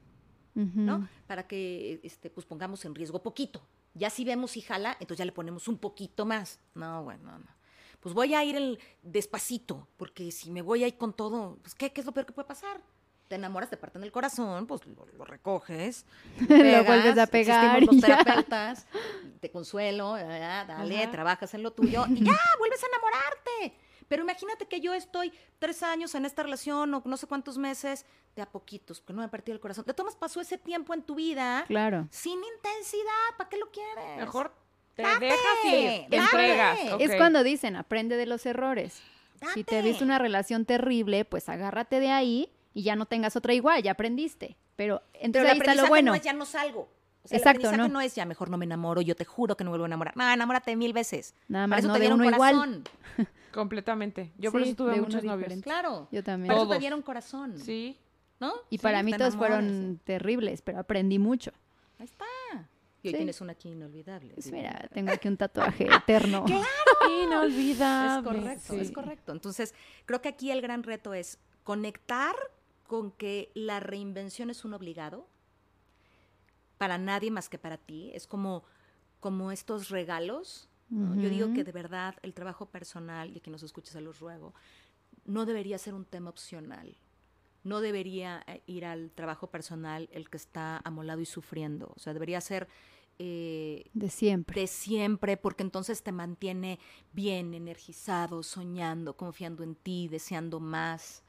¿no? 0.56 1.08
Para 1.28 1.46
que 1.48 2.00
este, 2.02 2.32
pues 2.32 2.48
pongamos 2.48 2.84
en 2.86 2.96
riesgo 2.96 3.22
poquito. 3.22 3.62
Ya 3.94 4.10
si 4.10 4.26
vemos 4.26 4.50
si 4.52 4.62
jala, 4.62 4.94
entonces 5.00 5.20
ya 5.20 5.26
le 5.26 5.32
ponemos 5.32 5.68
un 5.68 5.78
poquito 5.78 6.26
más. 6.26 6.60
No, 6.74 7.04
bueno, 7.04 7.38
no. 7.38 7.46
Pues 8.00 8.14
voy 8.14 8.34
a 8.36 8.44
ir 8.44 8.56
el, 8.56 8.80
despacito, 9.04 9.88
porque 9.98 10.32
si 10.32 10.52
me 10.52 10.62
voy 10.62 10.84
ahí 10.84 10.92
con 10.94 11.14
todo, 11.14 11.58
pues 11.62 11.74
¿qué, 11.76 11.92
qué 11.92 12.02
es 12.02 12.06
lo 12.06 12.14
peor 12.14 12.26
que 12.26 12.34
puede 12.34 12.48
pasar? 12.48 12.80
Te 13.28 13.36
enamoras, 13.36 13.70
te 13.70 13.76
parten 13.76 14.04
el 14.04 14.12
corazón, 14.12 14.68
pues 14.68 14.86
lo, 14.86 15.06
lo 15.18 15.26
recoges. 15.26 16.06
Lo 16.48 16.84
vuelves 16.86 17.18
a 17.18 17.28
pegar 17.28 17.84
los 17.84 17.98
ya. 17.98 18.24
terapeutas, 18.24 18.88
te 19.42 19.52
consuelo, 19.52 20.14
dale, 20.14 21.02
Ajá. 21.04 21.12
trabajas 21.12 21.54
en 21.54 21.64
lo 21.64 21.72
tuyo 21.74 22.06
y 22.08 22.24
ya, 22.24 22.32
vuelves 22.60 22.82
a 22.84 22.88
enamorarte. 22.88 23.78
Pero 24.08 24.24
imagínate 24.24 24.66
que 24.70 24.80
yo 24.80 24.94
estoy 24.94 25.34
tres 25.60 25.84
años 25.84 26.16
en 26.16 26.26
esta 26.26 26.42
relación 26.44 26.94
o 26.94 27.02
no 27.04 27.18
sé 27.18 27.28
cuántos 27.28 27.58
meses, 27.58 28.06
de 28.38 28.42
a 28.42 28.50
poquitos, 28.50 29.02
porque 29.02 29.12
no 29.14 29.20
me 29.20 29.26
ha 29.26 29.30
partido 29.32 29.56
el 29.56 29.60
corazón. 29.60 29.84
De 29.86 29.94
tomas 29.94 30.16
pasó 30.16 30.40
ese 30.40 30.58
tiempo 30.58 30.94
en 30.94 31.02
tu 31.02 31.16
vida 31.16 31.66
Claro. 31.68 32.08
sin 32.10 32.40
intensidad. 32.56 33.36
¿Para 33.38 33.50
qué 33.50 33.58
lo 33.58 33.70
quieres? 33.72 34.16
Mejor 34.18 34.54
te 34.98 35.04
Date, 35.04 35.26
dejas 35.26 35.40
ir, 35.66 36.10
te 36.10 36.18
date. 36.18 36.18
entregas. 36.18 36.80
Es 37.00 37.16
cuando 37.16 37.44
dicen, 37.44 37.76
aprende 37.78 38.18
de 38.18 38.26
los 38.26 38.46
errores. 38.46 39.02
Si 39.54 39.64
te 39.64 39.82
viste 39.82 40.04
una 40.04 40.18
relación 40.20 40.66
terrible, 40.66 41.24
pues 41.24 41.48
agárrate 41.48 42.00
de 42.00 42.10
ahí 42.10 42.50
y 42.74 42.82
ya 42.84 42.96
no 42.96 43.06
tengas 43.06 43.36
otra 43.36 43.54
igual, 43.54 43.82
ya 43.84 43.92
aprendiste. 43.92 44.58
Pero 44.76 45.02
Pero 45.14 45.24
entonces 45.26 45.52
el 45.52 45.54
ahí 45.54 45.60
está 45.60 45.76
lo 45.82 45.88
bueno. 45.88 46.12
no 46.12 46.16
es 46.16 46.22
ya 46.24 46.34
no 46.34 46.46
salgo. 46.46 46.90
O 47.24 47.28
sea, 47.28 47.38
Exacto, 47.38 47.70
el 47.70 47.78
¿no? 47.78 47.88
no. 47.88 48.02
es 48.02 48.16
ya 48.16 48.26
mejor 48.26 48.50
no 48.50 48.58
me 48.58 48.66
enamoro, 48.66 49.02
yo 49.02 49.16
te 49.16 49.26
juro 49.26 49.56
que 49.58 49.64
no 49.64 49.70
me 49.70 49.74
vuelvo 49.74 49.86
a 49.86 49.88
enamorar. 49.88 50.16
No, 50.18 50.30
enamórate 50.32 50.76
mil 50.76 50.94
veces. 50.94 51.36
Nada 51.48 51.64
Para 51.66 51.68
más 51.68 51.80
eso 51.80 51.88
no 51.90 51.94
te 51.94 52.00
de 52.00 52.02
dieron 52.06 52.20
uno 52.22 52.30
igual. 52.32 52.56
corazón. 52.56 52.84
Completamente. 53.54 54.32
Yo 54.38 54.52
por 54.52 54.62
Sí, 54.64 54.70
eso 54.70 54.78
tuve 54.78 54.92
de 54.94 54.98
uno 55.00 55.08
muchos 55.08 55.24
novios. 55.24 55.54
Claro. 55.62 56.08
Yo 56.12 56.24
también. 56.24 56.48
Para 56.48 56.62
eso 56.62 56.70
te 56.72 56.80
dieron 56.80 57.02
corazón. 57.02 57.58
Sí. 57.58 57.98
¿No? 58.40 58.54
Y 58.70 58.78
Sí, 58.78 58.84
para 58.84 59.04
mí 59.04 59.14
todos 59.14 59.36
fueron 59.36 60.00
terribles, 60.04 60.62
pero 60.62 60.80
aprendí 60.80 61.18
mucho. 61.20 61.52
Ahí 62.00 62.06
está. 62.06 62.26
Y 63.04 63.10
hoy 63.10 63.12
Sí. 63.14 63.18
tienes 63.18 63.42
una 63.42 63.54
aquí 63.54 63.70
inolvidable. 63.70 64.34
Pues 64.34 64.52
mira, 64.52 64.88
tengo 64.94 65.12
aquí 65.12 65.28
un 65.28 65.38
tatuaje 65.38 65.88
eterno. 65.94 66.46
Es 67.08 67.24
Inolvidable. 67.24 68.24
correcto, 68.30 68.74
es 68.74 68.92
correcto. 68.92 69.32
Entonces, 69.32 69.74
creo 70.06 70.22
que 70.22 70.30
aquí 70.30 70.52
el 70.52 70.62
gran 70.62 70.84
reto 70.84 71.14
es 71.14 71.40
conectar 71.64 72.36
con 72.86 73.12
que 73.12 73.52
la 73.54 73.80
reinvención 73.80 74.50
es 74.50 74.66
un 74.66 74.74
obligado 74.74 75.28
para 76.78 76.98
nadie 76.98 77.32
más 77.32 77.50
que 77.50 77.58
para 77.58 77.78
ti. 77.78 78.12
Es 78.14 78.28
como, 78.28 78.64
como 79.20 79.52
estos 79.52 79.90
regalos. 79.90 80.70
¿no? 80.90 81.16
Yo 81.16 81.30
digo 81.30 81.54
que 81.54 81.64
de 81.64 81.72
verdad 81.72 82.16
el 82.24 82.34
trabajo 82.34 82.66
personal, 82.68 83.36
y 83.36 83.40
que 83.42 83.52
nos 83.52 83.64
escuches 83.64 83.94
se 83.94 84.02
los 84.02 84.20
ruego, 84.20 84.54
no 85.26 85.46
debería 85.46 85.78
ser 85.78 85.94
un 85.94 86.06
tema 86.06 86.30
opcional. 86.30 86.96
No 87.64 87.82
debería 87.82 88.44
eh, 88.48 88.62
ir 88.68 88.86
al 88.86 89.12
trabajo 89.12 89.48
personal 89.48 90.10
el 90.12 90.30
que 90.30 90.38
está 90.38 90.82
amolado 90.84 91.22
y 91.22 91.26
sufriendo. 91.26 91.92
O 91.96 92.00
sea, 92.00 92.14
debería 92.14 92.40
ser 92.42 92.68
eh, 93.20 93.90
De 93.94 94.10
siempre. 94.10 94.62
de 94.62 94.68
siempre, 94.68 95.38
porque 95.38 95.64
entonces 95.64 96.04
te 96.04 96.12
mantiene 96.12 96.80
bien, 97.14 97.54
energizado, 97.54 98.44
soñando, 98.44 99.18
confiando 99.18 99.64
en 99.64 99.76
ti, 99.76 100.08
deseando 100.08 100.60
más. 100.60 101.24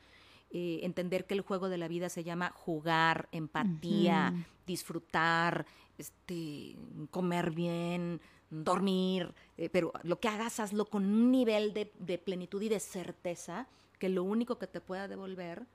Eh, 0.50 0.80
entender 0.82 1.26
que 1.26 1.34
el 1.34 1.42
juego 1.42 1.68
de 1.68 1.78
la 1.78 1.88
vida 1.88 2.08
se 2.08 2.24
llama 2.24 2.50
jugar, 2.54 3.28
empatía, 3.32 4.34
disfrutar, 4.66 5.66
este, 5.98 6.76
comer 7.10 7.50
bien, 7.50 8.20
dormir, 8.50 9.34
eh, 9.58 9.68
pero 9.68 9.92
lo 10.04 10.20
que 10.20 10.28
hagas, 10.28 10.58
hazlo 10.60 10.86
con 10.86 11.04
un 11.04 11.30
nivel 11.30 11.74
de, 11.74 11.92
de 11.98 12.16
plenitud 12.18 12.62
y 12.62 12.68
de 12.70 12.80
certeza 12.80 13.68
que 13.98 14.08
lo 14.08 14.24
único 14.24 14.58
que 14.58 14.66
te 14.66 14.80
pueda 14.80 15.06
devolver 15.06 15.66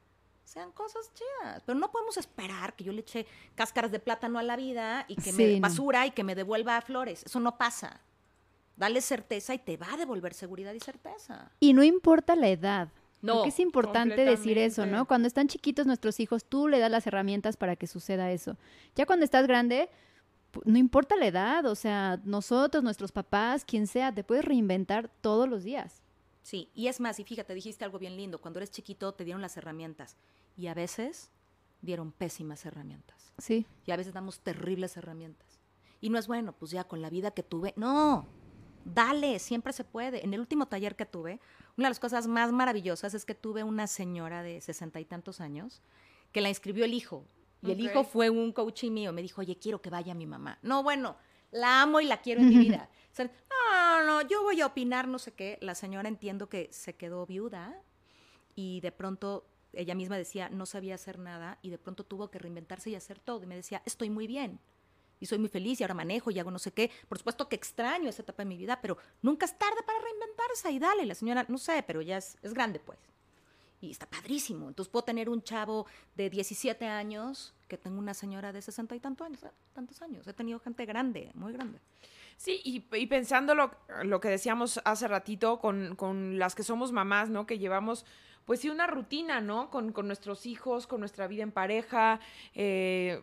sean 0.43 0.71
cosas 0.71 1.11
chidas. 1.13 1.63
Pero 1.65 1.77
no 1.79 1.91
podemos 1.91 2.17
esperar 2.17 2.75
que 2.75 2.83
yo 2.83 2.91
le 2.91 3.01
eche 3.01 3.25
cáscaras 3.55 3.91
de 3.91 3.99
plátano 3.99 4.39
a 4.39 4.43
la 4.43 4.55
vida 4.55 5.05
y 5.07 5.15
que 5.15 5.31
Sí, 5.31 5.37
me 5.43 5.55
no. 5.55 5.61
basura 5.61 6.05
y 6.05 6.11
que 6.11 6.23
me 6.23 6.35
devuelva 6.35 6.79
flores. 6.81 7.23
Eso 7.25 7.39
no 7.39 7.57
pasa. 7.57 8.01
Dale 8.75 9.01
certeza 9.01 9.53
y 9.53 9.59
te 9.59 9.77
va 9.77 9.93
a 9.93 9.97
devolver 9.97 10.33
seguridad 10.33 10.73
y 10.73 10.79
certeza. 10.79 11.51
Y 11.59 11.73
no 11.73 11.83
importa 11.83 12.35
la 12.35 12.49
edad. 12.49 12.89
No, 13.21 13.35
Porque 13.35 13.49
es 13.49 13.59
importante 13.61 14.25
decir 14.25 14.57
eso, 14.57 14.85
¿no? 14.85 15.07
Cuando 15.07 15.27
están 15.29 15.47
chiquitos 15.47 15.85
nuestros 15.85 16.19
hijos, 16.19 16.43
tú 16.43 16.67
le 16.67 16.79
das 16.79 16.91
las 16.91 17.07
herramientas 17.07 17.55
para 17.55 17.77
que 17.77 17.87
suceda 17.87 18.31
eso. 18.31 18.57
Ya 18.95 19.05
cuando 19.05 19.23
estás 19.23 19.47
grande, 19.47 19.89
no 20.65 20.77
importa 20.77 21.15
la 21.15 21.27
edad, 21.27 21.65
o 21.65 21.75
sea, 21.75 22.19
nosotros, 22.25 22.83
nuestros 22.83 23.13
papás, 23.13 23.63
quien 23.63 23.87
sea, 23.87 24.13
te 24.13 24.25
puedes 24.25 24.43
reinventar 24.43 25.09
todos 25.21 25.47
los 25.47 25.63
días. 25.63 26.02
Sí, 26.43 26.69
y 26.75 26.87
es 26.87 26.99
más, 26.99 27.19
y 27.19 27.23
fíjate, 27.23 27.55
dijiste 27.55 27.85
algo 27.85 27.97
bien 27.97 28.17
lindo, 28.17 28.39
cuando 28.39 28.59
eres 28.59 28.69
chiquito 28.69 29.13
te 29.13 29.23
dieron 29.23 29.41
las 29.41 29.55
herramientas 29.57 30.17
y 30.57 30.67
a 30.67 30.73
veces 30.73 31.31
dieron 31.81 32.11
pésimas 32.11 32.65
herramientas. 32.65 33.33
Sí. 33.37 33.65
Y 33.85 33.91
a 33.91 33.97
veces 33.97 34.13
damos 34.13 34.41
terribles 34.41 34.97
herramientas. 34.97 35.59
Y 36.01 36.09
no 36.09 36.19
es 36.19 36.27
bueno, 36.27 36.53
pues 36.53 36.71
ya 36.71 36.83
con 36.83 37.01
la 37.01 37.09
vida 37.09 37.31
que 37.31 37.43
tuve, 37.43 37.73
no, 37.77 38.27
dale, 38.83 39.39
siempre 39.39 39.71
se 39.71 39.85
puede. 39.85 40.23
En 40.25 40.33
el 40.33 40.41
último 40.41 40.67
taller 40.67 40.97
que 40.97 41.05
tuve, 41.05 41.39
una 41.77 41.87
de 41.87 41.91
las 41.91 41.99
cosas 41.99 42.27
más 42.27 42.51
maravillosas 42.51 43.13
es 43.13 43.23
que 43.23 43.35
tuve 43.35 43.63
una 43.63 43.87
señora 43.87 44.43
de 44.43 44.59
sesenta 44.59 44.99
y 44.99 45.05
tantos 45.05 45.39
años 45.39 45.81
que 46.33 46.41
la 46.41 46.49
inscribió 46.49 46.83
el 46.83 46.93
hijo. 46.93 47.25
Y 47.61 47.71
el 47.71 47.79
hijo 47.79 48.03
fue 48.03 48.29
un 48.29 48.51
coaching 48.51 48.91
mío. 48.91 49.13
Me 49.13 49.21
dijo, 49.21 49.39
oye, 49.39 49.57
quiero 49.57 49.81
que 49.81 49.89
vaya 49.89 50.13
mi 50.13 50.25
mamá. 50.25 50.59
No, 50.61 50.83
bueno, 50.83 51.15
la 51.53 51.81
amo 51.81 52.01
y 52.01 52.05
la 52.05 52.21
quiero 52.21 52.41
en 52.41 52.49
mi 52.49 52.57
vida. 52.57 52.89
no, 53.17 54.03
no, 54.03 54.21
yo 54.27 54.43
voy 54.43 54.59
a 54.61 54.65
opinar, 54.65 55.07
no 55.07 55.19
sé 55.19 55.33
qué. 55.33 55.57
La 55.61 55.75
señora 55.75 56.09
entiendo 56.09 56.49
que 56.49 56.69
se 56.71 56.95
quedó 56.95 57.25
viuda 57.25 57.81
y 58.55 58.81
de 58.81 58.91
pronto 58.91 59.45
ella 59.71 59.95
misma 59.95 60.17
decía, 60.17 60.49
no 60.49 60.65
sabía 60.65 60.95
hacer 60.95 61.19
nada 61.19 61.59
y 61.61 61.69
de 61.69 61.77
pronto 61.77 62.03
tuvo 62.03 62.29
que 62.29 62.39
reinventarse 62.39 62.89
y 62.89 62.95
hacer 62.95 63.19
todo. 63.19 63.43
Y 63.43 63.47
me 63.47 63.55
decía, 63.55 63.81
estoy 63.85 64.09
muy 64.09 64.27
bien 64.27 64.59
y 65.19 65.25
soy 65.25 65.37
muy 65.37 65.49
feliz 65.49 65.79
y 65.79 65.83
ahora 65.83 65.93
manejo 65.93 66.31
y 66.31 66.39
hago 66.39 66.51
no 66.51 66.59
sé 66.59 66.71
qué. 66.73 66.91
Por 67.07 67.17
supuesto 67.17 67.47
que 67.47 67.55
extraño 67.55 68.09
esa 68.09 68.23
etapa 68.23 68.43
de 68.43 68.49
mi 68.49 68.57
vida, 68.57 68.81
pero 68.81 68.97
nunca 69.21 69.45
es 69.45 69.57
tarde 69.57 69.81
para 69.85 69.99
reinventarse 69.99 70.71
y 70.71 70.79
dale. 70.79 71.05
La 71.05 71.15
señora, 71.15 71.45
no 71.47 71.57
sé, 71.57 71.83
pero 71.85 72.01
ya 72.01 72.17
es, 72.17 72.37
es 72.41 72.53
grande 72.53 72.79
pues. 72.79 72.99
Y 73.83 73.91
está 73.91 74.05
padrísimo. 74.05 74.69
Entonces 74.69 74.89
puedo 74.89 75.03
tener 75.03 75.27
un 75.27 75.43
chavo 75.43 75.85
de 76.15 76.29
17 76.29 76.85
años 76.85 77.53
que 77.67 77.77
tengo 77.77 77.99
una 77.99 78.13
señora 78.13 78.53
de 78.53 78.61
60 78.61 78.95
y 78.95 78.99
tantos 79.01 79.27
años, 79.27 79.41
tantos 79.73 80.01
años. 80.01 80.25
He 80.25 80.31
tenido 80.31 80.57
gente 80.59 80.85
grande, 80.85 81.31
muy 81.33 81.51
grande. 81.51 81.79
Sí, 82.37 82.61
y, 82.63 82.79
pensando 83.07 83.55
lo, 83.55 83.71
lo, 84.03 84.21
que 84.21 84.29
decíamos 84.29 84.79
hace 84.85 85.07
ratito 85.09 85.59
con, 85.59 85.97
con, 85.97 86.39
las 86.39 86.55
que 86.55 86.63
somos 86.63 86.93
mamás, 86.93 87.29
¿no? 87.29 87.45
Que 87.45 87.59
llevamos, 87.59 88.05
pues 88.45 88.61
sí, 88.61 88.69
una 88.69 88.87
rutina, 88.87 89.41
¿no? 89.41 89.69
Con, 89.69 89.91
con 89.91 90.07
nuestros 90.07 90.45
hijos, 90.45 90.87
con 90.87 91.01
nuestra 91.01 91.27
vida 91.27 91.43
en 91.43 91.51
pareja, 91.51 92.21
eh, 92.55 93.21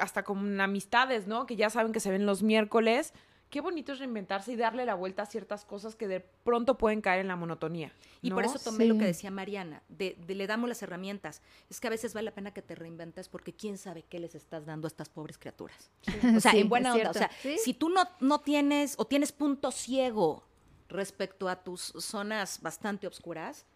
hasta 0.00 0.22
con 0.22 0.60
amistades, 0.60 1.26
¿no? 1.26 1.46
Que 1.46 1.56
ya 1.56 1.68
saben 1.68 1.92
que 1.92 2.00
se 2.00 2.12
ven 2.12 2.26
los 2.26 2.44
miércoles 2.44 3.12
qué 3.50 3.60
bonito 3.60 3.92
es 3.92 3.98
reinventarse 3.98 4.52
y 4.52 4.56
darle 4.56 4.84
la 4.84 4.94
vuelta 4.94 5.22
a 5.22 5.26
ciertas 5.26 5.64
cosas 5.64 5.94
que 5.94 6.08
de 6.08 6.20
pronto 6.20 6.78
pueden 6.78 7.00
caer 7.00 7.20
en 7.20 7.28
la 7.28 7.36
monotonía. 7.36 7.92
Y 8.22 8.30
por 8.30 8.44
eso 8.44 8.58
tomé 8.58 8.86
lo 8.86 8.98
que 8.98 9.04
decía 9.04 9.30
Mariana, 9.30 9.82
de, 9.88 10.16
le 10.26 10.46
damos 10.46 10.68
las 10.68 10.82
herramientas. 10.82 11.42
Es 11.70 11.80
que 11.80 11.86
a 11.86 11.90
veces 11.90 12.14
vale 12.14 12.26
la 12.26 12.34
pena 12.34 12.52
que 12.52 12.62
te 12.62 12.74
reinventes 12.74 13.28
porque 13.28 13.52
quién 13.54 13.78
sabe 13.78 14.02
qué 14.02 14.18
les 14.18 14.34
estás 14.34 14.66
dando 14.66 14.86
a 14.86 14.88
estas 14.88 15.08
pobres 15.08 15.38
criaturas. 15.38 15.90
O 16.36 16.40
sea, 16.40 16.52
en 16.52 16.68
buena 16.68 16.94
onda. 16.94 17.10
O 17.10 17.14
sea, 17.14 17.30
si 17.62 17.74
tú 17.74 17.88
no, 17.88 18.02
no 18.20 18.40
tienes 18.40 18.94
o 18.98 19.06
tienes 19.06 19.32
punto 19.32 19.70
ciego 19.70 20.44
respecto 20.88 21.48
a 21.48 21.62
tus 21.62 21.80
zonas 21.80 22.60
bastante 22.62 23.06
oscuras, 23.06 23.66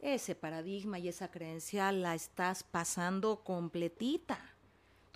ese 0.00 0.34
paradigma 0.34 0.98
y 0.98 1.08
esa 1.08 1.30
creencia 1.30 1.90
la 1.92 2.14
estás 2.14 2.62
pasando 2.62 3.42
completita. 3.42 4.38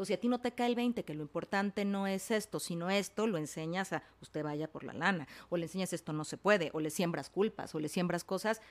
Entonces, 0.00 0.14
si 0.14 0.18
a 0.18 0.20
ti 0.22 0.28
no 0.28 0.40
te 0.40 0.52
cae 0.52 0.66
el 0.66 0.76
20, 0.76 1.04
que 1.04 1.12
lo 1.12 1.20
importante 1.20 1.84
no 1.84 2.06
es 2.06 2.30
esto, 2.30 2.58
sino 2.58 2.88
esto, 2.88 3.26
lo 3.26 3.36
enseñas 3.36 3.92
a 3.92 4.02
usted 4.22 4.42
vaya 4.42 4.66
por 4.66 4.82
la 4.82 4.94
lana, 4.94 5.28
o 5.50 5.58
le 5.58 5.64
enseñas 5.64 5.92
esto 5.92 6.14
no 6.14 6.24
se 6.24 6.38
puede, 6.38 6.70
o 6.72 6.80
le 6.80 6.88
siembras 6.88 7.28
culpas, 7.28 7.74
o 7.74 7.80
le 7.80 7.90
siembras 7.90 8.24
cosas 8.24 8.62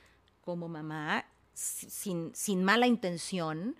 como 0.41 0.67
mamá, 0.67 1.27
sin, 1.53 2.33
sin 2.33 2.63
mala 2.63 2.87
intención, 2.87 3.75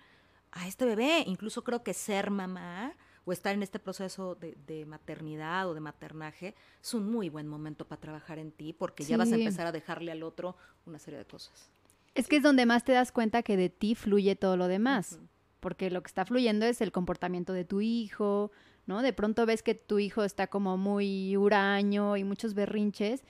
a 0.52 0.68
este 0.68 0.84
bebé. 0.84 1.24
Incluso 1.26 1.64
creo 1.64 1.82
que 1.82 1.92
ser 1.92 2.30
mamá 2.30 2.94
o 3.24 3.32
estar 3.32 3.52
en 3.52 3.64
este 3.64 3.80
proceso 3.80 4.36
de, 4.36 4.86
maternidad 4.86 5.68
o 5.68 5.74
de 5.74 5.80
maternaje 5.80 6.54
es 6.80 6.94
un 6.94 7.10
muy 7.10 7.30
buen 7.30 7.48
momento 7.48 7.84
para 7.84 8.00
trabajar 8.00 8.38
en 8.38 8.52
ti, 8.52 8.72
porque 8.72 9.02
ya 9.02 9.16
vas 9.16 9.32
a 9.32 9.34
empezar 9.34 9.66
a 9.66 9.72
dejarle 9.72 10.12
al 10.12 10.22
otro 10.22 10.54
una 10.86 11.00
serie 11.00 11.18
de 11.18 11.24
cosas. 11.24 11.68
Es 12.14 12.28
que 12.28 12.36
es 12.36 12.44
donde 12.44 12.64
más 12.64 12.84
te 12.84 12.92
das 12.92 13.10
cuenta 13.10 13.42
que 13.42 13.56
de 13.56 13.70
ti 13.70 13.96
fluye 13.96 14.36
todo 14.36 14.56
lo 14.56 14.68
demás 14.68 15.18
porque 15.60 15.90
lo 15.90 16.02
que 16.02 16.08
está 16.08 16.24
fluyendo 16.24 16.66
es 16.66 16.80
el 16.80 16.92
comportamiento 16.92 17.52
de 17.52 17.64
tu 17.64 17.80
hijo, 17.80 18.50
¿no? 18.86 19.02
De 19.02 19.12
pronto 19.12 19.46
ves 19.46 19.62
que 19.62 19.74
tu 19.74 19.98
hijo 19.98 20.24
está 20.24 20.48
como 20.48 20.76
muy 20.76 21.36
huraño 21.36 22.16
y 22.16 22.24
muchos 22.24 22.54
berrinches 22.54 23.22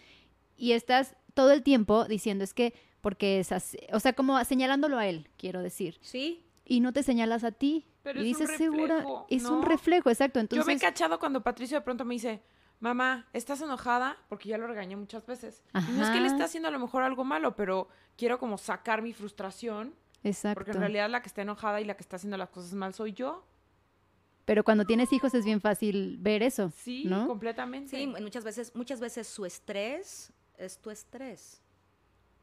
y 0.56 0.72
estás 0.72 1.16
todo 1.34 1.52
el 1.52 1.62
tiempo 1.62 2.04
diciendo 2.04 2.44
es 2.44 2.54
que 2.54 2.74
porque 3.00 3.40
es 3.40 3.50
así, 3.50 3.78
o 3.92 4.00
sea, 4.00 4.12
como 4.12 4.42
señalándolo 4.44 4.98
a 4.98 5.06
él, 5.06 5.28
quiero 5.36 5.62
decir. 5.62 5.98
Sí. 6.02 6.44
Y 6.64 6.80
no 6.80 6.92
te 6.92 7.02
señalas 7.02 7.44
a 7.44 7.50
ti. 7.50 7.86
Pero 8.02 8.20
y 8.20 8.24
dices, 8.24 8.50
segura, 8.56 9.04
es 9.28 9.44
un 9.44 9.62
reflejo, 9.62 10.10
exacto. 10.10 10.38
Entonces, 10.38 10.64
Yo 10.64 10.66
me 10.66 10.76
he 10.76 10.80
cachado 10.80 11.18
cuando 11.18 11.42
Patricio 11.42 11.78
de 11.78 11.82
pronto 11.82 12.04
me 12.04 12.14
dice, 12.14 12.42
mamá, 12.78 13.26
¿estás 13.32 13.60
enojada? 13.60 14.16
Porque 14.28 14.48
ya 14.48 14.58
lo 14.58 14.66
regañé 14.66 14.96
muchas 14.96 15.26
veces. 15.26 15.62
Y 15.74 15.92
no 15.92 16.04
es 16.04 16.10
que 16.10 16.18
él 16.18 16.26
está 16.26 16.44
haciendo 16.44 16.68
a 16.68 16.72
lo 16.72 16.78
mejor 16.78 17.02
algo 17.02 17.24
malo, 17.24 17.56
pero 17.56 17.88
quiero 18.16 18.38
como 18.38 18.56
sacar 18.58 19.02
mi 19.02 19.12
frustración 19.12 19.94
Exacto. 20.22 20.56
Porque 20.56 20.72
en 20.72 20.80
realidad 20.80 21.08
la 21.08 21.22
que 21.22 21.28
está 21.28 21.42
enojada 21.42 21.80
y 21.80 21.84
la 21.84 21.94
que 21.94 22.02
está 22.02 22.16
haciendo 22.16 22.36
las 22.36 22.50
cosas 22.50 22.72
mal 22.74 22.94
soy 22.94 23.12
yo. 23.12 23.44
Pero 24.44 24.64
cuando 24.64 24.84
tienes 24.84 25.12
hijos 25.12 25.32
es 25.34 25.44
bien 25.44 25.60
fácil 25.60 26.16
ver 26.18 26.42
eso. 26.42 26.72
Sí, 26.76 27.04
¿no? 27.06 27.26
completamente. 27.26 27.96
Sí, 27.96 28.06
muchas 28.06 28.44
veces, 28.44 28.74
muchas 28.74 29.00
veces 29.00 29.28
su 29.28 29.46
estrés 29.46 30.32
es 30.58 30.78
tu 30.78 30.90
estrés. 30.90 31.62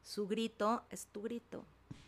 Su 0.02 0.26
grito 0.26 0.84
es 0.90 1.06
tu 1.06 1.22
grito. 1.22 1.64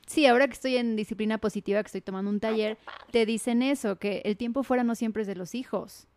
Sí, 0.07 0.27
ahora 0.27 0.49
que 0.49 0.55
estoy 0.55 0.77
en 0.77 0.97
disciplina 0.97 1.39
positiva, 1.39 1.83
que 1.83 1.87
estoy 1.87 2.01
tomando 2.01 2.31
un 2.31 2.41
taller, 2.41 2.79
te 3.13 3.27
dicen 3.27 3.63
eso, 3.63 3.97
que 3.97 4.23
el 4.25 4.37
tiempo 4.37 4.63
fuera 4.63 4.83
no 4.83 4.95
siempre 4.95 5.23
es 5.23 5.29
de 5.29 5.37
los 5.37 5.55
hijos. 5.55 6.09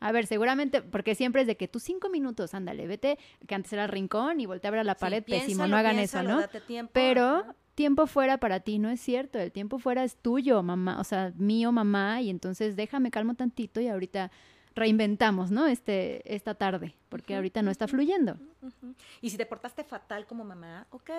A 0.00 0.12
ver, 0.12 0.26
seguramente, 0.26 0.80
porque 0.80 1.14
siempre 1.14 1.42
es 1.42 1.46
de 1.46 1.56
que 1.56 1.68
tú 1.68 1.78
cinco 1.78 2.08
minutos, 2.08 2.54
ándale, 2.54 2.86
vete, 2.86 3.18
que 3.46 3.54
antes 3.54 3.72
era 3.72 3.84
el 3.84 3.90
rincón 3.90 4.40
y 4.40 4.46
voltea 4.46 4.70
a 4.70 4.72
ver 4.72 4.80
a 4.80 4.84
la 4.84 4.94
pared, 4.94 5.22
pésimo, 5.22 5.66
no 5.66 5.76
hagan 5.76 5.98
eso, 5.98 6.22
¿no? 6.22 6.42
Pero 6.92 7.44
tiempo 7.80 8.06
fuera 8.06 8.36
para 8.36 8.60
ti, 8.60 8.78
no 8.78 8.90
es 8.90 9.00
cierto, 9.00 9.38
el 9.38 9.52
tiempo 9.52 9.78
fuera 9.78 10.04
es 10.04 10.14
tuyo, 10.14 10.62
mamá, 10.62 11.00
o 11.00 11.04
sea, 11.04 11.32
mío, 11.38 11.72
mamá, 11.72 12.20
y 12.20 12.28
entonces 12.28 12.76
déjame 12.76 13.10
calmo 13.10 13.36
tantito 13.36 13.80
y 13.80 13.88
ahorita 13.88 14.30
reinventamos, 14.74 15.50
¿no? 15.50 15.66
Este, 15.66 16.20
esta 16.34 16.54
tarde, 16.54 16.94
porque 17.08 17.36
ahorita 17.36 17.62
no 17.62 17.70
está 17.70 17.88
fluyendo. 17.88 18.36
Y 19.22 19.30
si 19.30 19.38
te 19.38 19.46
portaste 19.46 19.82
fatal 19.82 20.26
como 20.26 20.44
mamá, 20.44 20.88
ok, 20.90 21.10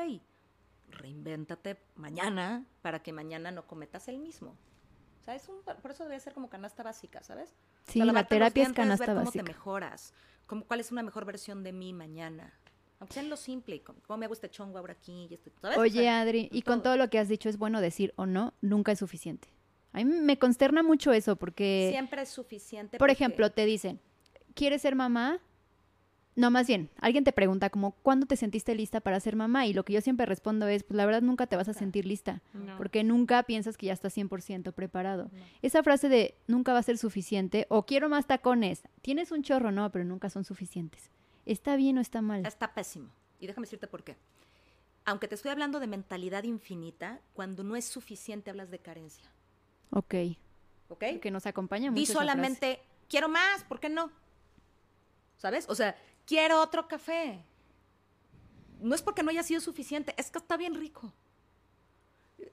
reinvéntate 0.90 1.80
mañana 1.96 2.64
para 2.84 3.02
que 3.02 3.12
mañana 3.12 3.50
no 3.50 3.66
cometas 3.66 4.08
el 4.08 4.20
mismo. 4.20 4.56
O 5.20 5.24
sea, 5.24 5.34
es 5.34 5.50
un, 5.50 5.64
por 5.64 5.90
eso 5.90 6.04
debe 6.04 6.20
ser 6.20 6.36
como 6.36 6.48
canasta 6.48 6.84
básica, 6.84 7.24
¿sabes? 7.24 7.56
Sí, 7.88 8.04
la 8.04 8.24
terapia 8.28 8.66
es 8.66 8.74
canasta 8.74 9.08
ver 9.08 9.16
básica. 9.16 9.32
¿Cómo 9.32 9.46
te 9.46 9.52
mejoras? 9.52 10.14
¿Cuál 10.68 10.80
es 10.80 10.92
una 10.92 11.02
mejor 11.02 11.26
versión 11.26 11.64
de 11.64 11.74
mí 11.74 11.92
mañana? 11.92 12.54
Aunque 13.02 13.16
sea 13.16 13.24
en 13.24 13.30
lo 13.32 13.36
simple, 13.36 13.82
como 13.82 14.18
me 14.18 14.26
hago 14.26 14.34
este 14.36 14.48
chongo 14.48 14.78
ahora 14.78 14.94
aquí, 14.94 15.28
y 15.28 15.34
este, 15.34 15.52
¿sabes? 15.60 15.76
Oye, 15.80 16.08
Adri, 16.08 16.50
y 16.52 16.62
con 16.62 16.84
todo 16.84 16.98
lo 16.98 17.10
que 17.10 17.18
has 17.18 17.28
dicho, 17.28 17.50
es 17.50 17.58
bueno 17.58 17.82
decir 17.82 18.14
o 18.16 18.28
no, 18.28 18.54
nunca 18.62 18.92
es 18.92 19.00
suficiente. 19.00 19.48
A 19.92 19.98
mí 19.98 20.06
me 20.06 20.38
consterna 20.38 20.84
mucho 20.84 21.12
eso 21.12 21.36
porque... 21.36 21.90
Siempre 21.92 22.22
es 22.22 22.30
suficiente. 22.30 23.00
Por 23.00 23.10
ejemplo, 23.10 23.52
te 23.52 23.66
dicen, 23.66 24.00
¿quieres 24.54 24.84
ser 24.84 24.94
mamá? 24.94 25.40
No, 26.36 26.52
más 26.52 26.68
bien, 26.68 26.92
alguien 26.98 27.24
te 27.24 27.32
pregunta 27.32 27.72
como, 27.72 27.94
¿cuándo 28.04 28.28
te 28.28 28.36
sentiste 28.36 28.76
lista 28.76 29.02
para 29.02 29.20
ser 29.20 29.36
mamá? 29.36 29.66
Y 29.66 29.74
lo 29.74 29.84
que 29.84 29.94
yo 29.94 30.02
siempre 30.02 30.28
respondo 30.28 30.68
es, 30.68 30.84
pues 30.84 30.96
la 30.96 31.08
verdad 31.08 31.24
nunca 31.24 31.48
te 31.48 31.56
vas 31.56 31.70
a 31.70 31.74
sentir 31.74 32.06
lista, 32.06 32.44
porque 32.78 33.04
nunca 33.04 33.42
piensas 33.42 33.78
que 33.78 33.88
ya 33.88 33.94
estás 33.94 34.16
100% 34.16 34.74
preparado. 34.74 35.32
Esa 35.64 35.82
frase 35.82 36.08
de 36.08 36.36
nunca 36.46 36.72
va 36.72 36.80
a 36.80 36.84
ser 36.84 37.00
suficiente 37.00 37.66
o 37.70 37.88
quiero 37.88 38.10
más 38.10 38.28
tacones, 38.28 38.84
tienes 39.02 39.32
un 39.32 39.42
chorro, 39.42 39.72
no, 39.72 39.92
pero 39.92 40.06
nunca 40.06 40.30
son 40.30 40.44
suficientes. 40.44 41.10
¿Está 41.46 41.76
bien 41.76 41.98
o 41.98 42.02
está 42.02 42.22
mal? 42.22 42.46
Está 42.46 42.74
pésimo. 42.74 43.10
Y 43.40 43.48
déjame 43.48 43.66
decirte 43.66 43.88
por 43.88 44.04
qué. 44.04 44.18
Aunque 45.06 45.28
te 45.28 45.36
estoy 45.36 45.52
hablando 45.52 45.80
de 45.80 45.88
mentalidad 45.88 46.44
infinita, 46.44 47.22
cuando 47.34 47.64
no 47.64 47.76
es 47.76 47.86
suficiente 47.86 48.52
hablas 48.52 48.70
de 48.70 48.80
carencia. 48.80 49.32
Ok. 49.90 50.16
¿Ok? 50.90 51.04
Que 51.22 51.32
nos 51.32 51.46
acompaña 51.46 51.90
mucho. 51.90 52.00
Di 52.00 52.06
solamente, 52.06 52.82
quiero 53.10 53.30
más, 53.30 53.64
¿por 53.64 53.80
qué 53.80 53.90
no? 53.90 54.12
¿Sabes? 55.38 55.66
O 55.70 55.76
sea, 55.76 55.96
quiero 56.26 56.62
otro 56.62 56.88
café. 56.88 57.44
No 58.80 58.94
es 58.94 59.02
porque 59.02 59.24
no 59.24 59.32
haya 59.32 59.44
sido 59.44 59.62
suficiente, 59.62 60.14
es 60.18 60.30
que 60.30 60.38
está 60.38 60.58
bien 60.58 60.76
rico. 60.76 61.14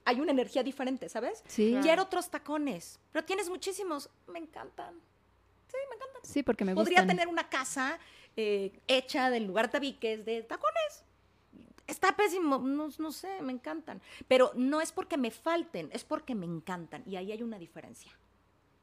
Hay 0.05 0.19
una 0.19 0.31
energía 0.31 0.63
diferente, 0.63 1.09
¿sabes? 1.09 1.43
Sí. 1.47 1.77
Quiero 1.81 2.03
otros 2.03 2.29
tacones, 2.29 2.99
pero 3.11 3.25
tienes 3.25 3.49
muchísimos. 3.49 4.09
Me 4.27 4.39
encantan. 4.39 4.95
Sí, 5.67 5.77
me 5.89 5.95
encantan. 5.95 6.21
Sí, 6.23 6.43
porque 6.43 6.65
me 6.65 6.73
Podría 6.73 7.05
tener 7.05 7.27
una 7.27 7.49
casa 7.49 7.99
eh, 8.37 8.71
hecha 8.87 9.29
del 9.29 9.45
lugar 9.45 9.69
tabiques 9.69 10.25
de 10.25 10.41
tacones. 10.43 11.03
Está 11.87 12.15
pésimo, 12.15 12.59
no, 12.59 13.11
sé, 13.11 13.41
me 13.41 13.51
encantan. 13.51 13.99
Pero 14.27 14.51
no 14.55 14.79
es 14.79 14.91
porque 14.91 15.17
me 15.17 15.31
falten, 15.31 15.89
es 15.91 16.03
porque 16.03 16.35
me 16.35 16.45
encantan. 16.45 17.01
Y 17.07 17.15
ahí 17.15 17.31
hay 17.31 17.41
una 17.41 17.57
diferencia. 17.57 18.11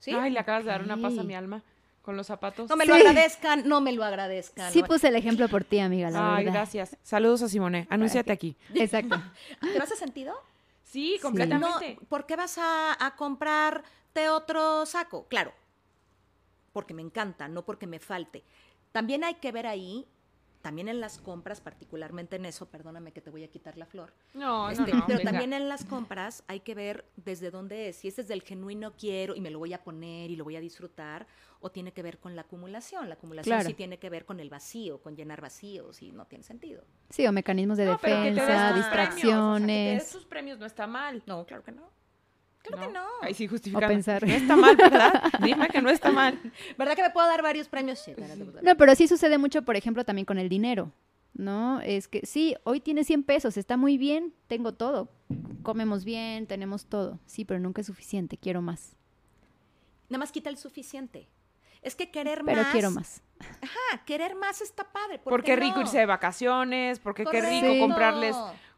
¿Sí? 0.00 0.10
Ay, 0.12 0.30
le 0.30 0.40
acabas 0.40 0.64
de 0.64 0.70
dar 0.70 0.82
una 0.82 0.96
paz 0.96 1.16
a 1.18 1.22
mi 1.22 1.34
alma 1.34 1.62
con 2.02 2.16
los 2.16 2.26
zapatos. 2.26 2.68
No 2.68 2.76
me 2.76 2.84
lo 2.84 2.94
agradezcan, 2.94 3.66
no 3.68 3.80
me 3.80 3.92
lo 3.92 4.04
agradezcan. 4.04 4.72
Sí 4.72 4.82
No- 4.82 4.88
puse 4.88 5.08
el 5.08 5.16
ejemplo 5.16 5.48
por 5.48 5.64
ti, 5.64 5.78
amiga, 5.78 6.10
la 6.10 6.36
Ay, 6.36 6.44
verdad. 6.44 6.60
gracias. 6.60 6.96
Saludos 7.02 7.42
a 7.42 7.48
Simone. 7.48 7.86
Anúnciate 7.90 8.32
aquí. 8.32 8.56
Exacto. 8.74 9.20
¿Te 9.60 9.78
hace 9.78 9.96
sentido? 9.96 10.34
Sí, 10.84 11.14
No, 11.16 11.22
completamente. 11.22 11.98
¿por 12.08 12.26
qué 12.26 12.36
vas 12.36 12.58
a, 12.58 13.04
a 13.04 13.16
comprarte 13.16 14.28
otro 14.28 14.84
saco? 14.86 15.26
Claro, 15.28 15.52
porque 16.72 16.94
me 16.94 17.02
encanta, 17.02 17.48
no 17.48 17.64
porque 17.64 17.86
me 17.86 17.98
falte. 17.98 18.42
También 18.96 19.24
hay 19.24 19.34
que 19.34 19.52
ver 19.52 19.66
ahí, 19.66 20.06
también 20.62 20.88
en 20.88 21.00
las 21.00 21.18
compras, 21.18 21.60
particularmente 21.60 22.36
en 22.36 22.46
eso, 22.46 22.64
perdóname 22.70 23.12
que 23.12 23.20
te 23.20 23.28
voy 23.28 23.44
a 23.44 23.48
quitar 23.48 23.76
la 23.76 23.84
flor. 23.84 24.14
No, 24.32 24.70
Este, 24.70 24.90
no, 24.90 25.00
no. 25.00 25.04
pero 25.06 25.18
venga. 25.18 25.30
también 25.32 25.52
en 25.52 25.68
las 25.68 25.84
compras 25.84 26.42
hay 26.48 26.60
que 26.60 26.74
ver 26.74 27.04
desde 27.16 27.50
dónde 27.50 27.90
es. 27.90 27.96
Si 27.96 28.08
es 28.08 28.16
desde 28.16 28.32
el 28.32 28.40
genuino 28.42 28.94
quiero 28.96 29.36
y 29.36 29.42
me 29.42 29.50
lo 29.50 29.58
voy 29.58 29.74
a 29.74 29.84
poner 29.84 30.30
y 30.30 30.36
lo 30.36 30.44
voy 30.44 30.56
a 30.56 30.60
disfrutar, 30.60 31.26
o 31.60 31.70
tiene 31.70 31.92
que 31.92 32.02
ver 32.02 32.18
con 32.18 32.34
la 32.36 32.42
acumulación. 32.42 33.06
La 33.10 33.16
acumulación 33.16 33.54
Claro. 33.54 33.68
sí 33.68 33.74
tiene 33.74 33.98
que 33.98 34.08
ver 34.08 34.24
con 34.24 34.40
el 34.40 34.48
vacío, 34.48 34.98
con 35.02 35.14
llenar 35.14 35.42
vacíos 35.42 36.00
y 36.00 36.10
no 36.10 36.24
tiene 36.24 36.42
sentido. 36.42 36.82
Sí, 37.10 37.26
o 37.26 37.32
mecanismos 37.32 37.76
de 37.76 37.84
No, 37.84 37.98
pero 38.00 38.16
que 38.16 38.22
te 38.22 38.26
des 38.30 38.34
defensa, 38.36 38.74
tus 38.74 38.86
premios, 38.86 38.88
o 38.88 38.96
sea, 38.96 39.08
que 39.08 39.12
te 39.12 39.20
distracciones. 39.20 40.02
des 40.04 40.10
tus 40.10 40.24
premios 40.24 40.58
no 40.58 40.64
está 40.64 40.86
mal. 40.86 41.22
No, 41.26 41.44
claro 41.44 41.62
que 41.62 41.72
no. 41.72 41.82
Claro 42.66 42.86
que 42.86 42.92
no. 42.92 43.04
Ay, 43.22 43.34
sí, 43.34 43.48
pensar. 43.48 44.26
No 44.26 44.32
está 44.34 44.56
mal, 44.56 44.76
¿verdad? 44.76 45.22
Dime 45.42 45.68
que 45.68 45.80
no 45.82 45.90
está 45.90 46.10
mal. 46.10 46.38
¿Verdad 46.78 46.94
que 46.94 47.02
me 47.02 47.10
puedo 47.10 47.26
dar 47.26 47.42
varios 47.42 47.68
premios? 47.68 47.98
Sí, 47.98 48.12
No, 48.62 48.76
pero 48.76 48.94
sí 48.94 49.08
sucede 49.08 49.38
mucho, 49.38 49.62
por 49.62 49.76
ejemplo, 49.76 50.04
también 50.04 50.24
con 50.26 50.38
el 50.38 50.48
dinero, 50.48 50.92
¿no? 51.34 51.80
Es 51.80 52.08
que 52.08 52.24
sí, 52.26 52.56
hoy 52.64 52.80
tienes 52.80 53.06
100 53.06 53.22
pesos, 53.24 53.56
está 53.56 53.76
muy 53.76 53.98
bien, 53.98 54.32
tengo 54.48 54.72
todo, 54.74 55.10
comemos 55.62 56.04
bien, 56.04 56.46
tenemos 56.46 56.86
todo, 56.86 57.18
sí, 57.26 57.44
pero 57.44 57.60
nunca 57.60 57.80
es 57.80 57.86
suficiente, 57.86 58.36
quiero 58.36 58.62
más, 58.62 58.96
Nada 60.08 60.18
más 60.20 60.30
quita 60.30 60.50
el 60.50 60.56
suficiente. 60.56 61.28
Es 61.82 61.94
que 61.94 62.10
querer 62.10 62.42
pero 62.44 62.62
más. 62.62 62.72
quiero 62.72 62.90
más. 62.90 63.22
Ajá, 63.40 64.04
querer 64.06 64.34
más 64.34 64.60
está 64.60 64.84
padre. 64.84 65.18
¿por 65.18 65.32
Porque 65.32 65.52
qué 65.52 65.56
rico 65.56 65.76
no? 65.76 65.82
irse 65.82 65.98
de 65.98 66.06
vacaciones, 66.06 66.98
porque 67.00 67.24
qué 67.24 67.40
rico 67.42 67.78
comprarles 67.80 68.36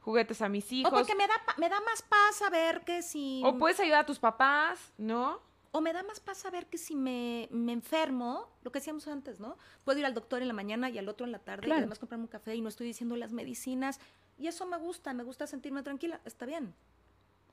juguetes 0.08 0.40
a 0.40 0.48
mis 0.48 0.70
O 0.72 0.74
hijos. 0.74 0.90
porque 0.92 1.14
me 1.14 1.26
da, 1.26 1.34
me 1.58 1.68
da 1.68 1.78
más 1.82 2.00
paz 2.00 2.36
saber 2.36 2.80
que 2.86 3.02
si. 3.02 3.42
O 3.44 3.58
puedes 3.58 3.78
ayudar 3.78 4.00
a 4.00 4.06
tus 4.06 4.18
papás, 4.18 4.92
¿no? 4.96 5.46
o 5.70 5.82
me 5.82 5.92
da 5.92 6.02
más 6.02 6.18
paz 6.18 6.38
saber 6.38 6.64
que 6.66 6.78
si 6.78 6.96
me, 6.96 7.46
me 7.52 7.72
enfermo, 7.72 8.48
lo 8.62 8.72
que 8.72 8.78
decíamos 8.78 9.06
antes, 9.06 9.38
¿no? 9.38 9.58
Puedo 9.84 9.98
ir 9.98 10.06
al 10.06 10.14
doctor 10.14 10.40
en 10.40 10.48
la 10.48 10.54
mañana 10.54 10.88
y 10.88 10.96
al 10.96 11.06
otro 11.10 11.26
en 11.26 11.30
la 11.32 11.40
tarde 11.40 11.64
Claro. 11.66 11.80
y 11.80 11.82
además 11.82 11.98
comprarme 11.98 12.24
un 12.24 12.28
café 12.30 12.54
y 12.54 12.62
no 12.62 12.70
estoy 12.70 12.86
diciendo 12.86 13.16
las 13.16 13.32
medicinas. 13.32 14.00
Y 14.38 14.46
eso 14.46 14.64
me 14.64 14.78
gusta, 14.78 15.12
me 15.12 15.24
gusta 15.24 15.46
sentirme 15.46 15.82
tranquila. 15.82 16.22
Está 16.24 16.46
bien. 16.46 16.74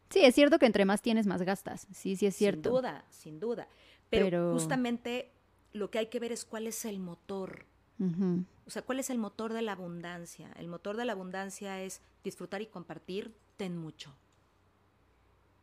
Sí, 0.09 0.23
es 0.23 0.33
cierto 0.33 0.59
que 0.59 0.65
entre 0.65 0.85
más 0.85 1.01
tienes, 1.01 1.27
más 1.27 1.41
gastas, 1.41 1.87
sí, 1.93 2.15
sí 2.15 2.25
es 2.25 2.35
cierto. 2.37 2.69
Sin 2.69 2.73
duda, 2.77 3.05
sin 3.09 3.39
duda. 3.41 3.67
Pero, 4.09 4.25
Pero- 4.27 4.53
justamente 4.53 5.33
lo 5.73 5.91
que 5.91 5.99
hay 5.99 6.07
que 6.07 6.19
ver 6.21 6.31
es 6.31 6.45
cuál 6.45 6.67
es 6.67 6.85
el 6.85 6.99
motor. 6.99 7.65
Ujú. 7.99 8.45
O 8.67 8.69
sea, 8.71 8.81
¿cuál 8.81 8.99
es 8.99 9.09
el 9.09 9.17
motor 9.17 9.53
de 9.53 9.61
la 9.61 9.73
abundancia? 9.73 10.51
El 10.57 10.67
motor 10.67 10.97
de 10.97 11.05
la 11.05 11.13
abundancia 11.13 11.81
es 11.81 12.01
disfrutar 12.23 12.61
y 12.61 12.65
compartir, 12.67 13.33
ten 13.57 13.77
mucho. 13.77 14.15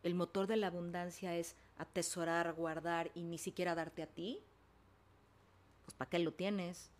El 0.02 0.14
motor 0.14 0.46
de 0.46 0.56
la 0.56 0.68
abundancia 0.68 1.36
es 1.36 1.56
atesorar, 1.78 2.52
guardar 2.54 3.10
y 3.14 3.22
ni 3.22 3.38
siquiera 3.38 3.74
darte 3.74 4.02
a 4.02 4.06
ti. 4.06 4.40
Pues 5.84 5.94
¿para 5.96 6.08
qué 6.10 6.18
lo 6.20 6.32
tienes? 6.32 6.90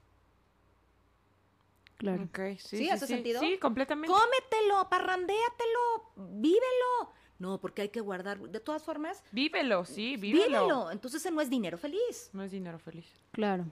Claro. 1.98 2.24
Ok, 2.24 2.58
sí. 2.58 2.78
¿Sí? 2.78 2.90
¿Hace 2.90 3.06
sentido? 3.06 3.40
Sí, 3.40 3.58
completamente. 3.58 4.12
Cómetelo, 4.12 4.88
parrandéatelo, 4.88 6.10
vívelo. 6.16 7.12
No, 7.38 7.60
porque 7.60 7.82
hay 7.82 7.88
que 7.88 8.00
guardar. 8.00 8.38
De 8.40 8.60
todas 8.60 8.82
formas, 8.84 9.22
Vívelo, 9.32 9.84
sí, 9.84 10.16
vívelo. 10.16 10.44
vívelo. 10.46 10.90
Entonces 10.90 11.20
ese 11.20 11.30
no 11.30 11.40
es 11.40 11.50
dinero 11.50 11.78
feliz. 11.78 12.30
No 12.32 12.42
es 12.42 12.50
dinero 12.52 12.78
feliz. 12.78 13.06
Claro. 13.32 13.66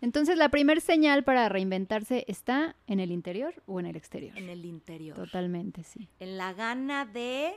Entonces, 0.00 0.36
la 0.36 0.50
primer 0.50 0.80
señal 0.80 1.24
para 1.24 1.48
reinventarse 1.48 2.24
está 2.28 2.76
en 2.86 3.00
el 3.00 3.10
interior 3.10 3.54
o 3.66 3.80
en 3.80 3.86
el 3.86 3.96
exterior. 3.96 4.36
En 4.36 4.48
el 4.48 4.64
interior. 4.64 5.16
Totalmente, 5.16 5.82
sí. 5.84 6.08
En 6.20 6.36
la 6.36 6.52
gana 6.52 7.06
de, 7.06 7.54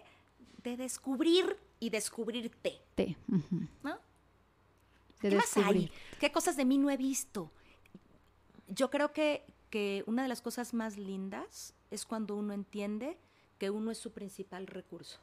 de 0.64 0.78
descubrir 0.78 1.58
y 1.80 1.90
descubrirte. 1.90 2.82
Te. 2.96 3.18
¿no? 3.84 3.98
De 5.22 5.30
¿Qué 5.30 5.36
más 5.36 5.58
hay? 5.58 5.92
¿Qué 6.20 6.32
cosas 6.32 6.56
de 6.56 6.66
mí 6.66 6.78
no 6.78 6.90
he 6.90 6.98
visto? 6.98 7.52
Yo 8.68 8.90
creo 8.90 9.12
que, 9.14 9.44
que 9.70 10.04
una 10.08 10.24
de 10.24 10.28
las 10.28 10.42
cosas 10.42 10.74
más 10.74 10.98
lindas 10.98 11.74
es 11.92 12.06
cuando 12.06 12.36
uno 12.36 12.54
entiende 12.54 13.18
que 13.58 13.70
uno 13.70 13.92
es 13.92 13.98
su 13.98 14.12
principal 14.12 14.68
recurso. 14.68 15.20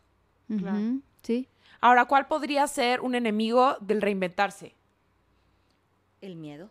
Claro. 0.49 1.01
Sí. 1.23 1.49
Ahora, 1.81 2.05
¿cuál 2.05 2.27
podría 2.27 2.67
ser 2.67 3.01
un 3.01 3.15
enemigo 3.15 3.77
del 3.81 4.03
reinventarse? 4.03 4.75
El 6.21 6.37
miedo, 6.37 6.71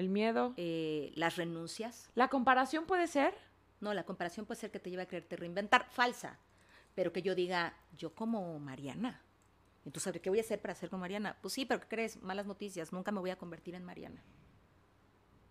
El 0.00 0.08
miedo. 0.08 0.54
eh, 0.56 1.12
las 1.14 1.36
renuncias. 1.36 2.10
¿La 2.14 2.28
comparación 2.28 2.86
puede 2.86 3.06
ser? 3.06 3.34
No, 3.80 3.94
la 3.94 4.04
comparación 4.04 4.46
puede 4.46 4.60
ser 4.60 4.70
que 4.70 4.80
te 4.80 4.90
lleve 4.90 5.02
a 5.02 5.06
quererte 5.06 5.36
reinventar. 5.36 5.86
Falsa. 5.90 6.38
Pero 6.94 7.12
que 7.12 7.22
yo 7.22 7.34
diga, 7.34 7.74
yo 7.96 8.14
como 8.14 8.58
Mariana. 8.58 9.22
Entonces, 9.84 10.02
¿sabe 10.02 10.20
¿qué 10.20 10.28
voy 10.28 10.38
a 10.38 10.42
hacer 10.42 10.60
para 10.60 10.74
ser 10.74 10.90
como 10.90 11.00
Mariana? 11.00 11.36
Pues 11.40 11.54
sí, 11.54 11.64
pero 11.64 11.80
¿qué 11.80 11.86
crees? 11.88 12.20
Malas 12.22 12.46
noticias. 12.46 12.92
Nunca 12.92 13.12
me 13.12 13.20
voy 13.20 13.30
a 13.30 13.36
convertir 13.36 13.74
en 13.74 13.84
Mariana. 13.84 14.22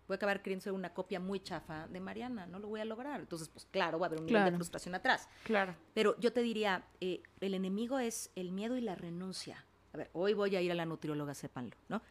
Voy 0.06 0.14
a 0.14 0.16
acabar 0.16 0.42
queriendo 0.42 0.62
ser 0.64 0.72
una 0.72 0.92
copia 0.92 1.20
muy 1.20 1.40
chafa 1.40 1.86
de 1.88 2.00
Mariana. 2.00 2.46
No 2.46 2.58
lo 2.58 2.68
voy 2.68 2.80
a 2.80 2.84
lograr. 2.84 3.20
Entonces, 3.20 3.48
pues 3.48 3.66
claro, 3.70 3.98
va 3.98 4.06
a 4.06 4.08
haber 4.08 4.20
un 4.20 4.26
nivel 4.26 4.44
de 4.44 4.52
frustración 4.52 4.94
atrás. 4.94 5.28
Claro. 5.44 5.76
Pero 5.94 6.18
yo 6.18 6.32
te 6.32 6.42
diría, 6.42 6.84
eh, 7.00 7.22
el 7.40 7.54
enemigo 7.54 7.98
es 7.98 8.30
el 8.34 8.50
miedo 8.52 8.76
y 8.76 8.80
la 8.80 8.96
renuncia. 8.96 9.64
A 9.92 9.96
ver, 9.96 10.10
hoy 10.12 10.34
voy 10.34 10.54
a 10.56 10.60
ir 10.60 10.70
a 10.70 10.74
la 10.74 10.84
nutrióloga, 10.84 11.34
sépanlo, 11.34 11.76
¿no? 11.88 12.02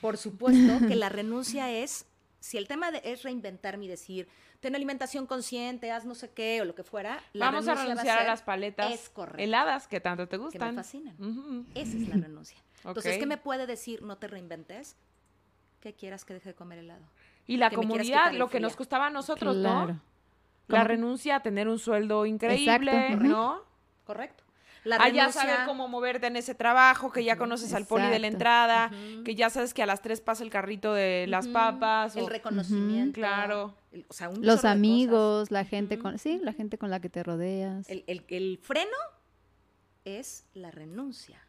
Por 0.00 0.16
supuesto 0.16 0.86
que 0.86 0.96
la 0.96 1.08
renuncia 1.10 1.70
es, 1.70 2.06
si 2.40 2.56
el 2.58 2.66
tema 2.68 2.90
de- 2.90 3.02
es 3.04 3.22
reinventarme 3.22 3.84
y 3.84 3.88
decir, 3.88 4.28
ten 4.60 4.74
alimentación 4.74 5.26
consciente, 5.26 5.90
haz 5.90 6.04
no 6.04 6.14
sé 6.14 6.30
qué 6.30 6.60
o 6.62 6.64
lo 6.64 6.74
que 6.74 6.82
fuera, 6.84 7.20
la 7.32 7.46
Vamos 7.46 7.68
a 7.68 7.74
va 7.74 7.82
renunciar 7.84 8.16
a, 8.16 8.20
ser, 8.20 8.28
las 8.30 8.42
paletas 8.42 8.92
Es 8.92 9.08
correcto. 9.10 9.42
heladas 9.42 9.86
que 9.88 10.00
tanto 10.00 10.26
te 10.26 10.32
Que 10.32 10.38
me 10.38 10.44
gustan. 10.44 10.74
fascinan. 10.74 11.66
Esa 11.74 11.96
es 11.96 12.08
la 12.08 12.16
renuncia. 12.16 12.58
Entonces. 12.84 13.18
¿qué 13.18 13.26
me 13.26 13.36
puede 13.36 13.66
decir 13.66 14.02
no 14.02 14.16
te 14.16 14.26
reinventes? 14.26 14.96
Que 15.80 15.92
quieras 15.94 16.24
que 16.24 16.34
deje 16.34 16.50
de 16.50 16.54
comer 16.54 16.78
helado. 16.78 17.04
Y 17.46 17.56
la 17.56 17.68
que 17.70 17.76
comunidad, 17.76 18.32
lo 18.32 18.48
que 18.48 18.60
nos 18.60 18.76
costaba 18.76 19.06
a 19.06 19.10
nosotros, 19.10 19.56
claro. 19.56 19.92
¿no? 19.94 20.00
La 20.68 20.84
renuncia 20.84 21.36
a 21.36 21.40
tener 21.42 21.68
un 21.68 21.78
sueldo 21.78 22.24
increíble, 22.26 22.72
Exacto. 23.08 23.24
¿no? 23.24 23.62
¿Correcto? 24.04 24.44
La 24.84 24.96
A 24.96 25.08
ya 25.10 25.26
renuncia- 25.26 25.42
saber 25.42 25.66
cómo 25.66 25.88
moverte 25.88 26.26
en 26.26 26.36
ese 26.36 26.54
trabajo, 26.54 27.12
que 27.12 27.22
ya 27.22 27.36
conoces 27.36 27.74
al 27.74 27.86
poli 27.86 28.06
de 28.08 28.18
la 28.18 28.26
entrada, 28.28 28.90
que 29.24 29.34
ya 29.34 29.50
sabes 29.50 29.74
que 29.74 29.82
a 29.82 29.86
las 29.86 30.00
tres 30.02 30.20
pasa 30.20 30.42
el 30.42 30.50
carrito 30.50 30.94
de 30.94 31.26
las 31.28 31.48
papas. 31.48 32.16
El 32.16 32.26
reconocimiento. 32.26 33.14
Claro. 33.14 33.74
el- 33.92 34.06
o 34.08 34.12
sea, 34.12 34.28
un 34.28 34.46
Los 34.46 34.64
amigos, 34.64 35.50
la 35.50 35.64
gente 35.64 35.98
con, 35.98 36.16
sí, 36.18 36.38
la 36.42 36.52
gente 36.52 36.78
con 36.78 36.90
la 36.90 37.00
que 37.00 37.08
te 37.10 37.22
rodeas. 37.24 37.88
El, 37.90 38.04
el- 38.06 38.24
el 38.28 38.58
freno 38.62 38.96
es 40.04 40.46
la 40.54 40.70
renuncia. 40.70 41.40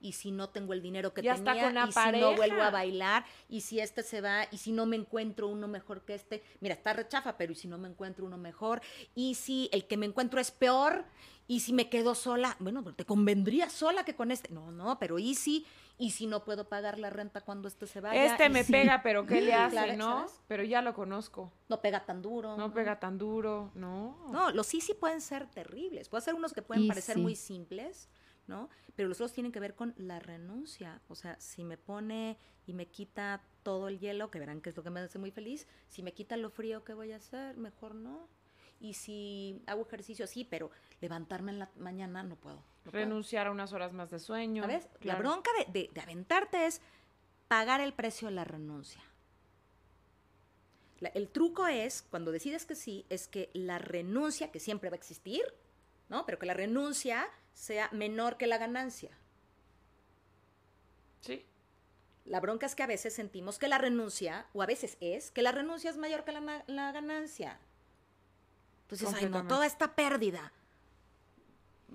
Y 0.00 0.12
si 0.12 0.30
no 0.30 0.50
tengo 0.50 0.72
el 0.74 0.82
dinero 0.82 1.14
que 1.14 1.22
Ya 1.22 1.34
está 1.34 1.52
tenía, 1.52 1.64
con 1.64 1.74
la 1.74 1.80
y 1.88 1.92
si 1.92 1.98
no 1.98 2.04
pareja. 2.04 2.30
vuelvo 2.36 2.62
a 2.62 2.70
bailar, 2.70 3.24
y 3.48 3.62
si 3.62 3.80
este 3.80 4.02
se 4.02 4.20
va, 4.20 4.46
y 4.50 4.58
si 4.58 4.70
no 4.72 4.84
me 4.86 4.94
encuentro 4.96 5.48
uno 5.48 5.68
mejor 5.68 6.04
que 6.04 6.14
este, 6.14 6.42
mira, 6.60 6.74
está 6.74 6.92
rechafa, 6.92 7.36
pero 7.38 7.52
y 7.52 7.54
si 7.56 7.66
no 7.66 7.78
me 7.78 7.88
encuentro 7.88 8.26
uno 8.26 8.36
mejor, 8.36 8.82
y 9.14 9.34
si 9.36 9.68
el 9.72 9.86
que 9.86 9.96
me 9.96 10.06
encuentro 10.06 10.38
es 10.38 10.50
peor, 10.50 11.04
y 11.48 11.60
si 11.60 11.72
me 11.72 11.88
quedo 11.88 12.14
sola, 12.14 12.56
bueno, 12.58 12.82
te 12.94 13.04
convendría 13.04 13.70
sola 13.70 14.04
que 14.04 14.14
con 14.14 14.30
este. 14.30 14.52
No, 14.52 14.72
no, 14.72 14.98
pero 14.98 15.18
y 15.18 15.34
si, 15.34 15.64
y 15.96 16.10
si 16.10 16.26
no 16.26 16.44
puedo 16.44 16.68
pagar 16.68 16.98
la 16.98 17.08
renta 17.10 17.40
cuando 17.40 17.68
este 17.68 17.86
se 17.86 18.00
vaya. 18.00 18.24
Este 18.24 18.48
me 18.48 18.64
si 18.64 18.72
pega, 18.72 19.02
pero 19.02 19.26
¿qué 19.26 19.40
le 19.40 19.54
hace, 19.54 19.72
Claro, 19.76 19.96
no? 19.96 20.18
¿sabes? 20.18 20.40
Pero 20.48 20.64
ya 20.64 20.82
lo 20.82 20.92
conozco. 20.94 21.52
No 21.68 21.80
pega 21.80 22.04
tan 22.04 22.20
duro. 22.20 22.56
No 22.56 22.72
pega 22.72 22.98
tan 22.98 23.16
duro, 23.18 23.70
¿no? 23.74 24.26
No, 24.32 24.50
los 24.50 24.66
sí 24.66 24.80
sí 24.80 24.94
pueden 24.94 25.20
ser 25.20 25.46
terribles. 25.50 26.08
Puede 26.08 26.22
ser 26.22 26.34
unos 26.34 26.52
que 26.52 26.62
pueden 26.62 26.84
Y 26.84 26.88
parecer 26.88 27.14
sí. 27.14 27.20
muy 27.22 27.36
simples, 27.36 28.08
¿no? 28.48 28.68
Pero 28.96 29.08
los 29.08 29.18
otros 29.18 29.32
tienen 29.32 29.52
que 29.52 29.60
ver 29.60 29.74
con 29.76 29.94
la 29.96 30.18
renuncia. 30.18 31.00
O 31.08 31.14
sea, 31.14 31.38
si 31.38 31.62
me 31.64 31.76
pone 31.76 32.38
y 32.66 32.72
me 32.72 32.86
quita 32.88 33.42
todo 33.62 33.86
el 33.86 34.00
hielo, 34.00 34.30
que 34.32 34.40
verán 34.40 34.60
que 34.60 34.70
es 34.70 34.76
lo 34.76 34.82
que 34.82 34.90
me 34.90 34.98
hace 35.00 35.18
muy 35.20 35.30
feliz, 35.30 35.68
si 35.88 36.02
me 36.02 36.12
quita 36.12 36.36
lo 36.36 36.50
frío, 36.50 36.82
¿qué 36.82 36.94
voy 36.94 37.12
a 37.12 37.16
hacer? 37.16 37.56
Mejor 37.56 37.94
no. 37.94 38.28
Y 38.80 38.94
si 38.94 39.62
hago 39.66 39.82
ejercicio, 39.86 40.26
sí, 40.26 40.44
pero 40.44 40.70
levantarme 41.00 41.52
en 41.52 41.58
la 41.60 41.70
mañana 41.76 42.22
no 42.22 42.36
puedo. 42.36 42.56
no 42.84 42.90
puedo. 42.90 43.04
Renunciar 43.04 43.46
a 43.46 43.50
unas 43.50 43.72
horas 43.72 43.92
más 43.92 44.10
de 44.10 44.18
sueño. 44.18 44.62
¿Sabes? 44.62 44.88
La 45.00 45.16
bronca 45.16 45.50
de, 45.58 45.72
de- 45.80 45.90
de 45.92 46.00
aventarte 46.00 46.66
es 46.66 46.80
pagar 47.48 47.80
el 47.80 47.92
precio 47.94 48.28
de 48.28 48.34
la 48.34 48.44
renuncia. 48.44 49.00
La- 51.00 51.08
el 51.10 51.28
truco 51.28 51.66
es, 51.66 52.02
cuando 52.10 52.32
decides 52.32 52.64
que 52.66 52.74
sí, 52.74 53.04
es 53.08 53.28
que 53.28 53.50
la 53.54 53.78
renuncia, 53.78 54.50
que 54.50 54.60
siempre 54.60 54.90
va 54.90 54.94
a 54.94 54.98
existir, 54.98 55.42
¿no? 56.08 56.24
Pero 56.26 56.38
que 56.38 56.46
la 56.46 56.54
renuncia 56.54 57.26
sea 57.54 57.88
menor 57.92 58.36
que 58.36 58.46
la 58.46 58.58
ganancia. 58.58 59.10
Sí. 61.20 61.44
La 62.24 62.40
bronca 62.40 62.66
es 62.66 62.74
que 62.74 62.82
a 62.82 62.86
veces 62.86 63.14
sentimos 63.14 63.58
que 63.58 63.68
la 63.68 63.78
renuncia, 63.78 64.46
o 64.52 64.62
a 64.62 64.66
veces 64.66 64.96
es, 65.00 65.30
que 65.30 65.42
la 65.42 65.52
renuncia 65.52 65.90
es 65.90 65.96
mayor 65.96 66.24
que 66.24 66.32
la, 66.32 66.64
la 66.66 66.92
ganancia. 66.92 67.58
Entonces, 68.88 69.12
ay, 69.14 69.28
no, 69.28 69.46
toda 69.46 69.66
esta 69.66 69.94
pérdida. 69.96 70.52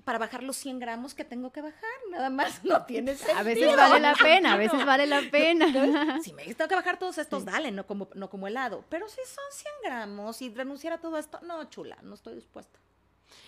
para 0.04 0.20
bajar 0.20 0.44
los 0.44 0.58
100 0.58 0.80
gramos 0.80 1.14
que 1.14 1.24
tengo 1.24 1.52
que 1.52 1.62
bajar, 1.62 1.90
nada 2.10 2.30
más 2.30 2.64
no 2.66 2.86
tiene 2.86 3.16
sentido. 3.16 3.40
A 3.40 3.44
veces 3.44 3.76
vale 3.76 4.00
la 4.00 4.14
pena, 4.16 4.54
a 4.54 4.58
veces 4.58 4.86
vale 4.86 5.06
la 5.06 5.22
pena. 5.32 6.20
Si 6.22 6.34
me 6.34 6.44
tengo 6.54 6.68
que 6.68 6.76
bajar 6.76 7.00
todos 7.00 7.18
estos, 7.18 7.46
dale, 7.46 7.72
no 7.72 7.88
como, 7.88 8.10
no 8.14 8.30
como 8.30 8.48
helado. 8.48 8.84
Pero 8.90 9.08
si 9.08 9.22
son 9.26 9.46
100 9.52 9.74
gramos 9.84 10.42
y 10.42 10.54
renunciar 10.54 10.94
a 10.94 10.98
todo 10.98 11.18
esto, 11.18 11.40
no, 11.44 11.64
chula, 11.66 11.98
no 12.02 12.16
estoy 12.16 12.36
dispuesta. 12.36 12.80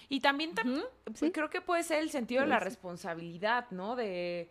Y 0.07 0.21
también 0.21 0.53
pues, 1.03 1.31
creo 1.33 1.49
que 1.49 1.59
puede 1.59 1.83
ser 1.83 1.99
el 1.99 2.11
sentido 2.11 2.41
de 2.41 2.47
la 2.47 2.59
responsabilidad, 2.59 3.65
¿no? 3.71 3.95
De 3.95 4.49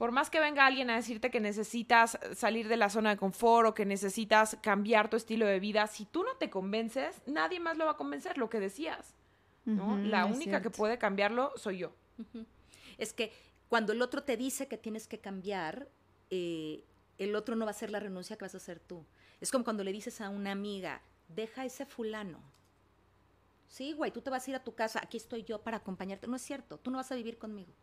por 0.00 0.12
más 0.12 0.30
que 0.30 0.40
venga 0.40 0.64
alguien 0.64 0.88
a 0.88 0.96
decirte 0.96 1.30
que 1.30 1.40
necesitas 1.40 2.18
salir 2.34 2.68
de 2.68 2.78
la 2.78 2.88
zona 2.88 3.10
de 3.10 3.18
confort 3.18 3.68
o 3.68 3.74
que 3.74 3.84
necesitas 3.84 4.56
cambiar 4.62 5.10
tu 5.10 5.18
estilo 5.18 5.44
de 5.44 5.60
vida, 5.60 5.86
si 5.88 6.06
tú 6.06 6.24
no 6.24 6.36
te 6.36 6.48
convences, 6.48 7.20
nadie 7.26 7.60
más 7.60 7.76
lo 7.76 7.84
va 7.84 7.90
a 7.90 7.96
convencer, 7.98 8.38
lo 8.38 8.48
que 8.48 8.60
decías. 8.60 9.12
¿no? 9.66 9.98
la 9.98 10.24
única 10.24 10.62
que 10.62 10.70
puede 10.70 10.96
cambiarlo 10.96 11.52
soy 11.56 11.80
yo. 11.80 11.92
Es 12.96 13.12
que 13.12 13.30
cuando 13.68 13.92
el 13.92 14.00
otro 14.00 14.22
te 14.22 14.38
dice 14.38 14.68
que 14.68 14.78
tienes 14.78 15.06
que 15.06 15.18
cambiar, 15.18 15.86
eh, 16.30 16.82
el 17.18 17.36
otro 17.36 17.54
no 17.54 17.66
va 17.66 17.72
a 17.72 17.76
hacer 17.76 17.90
la 17.90 18.00
renuncia 18.00 18.38
que 18.38 18.46
vas 18.46 18.54
a 18.54 18.56
hacer 18.56 18.80
tú. 18.80 19.04
Es 19.38 19.50
como 19.50 19.64
cuando 19.64 19.84
le 19.84 19.92
dices 19.92 20.22
a 20.22 20.30
una 20.30 20.52
amiga, 20.52 21.02
deja 21.28 21.66
ese 21.66 21.84
fulano. 21.84 22.40
Sí, 23.68 23.92
güey, 23.92 24.12
tú 24.12 24.22
te 24.22 24.30
vas 24.30 24.46
a 24.46 24.50
ir 24.50 24.56
a 24.56 24.64
tu 24.64 24.74
casa, 24.74 24.98
aquí 25.02 25.18
estoy 25.18 25.42
yo 25.42 25.60
para 25.60 25.76
acompañarte. 25.76 26.26
No 26.26 26.36
es 26.36 26.42
cierto, 26.42 26.78
tú 26.78 26.90
no 26.90 26.96
vas 26.96 27.12
a 27.12 27.16
vivir 27.16 27.36
conmigo. 27.36 27.74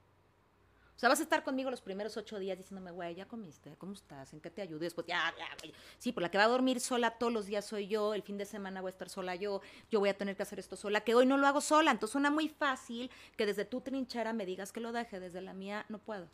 O 0.97 0.99
sea, 0.99 1.09
vas 1.09 1.19
a 1.19 1.23
estar 1.23 1.43
conmigo 1.43 1.69
los 1.69 1.81
primeros 1.81 2.17
ocho 2.17 2.39
días 2.39 2.57
diciéndome, 2.57 2.89
güey, 2.89 3.13
¿ya 3.13 3.27
comiste? 3.27 3.75
¿Cómo 3.77 3.93
estás? 3.93 4.33
¿En 4.33 4.41
qué 4.41 4.49
te 4.49 4.63
ayudo? 4.63 4.77
Y 4.77 4.87
después, 4.87 5.05
ya, 5.05 5.31
ya, 5.37 5.47
güey. 5.61 5.71
Sí, 5.99 6.11
por 6.11 6.23
la 6.23 6.31
que 6.31 6.39
va 6.39 6.45
a 6.45 6.47
dormir 6.47 6.79
sola 6.79 7.11
todos 7.11 7.31
los 7.31 7.45
días 7.45 7.65
soy 7.65 7.87
yo, 7.87 8.15
el 8.15 8.23
fin 8.23 8.39
de 8.39 8.45
semana 8.45 8.81
voy 8.81 8.89
a 8.89 8.93
estar 8.93 9.07
sola 9.07 9.35
yo, 9.35 9.61
yo 9.91 9.99
voy 9.99 10.09
a 10.09 10.17
tener 10.17 10.35
que 10.35 10.41
hacer 10.41 10.57
esto 10.57 10.75
sola, 10.75 11.01
que 11.01 11.13
hoy 11.13 11.27
no 11.27 11.37
lo 11.37 11.45
hago 11.45 11.61
sola. 11.61 11.91
Entonces 11.91 12.13
suena 12.13 12.31
muy 12.31 12.49
fácil 12.49 13.11
que 13.35 13.45
desde 13.45 13.63
tu 13.63 13.81
trinchera 13.81 14.33
me 14.33 14.47
digas 14.47 14.71
que 14.71 14.79
lo 14.79 14.91
deje, 14.91 15.19
desde 15.19 15.39
la 15.41 15.53
mía 15.53 15.85
no 15.87 15.99
puedo. 15.99 16.27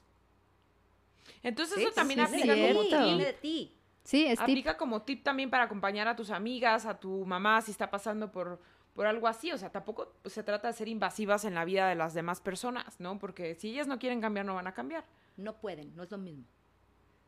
Entonces 1.41 1.79
eso 1.79 1.91
también 1.91 2.21
aplica 2.21 2.55
como 2.55 2.83
tip. 2.83 3.17
De 3.17 3.33
ti. 3.33 3.77
Sí, 4.05 4.25
es 4.25 4.39
aplica 4.39 4.77
como 4.77 5.01
tip 5.01 5.23
también 5.23 5.49
para 5.49 5.65
acompañar 5.65 6.07
a 6.07 6.15
tus 6.15 6.29
amigas, 6.29 6.85
a 6.85 6.97
tu 6.97 7.25
mamá 7.25 7.61
si 7.61 7.71
está 7.71 7.91
pasando 7.91 8.31
por 8.31 8.61
por 8.93 9.07
algo 9.07 9.27
así. 9.27 9.51
O 9.51 9.57
sea, 9.57 9.71
tampoco 9.71 10.13
se 10.25 10.43
trata 10.43 10.67
de 10.67 10.73
ser 10.73 10.87
invasivas 10.87 11.45
en 11.45 11.55
la 11.55 11.65
vida 11.65 11.87
de 11.87 11.95
las 11.95 12.13
demás 12.13 12.41
personas, 12.41 12.99
¿no? 12.99 13.19
Porque 13.19 13.55
si 13.55 13.71
ellas 13.71 13.87
no 13.87 13.99
quieren 13.99 14.21
cambiar, 14.21 14.45
no 14.45 14.55
van 14.55 14.67
a 14.67 14.73
cambiar. 14.73 15.05
No 15.37 15.59
pueden, 15.59 15.95
no 15.95 16.03
es 16.03 16.11
lo 16.11 16.17
mismo. 16.17 16.45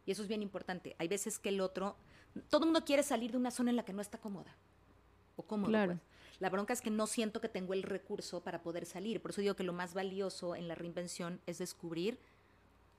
Y 0.06 0.12
eso 0.12 0.22
es 0.22 0.28
bien 0.28 0.42
importante. 0.42 0.96
Hay 1.00 1.08
veces 1.08 1.40
que 1.40 1.50
el 1.50 1.62
otro, 1.62 1.96
todo 2.50 2.62
el 2.62 2.68
mundo 2.68 2.86
quiere 2.86 3.04
salir 3.04 3.32
de 3.32 3.38
una 3.38 3.52
zona 3.52 3.72
en 3.72 3.76
la 3.76 3.86
que 3.86 3.94
no 3.94 4.02
está 4.02 4.20
cómoda. 4.20 4.56
O 5.36 5.44
cómodo. 5.44 5.70
Claro. 5.70 5.94
Pues. 5.94 6.40
La 6.40 6.50
bronca 6.50 6.74
es 6.74 6.82
que 6.82 6.90
no 6.90 7.08
siento 7.08 7.40
que 7.40 7.50
tengo 7.50 7.74
el 7.74 7.84
recurso 7.84 8.44
para 8.44 8.62
poder 8.62 8.86
salir. 8.86 9.22
Por 9.22 9.32
eso 9.32 9.42
digo 9.42 9.56
que 9.56 9.64
lo 9.64 9.74
más 9.74 9.94
valioso 9.94 10.56
en 10.56 10.68
la 10.68 10.76
reinvención 10.76 11.42
es 11.46 11.58
descubrir 11.58 12.20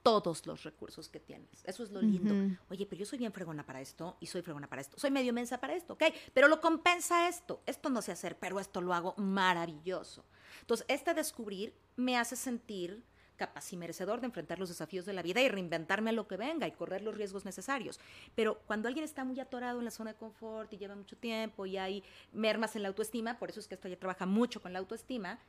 todos 0.06 0.46
los 0.46 0.62
recursos 0.62 1.08
que 1.08 1.18
tienes. 1.18 1.64
Eso 1.64 1.82
es 1.82 1.90
lo 1.90 2.00
lindo. 2.00 2.32
Oye, 2.70 2.86
pero 2.86 3.00
yo 3.00 3.04
soy 3.04 3.18
bien 3.18 3.32
fregona 3.32 3.66
para 3.66 3.80
esto 3.80 4.16
y 4.20 4.26
soy 4.26 4.40
fregona 4.40 4.68
para 4.68 4.80
esto. 4.80 4.96
Soy 4.96 5.10
medio 5.10 5.32
mensa 5.32 5.58
para 5.58 5.74
esto, 5.74 5.94
¿ok? 5.94 6.04
Pero 6.32 6.46
lo 6.46 6.60
compensa 6.60 7.28
esto. 7.28 7.60
Esto 7.66 7.90
no 7.90 8.00
sé 8.00 8.12
hacer, 8.12 8.38
pero 8.38 8.60
esto 8.60 8.80
lo 8.80 8.94
hago 8.94 9.14
maravilloso. 9.16 10.24
Entonces, 10.60 10.86
este 10.88 11.12
descubrir 11.12 11.74
me 11.96 12.16
hace 12.16 12.36
sentir 12.36 13.02
capaz 13.34 13.72
y 13.72 13.76
merecedor 13.76 14.20
de 14.20 14.26
enfrentar 14.26 14.60
los 14.60 14.68
desafíos 14.68 15.06
de 15.06 15.12
la 15.12 15.22
vida 15.22 15.40
y 15.40 15.48
reinventarme 15.48 16.10
a 16.10 16.12
lo 16.12 16.28
que 16.28 16.36
venga 16.36 16.68
y 16.68 16.72
correr 16.72 17.02
los 17.02 17.16
riesgos 17.16 17.44
necesarios. 17.44 17.98
Pero 18.36 18.60
cuando 18.68 18.86
alguien 18.86 19.04
está 19.04 19.24
muy 19.24 19.40
atorado 19.40 19.80
en 19.80 19.86
la 19.86 19.90
zona 19.90 20.12
de 20.12 20.18
confort 20.18 20.72
y 20.72 20.78
lleva 20.78 20.94
mucho 20.94 21.16
tiempo 21.16 21.66
y 21.66 21.78
hay 21.78 22.04
mermas 22.32 22.76
en 22.76 22.82
la 22.82 22.88
autoestima, 22.88 23.40
por 23.40 23.50
eso 23.50 23.58
es 23.58 23.66
que 23.66 23.74
esto 23.74 23.88
ya 23.88 23.98
trabaja 23.98 24.24
mucho 24.24 24.62
con 24.62 24.72
la 24.72 24.78
autoestima, 24.78 25.40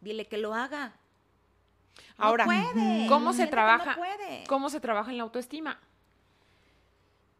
dile 0.00 0.26
que 0.26 0.38
lo 0.38 0.54
haga, 0.54 0.98
Ahora, 2.16 2.46
¿cómo 3.08 3.32
se 3.32 3.46
trabaja? 3.46 3.96
¿Cómo 4.48 4.70
se 4.70 4.80
trabaja 4.80 5.10
en 5.10 5.18
la 5.18 5.24
autoestima? 5.24 5.78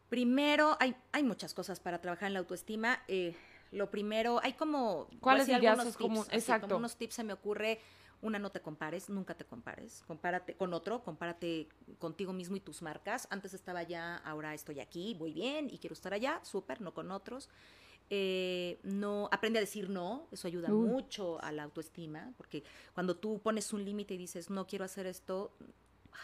Primero, 0.08 0.76
hay, 0.80 0.94
hay 1.12 1.22
muchas 1.22 1.54
cosas 1.54 1.80
para 1.80 2.00
trabajar 2.00 2.28
en 2.28 2.34
la 2.34 2.38
autoestima. 2.40 3.00
Eh, 3.08 3.34
lo 3.72 3.90
primero, 3.90 4.40
hay 4.42 4.52
como... 4.52 5.08
¿Cuáles 5.20 5.46
dirías 5.46 5.82
tips, 5.82 5.96
como, 5.96 6.24
exacto. 6.30 6.68
como 6.68 6.78
unos 6.78 6.96
tips 6.96 7.14
se 7.14 7.24
me 7.24 7.32
ocurre. 7.32 7.80
Una, 8.22 8.38
no 8.38 8.50
te 8.50 8.60
compares, 8.60 9.10
nunca 9.10 9.34
te 9.34 9.44
compares. 9.44 10.02
Compárate 10.06 10.54
con 10.54 10.72
otro, 10.72 11.02
compárate 11.02 11.68
contigo 11.98 12.32
mismo 12.32 12.56
y 12.56 12.60
tus 12.60 12.82
marcas. 12.82 13.26
Antes 13.30 13.52
estaba 13.52 13.80
allá, 13.80 14.16
ahora 14.18 14.54
estoy 14.54 14.80
aquí, 14.80 15.14
voy 15.14 15.32
bien 15.32 15.68
y 15.70 15.78
quiero 15.78 15.92
estar 15.92 16.14
allá, 16.14 16.40
súper, 16.42 16.80
no 16.80 16.94
con 16.94 17.10
otros. 17.10 17.50
Eh, 18.08 18.78
no 18.84 19.28
aprende 19.32 19.58
a 19.58 19.62
decir 19.62 19.90
no, 19.90 20.28
eso 20.30 20.46
ayuda 20.46 20.68
mucho 20.68 21.42
a 21.42 21.50
la 21.50 21.64
autoestima, 21.64 22.32
porque 22.36 22.62
cuando 22.94 23.16
tú 23.16 23.40
pones 23.40 23.72
un 23.72 23.84
límite 23.84 24.14
y 24.14 24.16
dices, 24.18 24.48
no 24.48 24.66
quiero 24.66 24.84
hacer 24.84 25.06
esto, 25.06 25.56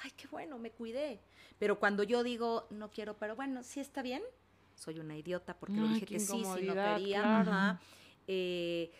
ay, 0.05 0.13
qué 0.17 0.29
bueno, 0.29 0.59
me 0.59 0.71
cuidé. 0.71 1.21
Pero 1.59 1.81
cuando 1.81 2.05
yo 2.05 2.23
digo, 2.23 2.67
no 2.71 2.91
quiero, 2.91 3.17
pero 3.17 3.35
bueno, 3.35 3.65
sí 3.65 3.81
está 3.81 4.03
bien, 4.03 4.23
soy 4.77 5.01
una 5.01 5.17
idiota 5.17 5.59
porque 5.59 5.75
le 5.75 5.89
dije 5.89 6.07
que 6.07 6.21
sí, 6.21 6.45
si 6.45 6.67
no 6.67 6.75
quería. 6.75 7.81
Eh, 8.29 8.93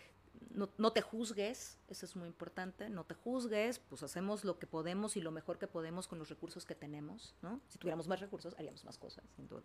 no, 0.53 0.69
no, 0.77 0.91
te 0.91 1.01
juzgues, 1.01 1.79
eso 1.87 2.05
es 2.05 2.15
muy 2.17 2.27
importante, 2.27 2.89
no 2.89 3.05
te 3.05 3.15
juzgues, 3.15 3.79
pues 3.79 4.03
hacemos 4.03 4.43
lo 4.43 4.59
que 4.59 4.67
podemos 4.67 5.15
y 5.15 5.21
lo 5.21 5.31
mejor 5.31 5.57
que 5.57 5.67
podemos 5.67 6.07
con 6.07 6.19
los 6.19 6.27
recursos 6.27 6.65
que 6.65 6.75
tenemos, 6.75 7.33
¿no? 7.41 7.61
Si 7.69 7.77
tuviéramos 7.77 8.09
más 8.09 8.19
recursos, 8.19 8.53
haríamos 8.57 8.83
más 8.83 8.97
cosas, 8.97 9.23
sin 9.35 9.47
duda. 9.47 9.63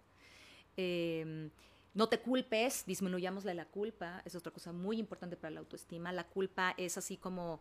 Eh, 0.77 1.51
no 1.95 2.09
te 2.09 2.21
culpes, 2.21 2.85
disminuyámosle 2.87 3.55
la 3.55 3.67
culpa, 3.67 4.23
es 4.25 4.35
otra 4.35 4.53
cosa 4.53 4.73
muy 4.73 4.99
importante 4.99 5.37
para 5.37 5.51
la 5.51 5.61
autoestima. 5.61 6.13
La 6.13 6.25
culpa 6.25 6.75
es 6.77 6.99
así 6.99 7.17
como, 7.17 7.61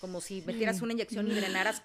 como 0.00 0.20
si 0.20 0.42
metieras 0.42 0.82
una 0.82 0.92
inyección 0.92 1.26
y 1.28 1.34
drenaras 1.34 1.82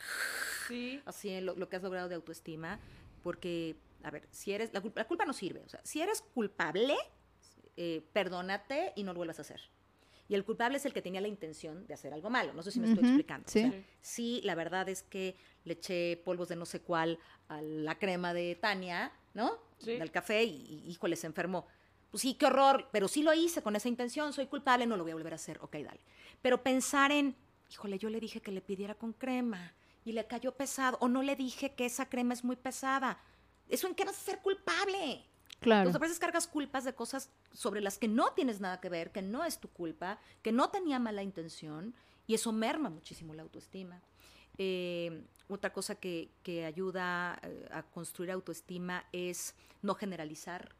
así 1.06 1.42
lo, 1.42 1.56
lo, 1.56 1.70
que 1.70 1.76
has 1.78 1.84
logrado 1.84 2.10
de 2.10 2.16
autoestima, 2.16 2.80
porque, 3.24 3.78
a 4.04 4.12
ver, 4.12 4.28
si 4.32 4.52
eres, 4.54 4.74
la 4.74 4.82
culpa, 4.82 5.02
la 5.02 5.08
culpa 5.08 5.26
no 5.26 5.34
sirve, 5.34 5.62
o 5.66 5.70
sea, 5.70 5.82
si 5.84 6.02
eres 6.02 6.22
culpable, 6.22 6.96
eh, 7.78 8.04
perdónate 8.14 8.94
y 8.96 9.04
no 9.04 9.14
lo 9.14 9.18
vuelvas 9.18 9.40
a 9.40 9.42
hacer. 9.44 9.62
Y 10.30 10.36
el 10.36 10.44
culpable 10.44 10.78
es 10.78 10.86
el 10.86 10.92
que 10.92 11.02
tenía 11.02 11.22
la 11.22 11.30
intención 11.30 11.88
de 11.88 11.94
hacer 11.94 12.14
algo 12.14 12.30
malo. 12.30 12.52
No 12.52 12.62
sé 12.62 12.72
si 12.72 12.82
me 12.82 12.88
estoy 12.90 13.06
explicando. 13.06 13.48
Sí. 13.48 13.86
sí, 14.02 14.42
la 14.44 14.56
verdad 14.56 14.90
es 14.90 15.04
que 15.04 15.38
le 15.64 15.74
eché 15.74 16.22
polvos 16.26 16.50
de 16.50 16.58
no 16.58 16.66
sé 16.66 16.82
cuál 16.82 17.18
a 17.48 17.62
la 17.62 17.98
crema 17.98 18.34
de 18.34 18.56
Tania, 18.56 19.14
¿no? 19.34 19.58
Del 19.86 20.12
café 20.12 20.44
y, 20.44 20.84
y, 20.86 20.92
híjole, 20.92 21.16
se 21.16 21.28
enfermó 21.28 21.66
pues 22.12 22.22
sí, 22.22 22.36
qué 22.36 22.46
horror, 22.46 22.90
pero 22.92 23.08
sí 23.08 23.24
lo 23.24 23.34
hice 23.34 23.62
con 23.62 23.76
esa 23.76 23.90
intención, 23.90 24.34
soy 24.34 24.48
culpable, 24.48 24.86
no 24.86 24.98
lo 24.98 25.04
voy 25.04 25.12
a 25.12 25.16
volver 25.16 25.34
a 25.34 25.36
hacer, 25.36 25.60
ok, 25.62 25.74
dale. 25.74 26.00
Pero 26.42 26.64
pensar 26.64 27.12
en, 27.12 27.36
híjole, 27.70 27.98
yo 28.00 28.10
le 28.10 28.20
dije 28.20 28.42
que 28.42 28.52
le 28.52 28.62
pidiera 28.62 28.96
con 28.96 29.14
crema 29.14 29.74
y 30.06 30.14
le 30.14 30.26
cayó 30.26 30.56
pesado, 30.56 30.98
o 31.02 31.10
no 31.10 31.22
le 31.22 31.36
dije 31.36 31.74
que 31.74 31.86
esa 31.86 32.08
crema 32.08 32.34
es 32.34 32.44
muy 32.44 32.56
pesada. 32.56 33.20
¿Eso 33.68 33.88
en 33.88 33.96
qué 33.96 34.06
vas 34.06 34.18
a 34.18 34.24
ser 34.24 34.40
culpable? 34.40 35.26
Claro. 35.60 35.82
Entonces 35.82 35.96
a 35.96 36.06
veces 36.06 36.20
cargas 36.20 36.48
culpas 36.48 36.86
de 36.86 36.94
cosas 36.94 37.30
sobre 37.52 37.82
las 37.82 37.98
que 37.98 38.08
no 38.08 38.32
tienes 38.34 38.62
nada 38.62 38.80
que 38.80 38.90
ver, 38.90 39.12
que 39.12 39.22
no 39.22 39.44
es 39.44 39.60
tu 39.60 39.68
culpa, 39.68 40.20
que 40.44 40.52
no 40.52 40.70
tenía 40.70 41.00
mala 41.00 41.24
intención, 41.24 41.94
y 42.26 42.36
eso 42.36 42.52
merma 42.52 42.90
muchísimo 42.90 43.34
la 43.34 43.44
autoestima. 43.44 44.02
Eh, 44.58 45.24
otra 45.48 45.72
cosa 45.72 45.96
que, 45.96 46.32
que 46.44 46.66
ayuda 46.66 47.40
eh, 47.44 47.68
a 47.72 47.84
construir 47.84 48.32
autoestima 48.32 49.06
es 49.12 49.56
no 49.82 49.96
generalizar 49.96 50.76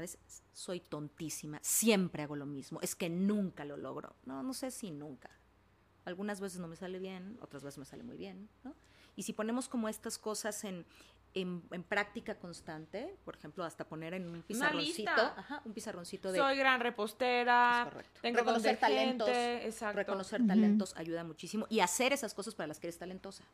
¿sabes? 0.00 0.18
Soy 0.52 0.80
tontísima, 0.80 1.58
siempre 1.62 2.22
hago 2.22 2.36
lo 2.36 2.46
mismo, 2.46 2.80
es 2.82 2.94
que 2.94 3.08
nunca 3.08 3.64
lo 3.64 3.76
logro. 3.76 4.14
No, 4.24 4.42
no 4.42 4.54
sé 4.54 4.70
si 4.70 4.90
nunca. 4.90 5.30
Algunas 6.04 6.40
veces 6.40 6.60
no 6.60 6.68
me 6.68 6.76
sale 6.76 6.98
bien, 6.98 7.38
otras 7.42 7.62
veces 7.62 7.78
me 7.78 7.84
sale 7.84 8.02
muy 8.02 8.16
bien, 8.16 8.48
¿no? 8.64 8.74
Y 9.16 9.22
si 9.22 9.32
ponemos 9.32 9.68
como 9.68 9.88
estas 9.88 10.18
cosas 10.18 10.64
en, 10.64 10.86
en, 11.34 11.82
práctica 11.82 12.38
constante, 12.38 13.14
por 13.24 13.36
ejemplo, 13.36 13.64
hasta 13.64 13.86
poner 13.86 14.14
en 14.14 14.28
un 14.30 14.42
pizarroncito, 14.42 15.10
ajá, 15.10 15.60
un 15.64 15.74
pizarroncito 15.74 16.32
de... 16.32 16.38
Soy 16.38 16.56
gran 16.56 16.80
repostera, 16.80 17.90
tengo 18.22 18.38
reconocer 18.38 18.78
talentos, 18.78 19.28
reconocer 19.94 20.46
talentos 20.46 20.96
ayuda 20.96 21.22
muchísimo 21.24 21.66
y 21.68 21.80
hacer 21.80 22.14
esas 22.14 22.32
cosas 22.32 22.54
para 22.54 22.68
las 22.68 22.80
que 22.80 22.86
eres 22.86 22.98
talentosa. 22.98 23.44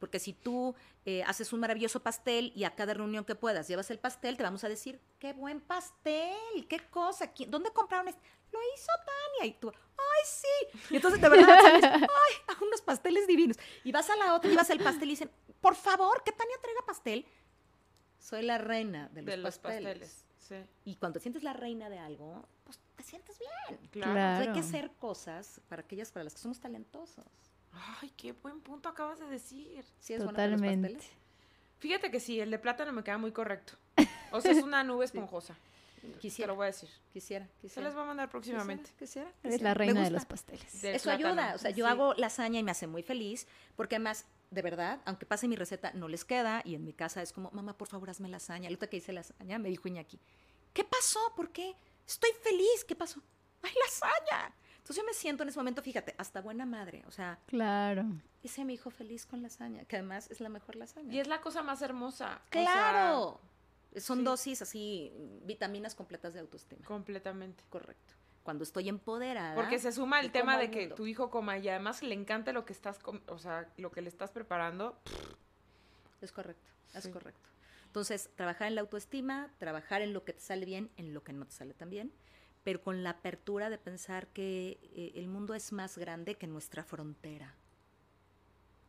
Porque 0.00 0.18
si 0.18 0.32
tú 0.32 0.74
eh, 1.04 1.22
haces 1.24 1.52
un 1.52 1.60
maravilloso 1.60 2.02
pastel 2.02 2.52
y 2.56 2.64
a 2.64 2.74
cada 2.74 2.94
reunión 2.94 3.24
que 3.24 3.34
puedas 3.36 3.68
llevas 3.68 3.90
el 3.90 3.98
pastel, 3.98 4.36
te 4.36 4.42
vamos 4.42 4.64
a 4.64 4.68
decir, 4.68 4.98
qué 5.20 5.34
buen 5.34 5.60
pastel, 5.60 6.66
qué 6.68 6.80
cosa, 6.90 7.30
¿dónde 7.46 7.70
compraron 7.70 8.08
esto? 8.08 8.20
Lo 8.50 8.58
hizo 8.74 8.90
Tania. 9.06 9.54
Y 9.54 9.60
tú, 9.60 9.70
ay, 9.70 10.24
sí. 10.24 10.80
Y 10.90 10.96
entonces 10.96 11.20
de 11.20 11.28
verdad 11.28 11.58
ay, 11.62 12.56
unos 12.62 12.80
pasteles 12.80 13.26
divinos. 13.26 13.56
Y 13.84 13.92
vas 13.92 14.08
a 14.10 14.16
la 14.16 14.34
otra 14.34 14.48
y 14.48 14.52
llevas 14.52 14.70
el 14.70 14.82
pastel 14.82 15.08
y 15.08 15.12
dicen, 15.12 15.30
por 15.60 15.76
favor, 15.76 16.24
que 16.24 16.32
Tania 16.32 16.56
traiga 16.60 16.80
pastel. 16.86 17.26
Soy 18.18 18.42
la 18.42 18.58
reina 18.58 19.08
de 19.10 19.36
los, 19.36 19.58
pasteles. 19.58 20.24
Y 20.84 20.96
cuando 20.96 21.20
sientes 21.20 21.42
la 21.42 21.52
reina 21.52 21.88
de 21.88 21.98
algo, 21.98 22.48
pues 22.64 22.80
te 22.96 23.02
sientes 23.02 23.38
bien. 23.38 23.80
Claro. 23.90 24.40
hay 24.40 24.52
que 24.52 24.60
hacer 24.60 24.90
cosas 24.92 25.60
para 25.68 25.82
aquellas 25.82 26.10
para 26.10 26.24
las 26.24 26.34
que 26.34 26.40
somos 26.40 26.58
talentosos. 26.58 27.49
Ay, 27.72 28.10
qué 28.16 28.32
buen 28.32 28.60
punto 28.60 28.88
acabas 28.88 29.18
de 29.18 29.26
decir. 29.26 29.84
¿Sí 30.00 30.14
es 30.14 30.22
Totalmente. 30.24 30.98
Fíjate 31.78 32.10
que 32.10 32.20
sí, 32.20 32.40
el 32.40 32.50
de 32.50 32.58
plátano 32.58 32.92
me 32.92 33.02
queda 33.02 33.18
muy 33.18 33.32
correcto. 33.32 33.74
O 34.32 34.40
sea, 34.40 34.52
es 34.52 34.62
una 34.62 34.84
nube 34.84 35.04
esponjosa. 35.06 35.56
Te 36.00 36.12
Quisiera, 36.18 36.52
lo 36.52 36.56
voy 36.56 36.62
a 36.64 36.66
decir. 36.68 36.88
quisiera, 37.12 37.46
Se 37.46 37.52
quisiera. 37.62 37.88
les 37.88 37.98
va 37.98 38.02
a 38.02 38.04
mandar 38.06 38.30
próximamente. 38.30 38.90
Quisiera, 38.96 39.28
quisiera. 39.42 39.64
la 39.64 39.74
reina 39.74 40.04
de 40.04 40.10
los 40.10 40.24
pasteles. 40.24 40.80
Del 40.82 40.94
Eso 40.94 41.04
plátano. 41.10 41.28
ayuda, 41.30 41.54
o 41.56 41.58
sea, 41.58 41.70
yo 41.72 41.84
Sí. 41.84 41.90
hago 41.90 42.14
lasaña 42.14 42.60
y 42.60 42.62
me 42.62 42.70
hace 42.70 42.86
muy 42.86 43.02
feliz, 43.02 43.48
porque 43.74 43.96
además, 43.96 44.24
de 44.52 44.62
verdad, 44.62 45.00
aunque 45.04 45.26
pase 45.26 45.48
mi 45.48 45.56
receta, 45.56 45.90
no 45.94 46.06
les 46.06 46.24
queda, 46.24 46.62
y 46.64 46.76
en 46.76 46.84
mi 46.84 46.92
casa 46.92 47.20
es 47.22 47.32
como, 47.32 47.50
mamá, 47.50 47.76
por 47.76 47.88
favor, 47.88 48.08
hazme 48.08 48.28
lasaña. 48.28 48.68
El 48.68 48.76
otro 48.76 48.88
que 48.88 48.98
hice 48.98 49.12
lasaña, 49.12 49.58
me 49.58 49.68
dijo 49.68 49.88
Iñaki, 49.88 50.20
¿qué 50.72 50.84
pasó? 50.84 51.18
¿Por 51.34 51.50
qué? 51.50 51.74
Estoy 52.06 52.30
feliz, 52.40 52.84
¿qué 52.86 52.94
pasó? 52.94 53.20
¡Ay, 53.62 53.72
lasaña! 53.84 54.54
Entonces 54.90 55.04
yo 55.04 55.06
me 55.06 55.14
siento 55.14 55.44
en 55.44 55.50
ese 55.50 55.58
momento, 55.60 55.82
fíjate, 55.82 56.16
hasta 56.18 56.40
buena 56.40 56.66
madre, 56.66 57.04
o 57.06 57.12
sea, 57.12 57.38
Claro. 57.46 58.04
hice 58.42 58.62
a 58.62 58.64
mi 58.64 58.74
hijo 58.74 58.90
feliz 58.90 59.24
con 59.24 59.40
lasaña, 59.40 59.84
que 59.84 59.94
además 59.94 60.28
es 60.32 60.40
la 60.40 60.48
mejor 60.48 60.74
lasaña. 60.74 61.14
Y 61.14 61.20
es 61.20 61.28
la 61.28 61.40
cosa 61.40 61.62
más 61.62 61.80
hermosa. 61.80 62.40
o 62.48 62.50
sea, 62.52 62.64
¡Claro! 62.64 63.40
Son 63.98 64.18
sí. 64.18 64.24
dosis 64.24 64.62
así, 64.62 65.12
vitaminas 65.44 65.94
completas 65.94 66.34
de 66.34 66.40
autoestima. 66.40 66.84
completamente. 66.84 67.62
Correcto. 67.70 68.14
Cuando 68.42 68.64
estoy 68.64 68.88
empoderada. 68.88 69.54
Porque 69.54 69.78
se 69.78 69.92
suma 69.92 70.18
el 70.18 70.32
tema 70.32 70.58
de 70.58 70.72
que 70.72 70.88
tu 70.88 71.06
hijo 71.06 71.30
coma 71.30 71.56
y 71.58 71.68
además 71.68 72.02
le 72.02 72.14
encanta 72.16 72.52
lo 72.52 72.64
que 72.64 72.72
estás, 72.72 72.98
com- 72.98 73.20
o 73.28 73.38
sea, 73.38 73.68
lo 73.76 73.92
que 73.92 74.00
le 74.02 74.08
estás 74.08 74.32
preparando. 74.32 74.98
Es 76.20 76.32
correcto, 76.32 76.68
es 76.94 77.04
Sí. 77.04 77.12
correcto. 77.12 77.48
Entonces, 77.86 78.28
trabajar 78.34 78.66
en 78.66 78.74
la 78.74 78.80
autoestima, 78.80 79.50
trabajar 79.58 80.02
en 80.02 80.12
lo 80.14 80.24
que 80.24 80.32
te 80.32 80.40
sale 80.40 80.66
bien, 80.66 80.90
en 80.96 81.14
lo 81.14 81.22
que 81.22 81.32
no 81.32 81.46
te 81.46 81.52
sale 81.52 81.74
tan 81.74 81.90
bien, 81.90 82.12
pero 82.62 82.82
con 82.82 83.02
la 83.02 83.10
apertura 83.10 83.70
de 83.70 83.78
pensar 83.78 84.28
que 84.28 84.78
eh, 84.94 85.12
el 85.14 85.28
mundo 85.28 85.54
es 85.54 85.72
más 85.72 85.96
grande 85.96 86.36
que 86.36 86.46
nuestra 86.46 86.84
frontera. 86.84 87.54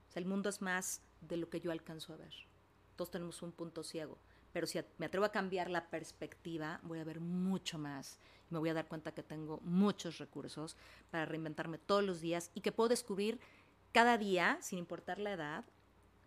O 0.09 0.11
sea, 0.11 0.19
el 0.19 0.27
mundo 0.27 0.49
es 0.49 0.61
más 0.61 1.01
de 1.21 1.37
lo 1.37 1.49
que 1.49 1.61
yo 1.61 1.71
alcanzo 1.71 2.13
a 2.13 2.17
ver. 2.17 2.33
Todos 2.95 3.11
tenemos 3.11 3.41
un 3.41 3.51
punto 3.51 3.83
ciego, 3.83 4.17
pero 4.51 4.67
si 4.67 4.79
me 4.97 5.05
atrevo 5.05 5.25
a 5.25 5.31
cambiar 5.31 5.69
la 5.69 5.89
perspectiva, 5.89 6.79
voy 6.83 6.99
a 6.99 7.03
ver 7.03 7.19
mucho 7.19 7.77
más 7.77 8.19
y 8.49 8.53
me 8.53 8.59
voy 8.59 8.69
a 8.69 8.73
dar 8.73 8.87
cuenta 8.87 9.13
que 9.13 9.23
tengo 9.23 9.59
muchos 9.63 10.17
recursos 10.17 10.75
para 11.09 11.25
reinventarme 11.25 11.77
todos 11.77 12.03
los 12.03 12.19
días 12.19 12.51
y 12.53 12.61
que 12.61 12.71
puedo 12.71 12.89
descubrir 12.89 13.39
cada 13.93 14.17
día, 14.17 14.57
sin 14.61 14.79
importar 14.79 15.19
la 15.19 15.31
edad, 15.31 15.65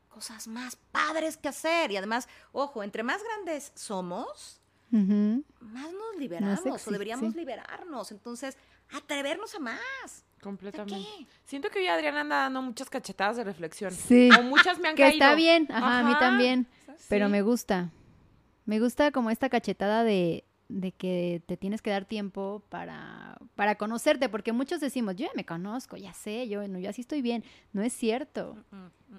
cosas 0.08 0.46
más 0.48 0.76
padres 0.76 1.36
que 1.36 1.48
hacer. 1.48 1.90
Y 1.90 1.96
además, 1.96 2.28
ojo, 2.52 2.82
entre 2.82 3.02
más 3.02 3.22
grandes 3.22 3.72
somos, 3.74 4.60
Más 4.98 5.92
nos 5.92 6.16
liberamos 6.18 6.86
o 6.86 6.90
deberíamos 6.90 7.32
sí. 7.32 7.38
liberarnos. 7.38 8.12
Entonces, 8.12 8.56
atrevernos 8.92 9.54
a 9.54 9.58
más. 9.60 10.24
Completamente. 10.40 10.94
qué? 11.18 11.26
Siento 11.44 11.70
que 11.70 11.78
hoy 11.80 11.86
Adriana 11.86 12.20
anda 12.20 12.36
dando 12.36 12.62
muchas 12.62 12.90
cachetadas 12.90 13.36
de 13.36 13.44
reflexión. 13.44 13.90
Sí. 13.92 14.28
O 14.38 14.42
muchas 14.42 14.78
me 14.78 14.88
han 14.88 14.94
Que 14.96 15.02
caído. 15.02 15.14
está 15.24 15.34
bien, 15.34 15.66
ajá, 15.70 16.00
a 16.00 16.02
mí 16.04 16.14
también. 16.18 16.66
Pero 17.08 17.26
Sí. 17.26 17.32
me 17.32 17.42
gusta. 17.42 17.90
Me 18.66 18.78
gusta 18.80 19.10
como 19.10 19.30
esta 19.30 19.48
cachetada 19.48 20.04
de, 20.04 20.44
de 20.68 20.92
que 20.92 21.42
te 21.46 21.56
tienes 21.56 21.82
que 21.82 21.90
dar 21.90 22.04
tiempo 22.04 22.62
para, 22.68 23.38
para 23.56 23.74
conocerte, 23.76 24.28
porque 24.28 24.52
muchos 24.52 24.80
decimos, 24.80 25.16
yo 25.16 25.26
ya 25.26 25.32
me 25.34 25.44
conozco, 25.44 25.96
ya 25.96 26.12
sé, 26.14 26.48
yo, 26.48 26.66
no, 26.68 26.78
yo 26.78 26.88
así 26.90 27.00
estoy 27.02 27.20
bien. 27.22 27.42
No 27.72 27.82
es 27.82 27.92
cierto. 27.92 28.56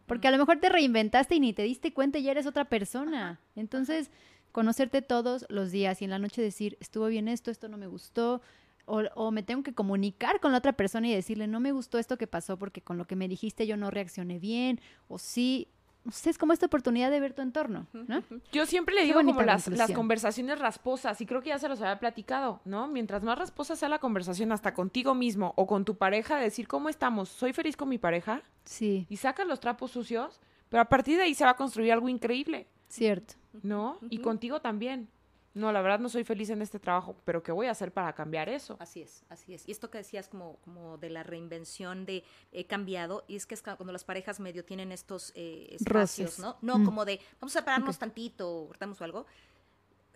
Porque 0.07 0.27
a 0.27 0.31
lo 0.31 0.37
mejor 0.37 0.59
te 0.59 0.69
reinventaste 0.69 1.35
y 1.35 1.39
ni 1.39 1.53
te 1.53 1.63
diste 1.63 1.93
cuenta 1.93 2.17
y 2.19 2.23
ya 2.23 2.31
eres 2.31 2.45
otra 2.47 2.65
persona. 2.65 3.39
Entonces, 3.55 4.09
conocerte 4.55 5.01
todos 5.01 5.45
los 5.49 5.69
días 5.69 6.01
y 6.01 6.05
en 6.05 6.11
la 6.11 6.17
noche 6.17 6.41
decir, 6.41 6.77
estuvo 6.79 7.07
bien 7.07 7.27
esto, 7.27 7.51
esto 7.51 7.67
no 7.67 7.77
me 7.77 7.87
gustó. 7.87 8.41
O, 8.85 9.01
o 9.15 9.31
me 9.31 9.43
tengo 9.43 9.63
que 9.63 9.73
comunicar 9.73 10.39
con 10.39 10.53
la 10.53 10.59
otra 10.59 10.71
persona 10.71 11.09
y 11.09 11.13
decirle, 11.13 11.45
no 11.45 11.59
me 11.59 11.73
gustó 11.73 11.97
esto 11.97 12.17
que 12.17 12.25
pasó 12.25 12.57
porque 12.57 12.81
con 12.81 12.97
lo 12.97 13.05
que 13.05 13.17
me 13.17 13.27
dijiste 13.27 13.67
yo 13.67 13.75
no 13.75 13.91
reaccioné 13.91 14.39
bien. 14.39 14.79
O 15.09 15.17
sí, 15.17 15.67
no 16.05 16.11
sé, 16.13 16.29
es 16.29 16.37
como 16.37 16.53
esta 16.53 16.67
oportunidad 16.67 17.11
de 17.11 17.19
ver 17.19 17.33
tu 17.33 17.41
entorno, 17.41 17.87
¿no? 17.91 18.23
Yo 18.53 18.65
siempre 18.65 18.95
le 18.95 19.03
digo 19.03 19.21
como 19.21 19.41
las, 19.41 19.67
las 19.67 19.91
conversaciones 19.91 20.57
rasposas, 20.59 21.19
y 21.19 21.25
creo 21.25 21.41
que 21.41 21.49
ya 21.49 21.59
se 21.59 21.67
los 21.67 21.81
había 21.81 21.99
platicado, 21.99 22.61
¿no? 22.63 22.87
Mientras 22.87 23.23
más 23.23 23.37
rasposa 23.37 23.75
sea 23.75 23.89
la 23.89 23.99
conversación 23.99 24.53
hasta 24.53 24.73
contigo 24.73 25.15
mismo 25.15 25.51
o 25.57 25.67
con 25.67 25.83
tu 25.83 25.97
pareja, 25.97 26.37
decir, 26.37 26.67
¿cómo 26.69 26.87
estamos? 26.87 27.27
¿Soy 27.27 27.51
feliz 27.51 27.75
con 27.75 27.89
mi 27.89 27.97
pareja? 27.97 28.41
Sí, 28.63 29.05
Y 29.09 29.17
sacas 29.17 29.47
los 29.47 29.59
trapos 29.59 29.91
sucios, 29.91 30.39
pero 30.69 30.81
a 30.81 30.85
partir 30.85 31.17
de 31.17 31.23
ahí 31.23 31.33
se 31.33 31.43
va 31.43 31.51
a 31.51 31.55
construir 31.57 31.91
algo 31.91 32.07
increíble, 32.07 32.67
cierto. 32.87 33.33
¿No? 33.63 33.99
Y 34.09 34.19
contigo 34.19 34.59
también. 34.61 35.09
No, 35.53 35.71
la 35.71 35.81
verdad 35.81 35.99
no 35.99 36.09
soy 36.09 36.25
feliz 36.25 36.49
en 36.49 36.61
este 36.61 36.79
trabajo, 36.79 37.15
pero 37.23 37.41
¿qué 37.41 37.53
voy 37.53 37.67
a 37.67 37.71
hacer 37.71 37.93
para 37.93 38.11
cambiar 38.13 38.49
eso? 38.49 38.75
Así 38.79 39.01
es, 39.01 39.23
así 39.29 39.53
es. 39.53 39.65
Y 39.69 39.71
esto 39.71 39.89
que 39.89 39.99
decías 39.99 40.27
como, 40.27 40.57
como 40.57 40.97
de 40.97 41.09
la 41.09 41.23
reinvención 41.23 42.05
de 42.05 42.25
he 42.51 42.65
cambiado, 42.65 43.23
y 43.29 43.37
es 43.37 43.45
que 43.45 43.53
es 43.55 43.61
cuando 43.61 43.93
las 43.93 44.03
parejas 44.03 44.41
medio 44.41 44.65
tienen 44.65 44.91
estos 44.91 45.31
eh, 45.33 45.67
espacios, 45.71 46.37
Roces. 46.37 46.39
¿no? 46.39 46.57
No, 46.61 46.79
Mm. 46.79 46.85
como 46.85 47.05
de 47.05 47.21
vamos 47.39 47.55
a 47.55 47.59
separarnos 47.59 47.95
Ok. 47.95 47.99
tantito, 48.01 48.65
cortamos 48.67 48.99
o 48.99 49.03
algo. 49.05 49.25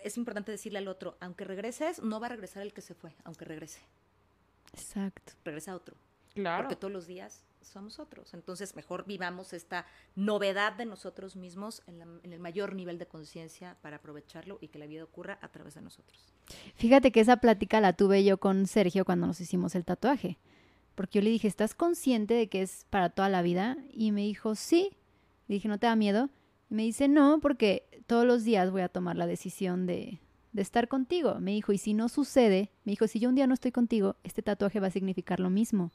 Es 0.03 0.17
importante 0.17 0.51
decirle 0.51 0.79
al 0.79 0.89
otro, 0.89 1.15
aunque 1.21 1.45
regreses, 1.45 2.01
no 2.03 2.19
va 2.19 2.25
a 2.27 2.29
regresar 2.31 2.61
el 2.61 2.73
que 2.73 2.81
se 2.81 2.93
fue, 2.93 3.15
aunque 3.23 3.45
regrese. 3.45 3.79
Exacto. 4.73 5.33
Regresa 5.45 5.73
otro. 5.75 5.95
Claro. 6.33 6.63
Porque 6.63 6.75
todos 6.75 6.91
los 6.91 7.07
días 7.07 7.43
somos 7.61 7.99
otros. 7.99 8.33
Entonces, 8.33 8.75
mejor 8.75 9.05
vivamos 9.05 9.53
esta 9.53 9.85
novedad 10.15 10.73
de 10.73 10.85
nosotros 10.85 11.35
mismos 11.35 11.81
en, 11.87 11.99
la- 11.99 12.07
en 12.23 12.33
el 12.33 12.39
mayor 12.39 12.73
nivel 12.75 12.97
de 12.97 13.05
conciencia 13.07 13.77
para 13.81 13.97
aprovecharlo 13.97 14.57
y 14.61 14.67
que 14.69 14.79
la 14.79 14.87
vida 14.87 15.03
ocurra 15.03 15.37
a 15.41 15.49
través 15.49 15.75
de 15.75 15.81
nosotros. 15.81 16.33
Fíjate 16.75 17.11
que 17.11 17.19
esa 17.19 17.37
plática 17.37 17.79
la 17.81 17.93
tuve 17.93 18.23
yo 18.23 18.39
con 18.39 18.65
Sergio 18.67 19.05
cuando 19.05 19.27
nos 19.27 19.39
hicimos 19.41 19.75
el 19.75 19.85
tatuaje. 19.85 20.37
Porque 20.95 21.19
yo 21.19 21.23
le 21.23 21.29
dije, 21.29 21.47
¿estás 21.47 21.75
consciente 21.75 22.33
de 22.33 22.49
que 22.49 22.61
es 22.61 22.85
para 22.89 23.09
toda 23.09 23.29
la 23.29 23.41
vida? 23.41 23.77
Y 23.93 24.11
me 24.11 24.21
dijo, 24.21 24.55
sí. 24.55 24.97
Le 25.47 25.55
dije, 25.55 25.67
¿no 25.67 25.77
te 25.79 25.87
da 25.87 25.95
miedo? 25.95 26.29
Y 26.69 26.75
me 26.75 26.83
dice, 26.83 27.07
no, 27.07 27.39
porque 27.39 27.87
todos 28.07 28.25
los 28.25 28.43
días 28.43 28.69
voy 28.71 28.81
a 28.81 28.89
tomar 28.89 29.15
la 29.15 29.25
decisión 29.27 29.85
de, 29.85 30.19
de 30.51 30.61
estar 30.61 30.87
contigo. 30.87 31.39
Me 31.39 31.51
dijo, 31.51 31.71
y 31.71 31.77
si 31.77 31.93
no 31.93 32.09
sucede, 32.09 32.71
me 32.83 32.91
dijo, 32.91 33.07
si 33.07 33.19
yo 33.19 33.29
un 33.29 33.35
día 33.35 33.47
no 33.47 33.53
estoy 33.53 33.71
contigo, 33.71 34.17
este 34.23 34.41
tatuaje 34.41 34.79
va 34.79 34.87
a 34.87 34.91
significar 34.91 35.39
lo 35.39 35.49
mismo. 35.49 35.91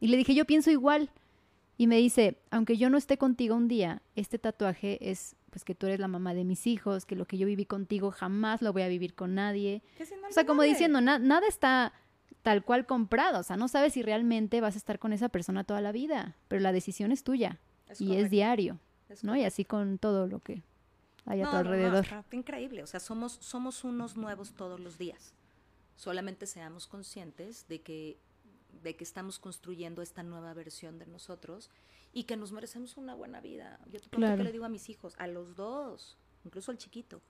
Y 0.00 0.08
le 0.08 0.16
dije, 0.16 0.34
yo 0.34 0.44
pienso 0.44 0.70
igual. 0.70 1.10
Y 1.78 1.86
me 1.86 1.96
dice, 1.96 2.38
aunque 2.50 2.76
yo 2.78 2.88
no 2.90 2.96
esté 2.96 3.18
contigo 3.18 3.54
un 3.54 3.68
día, 3.68 4.00
este 4.14 4.38
tatuaje 4.38 4.98
es 5.10 5.36
pues 5.50 5.64
que 5.64 5.74
tú 5.74 5.86
eres 5.86 6.00
la 6.00 6.08
mamá 6.08 6.34
de 6.34 6.44
mis 6.44 6.66
hijos, 6.66 7.06
que 7.06 7.16
lo 7.16 7.26
que 7.26 7.38
yo 7.38 7.46
viví 7.46 7.64
contigo 7.64 8.10
jamás 8.10 8.60
lo 8.60 8.72
voy 8.74 8.82
a 8.82 8.88
vivir 8.88 9.14
con 9.14 9.34
nadie. 9.34 9.82
O 10.28 10.32
sea, 10.32 10.44
como 10.46 10.62
diciendo, 10.62 11.00
na- 11.00 11.18
nada 11.18 11.46
está 11.48 11.92
tal 12.42 12.62
cual 12.64 12.84
comprado. 12.86 13.40
O 13.40 13.42
sea, 13.42 13.56
no 13.56 13.68
sabes 13.68 13.94
si 13.94 14.02
realmente 14.02 14.60
vas 14.60 14.74
a 14.74 14.78
estar 14.78 14.98
con 14.98 15.12
esa 15.14 15.28
persona 15.30 15.64
toda 15.64 15.80
la 15.80 15.92
vida, 15.92 16.36
pero 16.48 16.60
la 16.60 16.72
decisión 16.72 17.10
es 17.10 17.24
tuya 17.24 17.58
y 17.98 18.16
es 18.16 18.30
diario, 18.30 18.78
¿no? 19.22 19.34
Y 19.36 19.44
así 19.44 19.64
con 19.64 19.96
todo 19.98 20.26
lo 20.26 20.40
que 20.40 20.62
hay 21.24 21.40
a 21.40 21.44
tu 21.44 21.52
no, 21.52 21.52
no, 21.52 21.58
alrededor. 21.70 22.04
está 22.04 22.24
increíble. 22.32 22.82
O 22.82 22.86
sea, 22.86 23.00
somos, 23.00 23.38
somos 23.40 23.82
unos 23.84 24.16
nuevos 24.16 24.52
todos 24.52 24.78
los 24.78 24.98
días. 24.98 25.32
Solamente 25.94 26.46
seamos 26.46 26.86
conscientes 26.86 27.66
de 27.68 27.80
que, 27.80 28.18
de 28.82 28.96
que 28.96 29.04
estamos 29.04 29.38
construyendo 29.38 30.02
esta 30.02 30.22
nueva 30.22 30.52
versión 30.54 30.98
de 30.98 31.06
nosotros 31.06 31.70
y 32.12 32.24
que 32.24 32.36
nos 32.36 32.52
merecemos 32.52 32.96
una 32.96 33.14
buena 33.14 33.40
vida. 33.40 33.78
Yo 33.86 34.00
te 34.00 34.08
pregunto 34.08 34.16
Claro. 34.18 34.36
qué 34.38 34.44
le 34.44 34.52
digo 34.52 34.64
a 34.64 34.68
mis 34.70 34.88
hijos, 34.88 35.14
a 35.18 35.26
los 35.26 35.54
dos, 35.56 36.16
incluso 36.44 36.70
al 36.70 36.78
chiquito. 36.78 37.20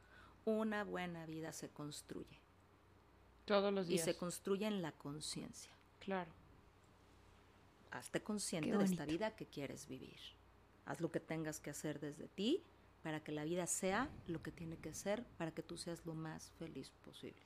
Una 0.45 0.85
buena 0.85 1.27
vida 1.27 1.53
se 1.53 1.69
construye. 1.71 2.39
Todos 3.47 3.73
los 3.73 3.87
Y 3.87 3.95
días. 3.95 4.05
se 4.05 4.17
construye 4.17 4.67
en 4.67 4.83
la 4.83 4.93
conciencia. 4.93 5.73
Claro. 6.01 6.31
Hazte 7.91 8.23
consciente 8.23 8.77
de 8.77 8.85
esta 8.85 9.07
vida 9.07 9.35
que 9.35 9.47
quieres 9.47 9.87
vivir. 9.89 10.19
Haz 10.85 11.01
lo 11.01 11.11
que 11.11 11.21
tengas 11.21 11.61
que 11.61 11.71
hacer 11.71 11.99
desde 12.01 12.29
ti 12.29 12.63
para 13.03 13.21
que 13.23 13.33
la 13.33 13.45
vida 13.45 13.67
sea 13.67 14.11
lo 14.27 14.43
que 14.43 14.53
tiene 14.53 14.77
que 14.77 14.93
ser 14.95 15.25
para 15.39 15.53
que 15.53 15.63
tú 15.63 15.77
seas 15.79 16.05
lo 16.05 16.15
más 16.15 16.51
feliz 16.59 16.91
posible. 17.05 17.41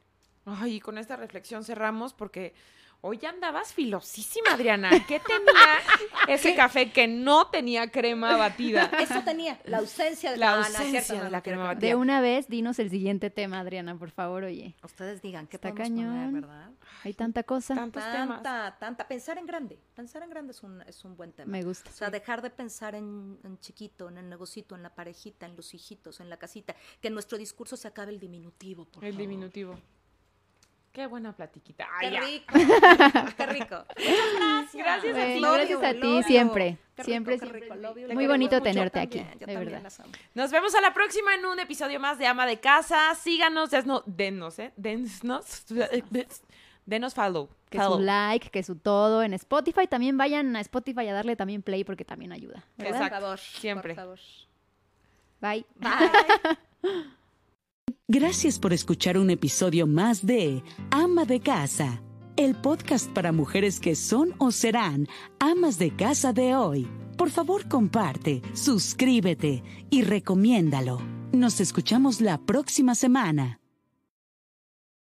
Ay, 0.44 0.76
y 0.76 0.80
con 0.80 0.98
esta 0.98 1.16
reflexión 1.16 1.64
cerramos 1.64 2.12
porque 2.14 2.54
hoy 3.02 3.18
ya 3.18 3.30
andabas 3.30 3.72
filosísima, 3.72 4.52
Adriana. 4.52 4.90
¿Qué 5.06 5.20
tenía 5.20 5.78
ese 6.28 6.54
café 6.54 6.90
que 6.92 7.06
no 7.08 7.46
tenía 7.48 7.90
crema 7.90 8.36
batida? 8.36 8.90
Eso 9.00 9.22
tenía, 9.22 9.58
la 9.64 9.78
ausencia 9.78 10.30
de 10.32 10.36
La 10.38 10.56
no 10.56 10.62
es 10.62 10.68
ausencia 10.76 11.22
de 11.22 11.30
la 11.30 11.42
crema 11.42 11.64
batida. 11.64 11.88
De 11.88 11.94
una 11.94 12.20
vez, 12.20 12.48
dinos 12.48 12.78
el 12.78 12.90
siguiente 12.90 13.30
tema, 13.30 13.60
Adriana, 13.60 13.96
por 13.98 14.10
favor, 14.10 14.44
oye. 14.44 14.74
Ustedes 14.82 15.22
digan, 15.22 15.46
¿qué 15.46 15.56
Está 15.56 15.70
podemos 15.70 15.88
poner, 15.90 16.06
cañón. 16.12 16.32
verdad? 16.34 16.70
Hay 17.04 17.14
tanta 17.14 17.42
cosa. 17.42 17.74
Tantos 17.74 18.02
temas. 18.02 18.42
Tanta, 18.42 18.76
tanta. 18.78 19.08
Pensar 19.08 19.38
en 19.38 19.46
grande. 19.46 19.78
Pensar 19.94 20.22
en 20.22 20.28
grande 20.30 20.52
es 20.52 20.62
un, 20.62 20.82
es 20.82 21.02
un 21.04 21.16
buen 21.16 21.32
tema. 21.32 21.50
Me 21.50 21.62
gusta. 21.62 21.88
O 21.88 21.92
sea, 21.94 22.10
dejar 22.10 22.42
de 22.42 22.50
pensar 22.50 22.94
en, 22.94 23.38
en 23.44 23.58
chiquito, 23.60 24.08
en 24.10 24.18
el 24.18 24.28
negocito, 24.28 24.74
en 24.74 24.82
la 24.82 24.94
parejita, 24.94 25.46
en 25.46 25.56
los 25.56 25.72
hijitos, 25.72 26.20
en 26.20 26.28
la 26.28 26.36
casita. 26.36 26.74
Que 27.00 27.08
en 27.08 27.14
nuestro 27.14 27.38
discurso 27.38 27.78
se 27.78 27.88
acabe 27.88 28.12
el 28.12 28.20
diminutivo, 28.20 28.84
por 28.84 29.02
El 29.02 29.12
favor. 29.12 29.20
diminutivo. 29.22 29.78
Qué 30.92 31.06
buena 31.06 31.32
platiquita. 31.32 31.86
Ay, 32.00 32.10
Qué 32.10 32.20
rico. 32.20 32.54
Qué 33.36 33.46
rico. 33.46 33.84
Muchas 33.96 34.74
gracias. 34.74 34.74
Gracias 34.74 35.16
a 35.16 35.24
ti. 35.24 35.32
Bueno, 35.38 35.52
gracias 35.52 35.82
a 35.84 35.92
ti, 35.92 36.22
siempre. 36.24 36.78
Qué 36.96 37.04
Siempre, 37.04 37.34
rico, 37.34 37.46
siempre. 37.46 37.78
rico. 37.78 37.98
You, 38.08 38.14
Muy 38.14 38.26
bonito 38.26 38.60
tenerte 38.60 39.00
También, 39.00 39.28
aquí, 39.28 39.44
de 39.44 39.56
verdad. 39.56 39.92
Nos 40.34 40.50
vemos 40.50 40.74
a 40.74 40.80
la 40.80 40.92
próxima 40.92 41.34
en 41.34 41.46
un 41.46 41.60
episodio 41.60 42.00
más 42.00 42.18
de 42.18 42.26
Ama 42.26 42.44
de 42.44 42.58
Casa. 42.58 43.14
Síganos, 43.14 43.70
desno, 43.70 44.02
denos, 44.04 44.58
¿eh? 44.58 44.72
Denos, 44.76 45.62
denos 46.84 47.14
follow. 47.14 47.48
Que 47.70 47.78
follow. 47.78 47.98
su 47.98 48.02
like, 48.02 48.50
que 48.50 48.62
su 48.64 48.74
todo 48.74 49.22
en 49.22 49.32
Spotify. 49.34 49.86
También 49.86 50.18
vayan 50.18 50.56
a 50.56 50.60
Spotify 50.60 51.06
a 51.06 51.14
darle 51.14 51.36
también 51.36 51.62
play 51.62 51.84
porque 51.84 52.04
también 52.04 52.32
ayuda. 52.32 52.64
¿verdad? 52.76 52.94
Exacto. 52.94 53.14
Por 53.14 53.22
favor. 53.22 53.38
Siempre. 53.38 53.94
Por 53.94 54.02
favor. 54.02 54.18
Bye. 55.40 55.64
Bye. 55.76 57.00
Gracias 58.12 58.58
por 58.58 58.72
escuchar 58.72 59.16
un 59.18 59.30
episodio 59.30 59.86
más 59.86 60.26
de 60.26 60.64
Ama 60.90 61.24
de 61.26 61.38
Casa, 61.38 62.02
el 62.36 62.56
podcast 62.56 63.08
para 63.08 63.30
mujeres 63.30 63.78
que 63.78 63.94
son 63.94 64.34
o 64.38 64.50
serán 64.50 65.06
amas 65.38 65.78
de 65.78 65.94
casa 65.94 66.32
de 66.32 66.56
hoy. 66.56 66.88
Por 67.16 67.30
favor, 67.30 67.68
comparte, 67.68 68.42
suscríbete 68.52 69.62
y 69.90 70.02
recomiéndalo. 70.02 71.00
Nos 71.30 71.60
escuchamos 71.60 72.20
la 72.20 72.38
próxima 72.38 72.96
semana. 72.96 73.59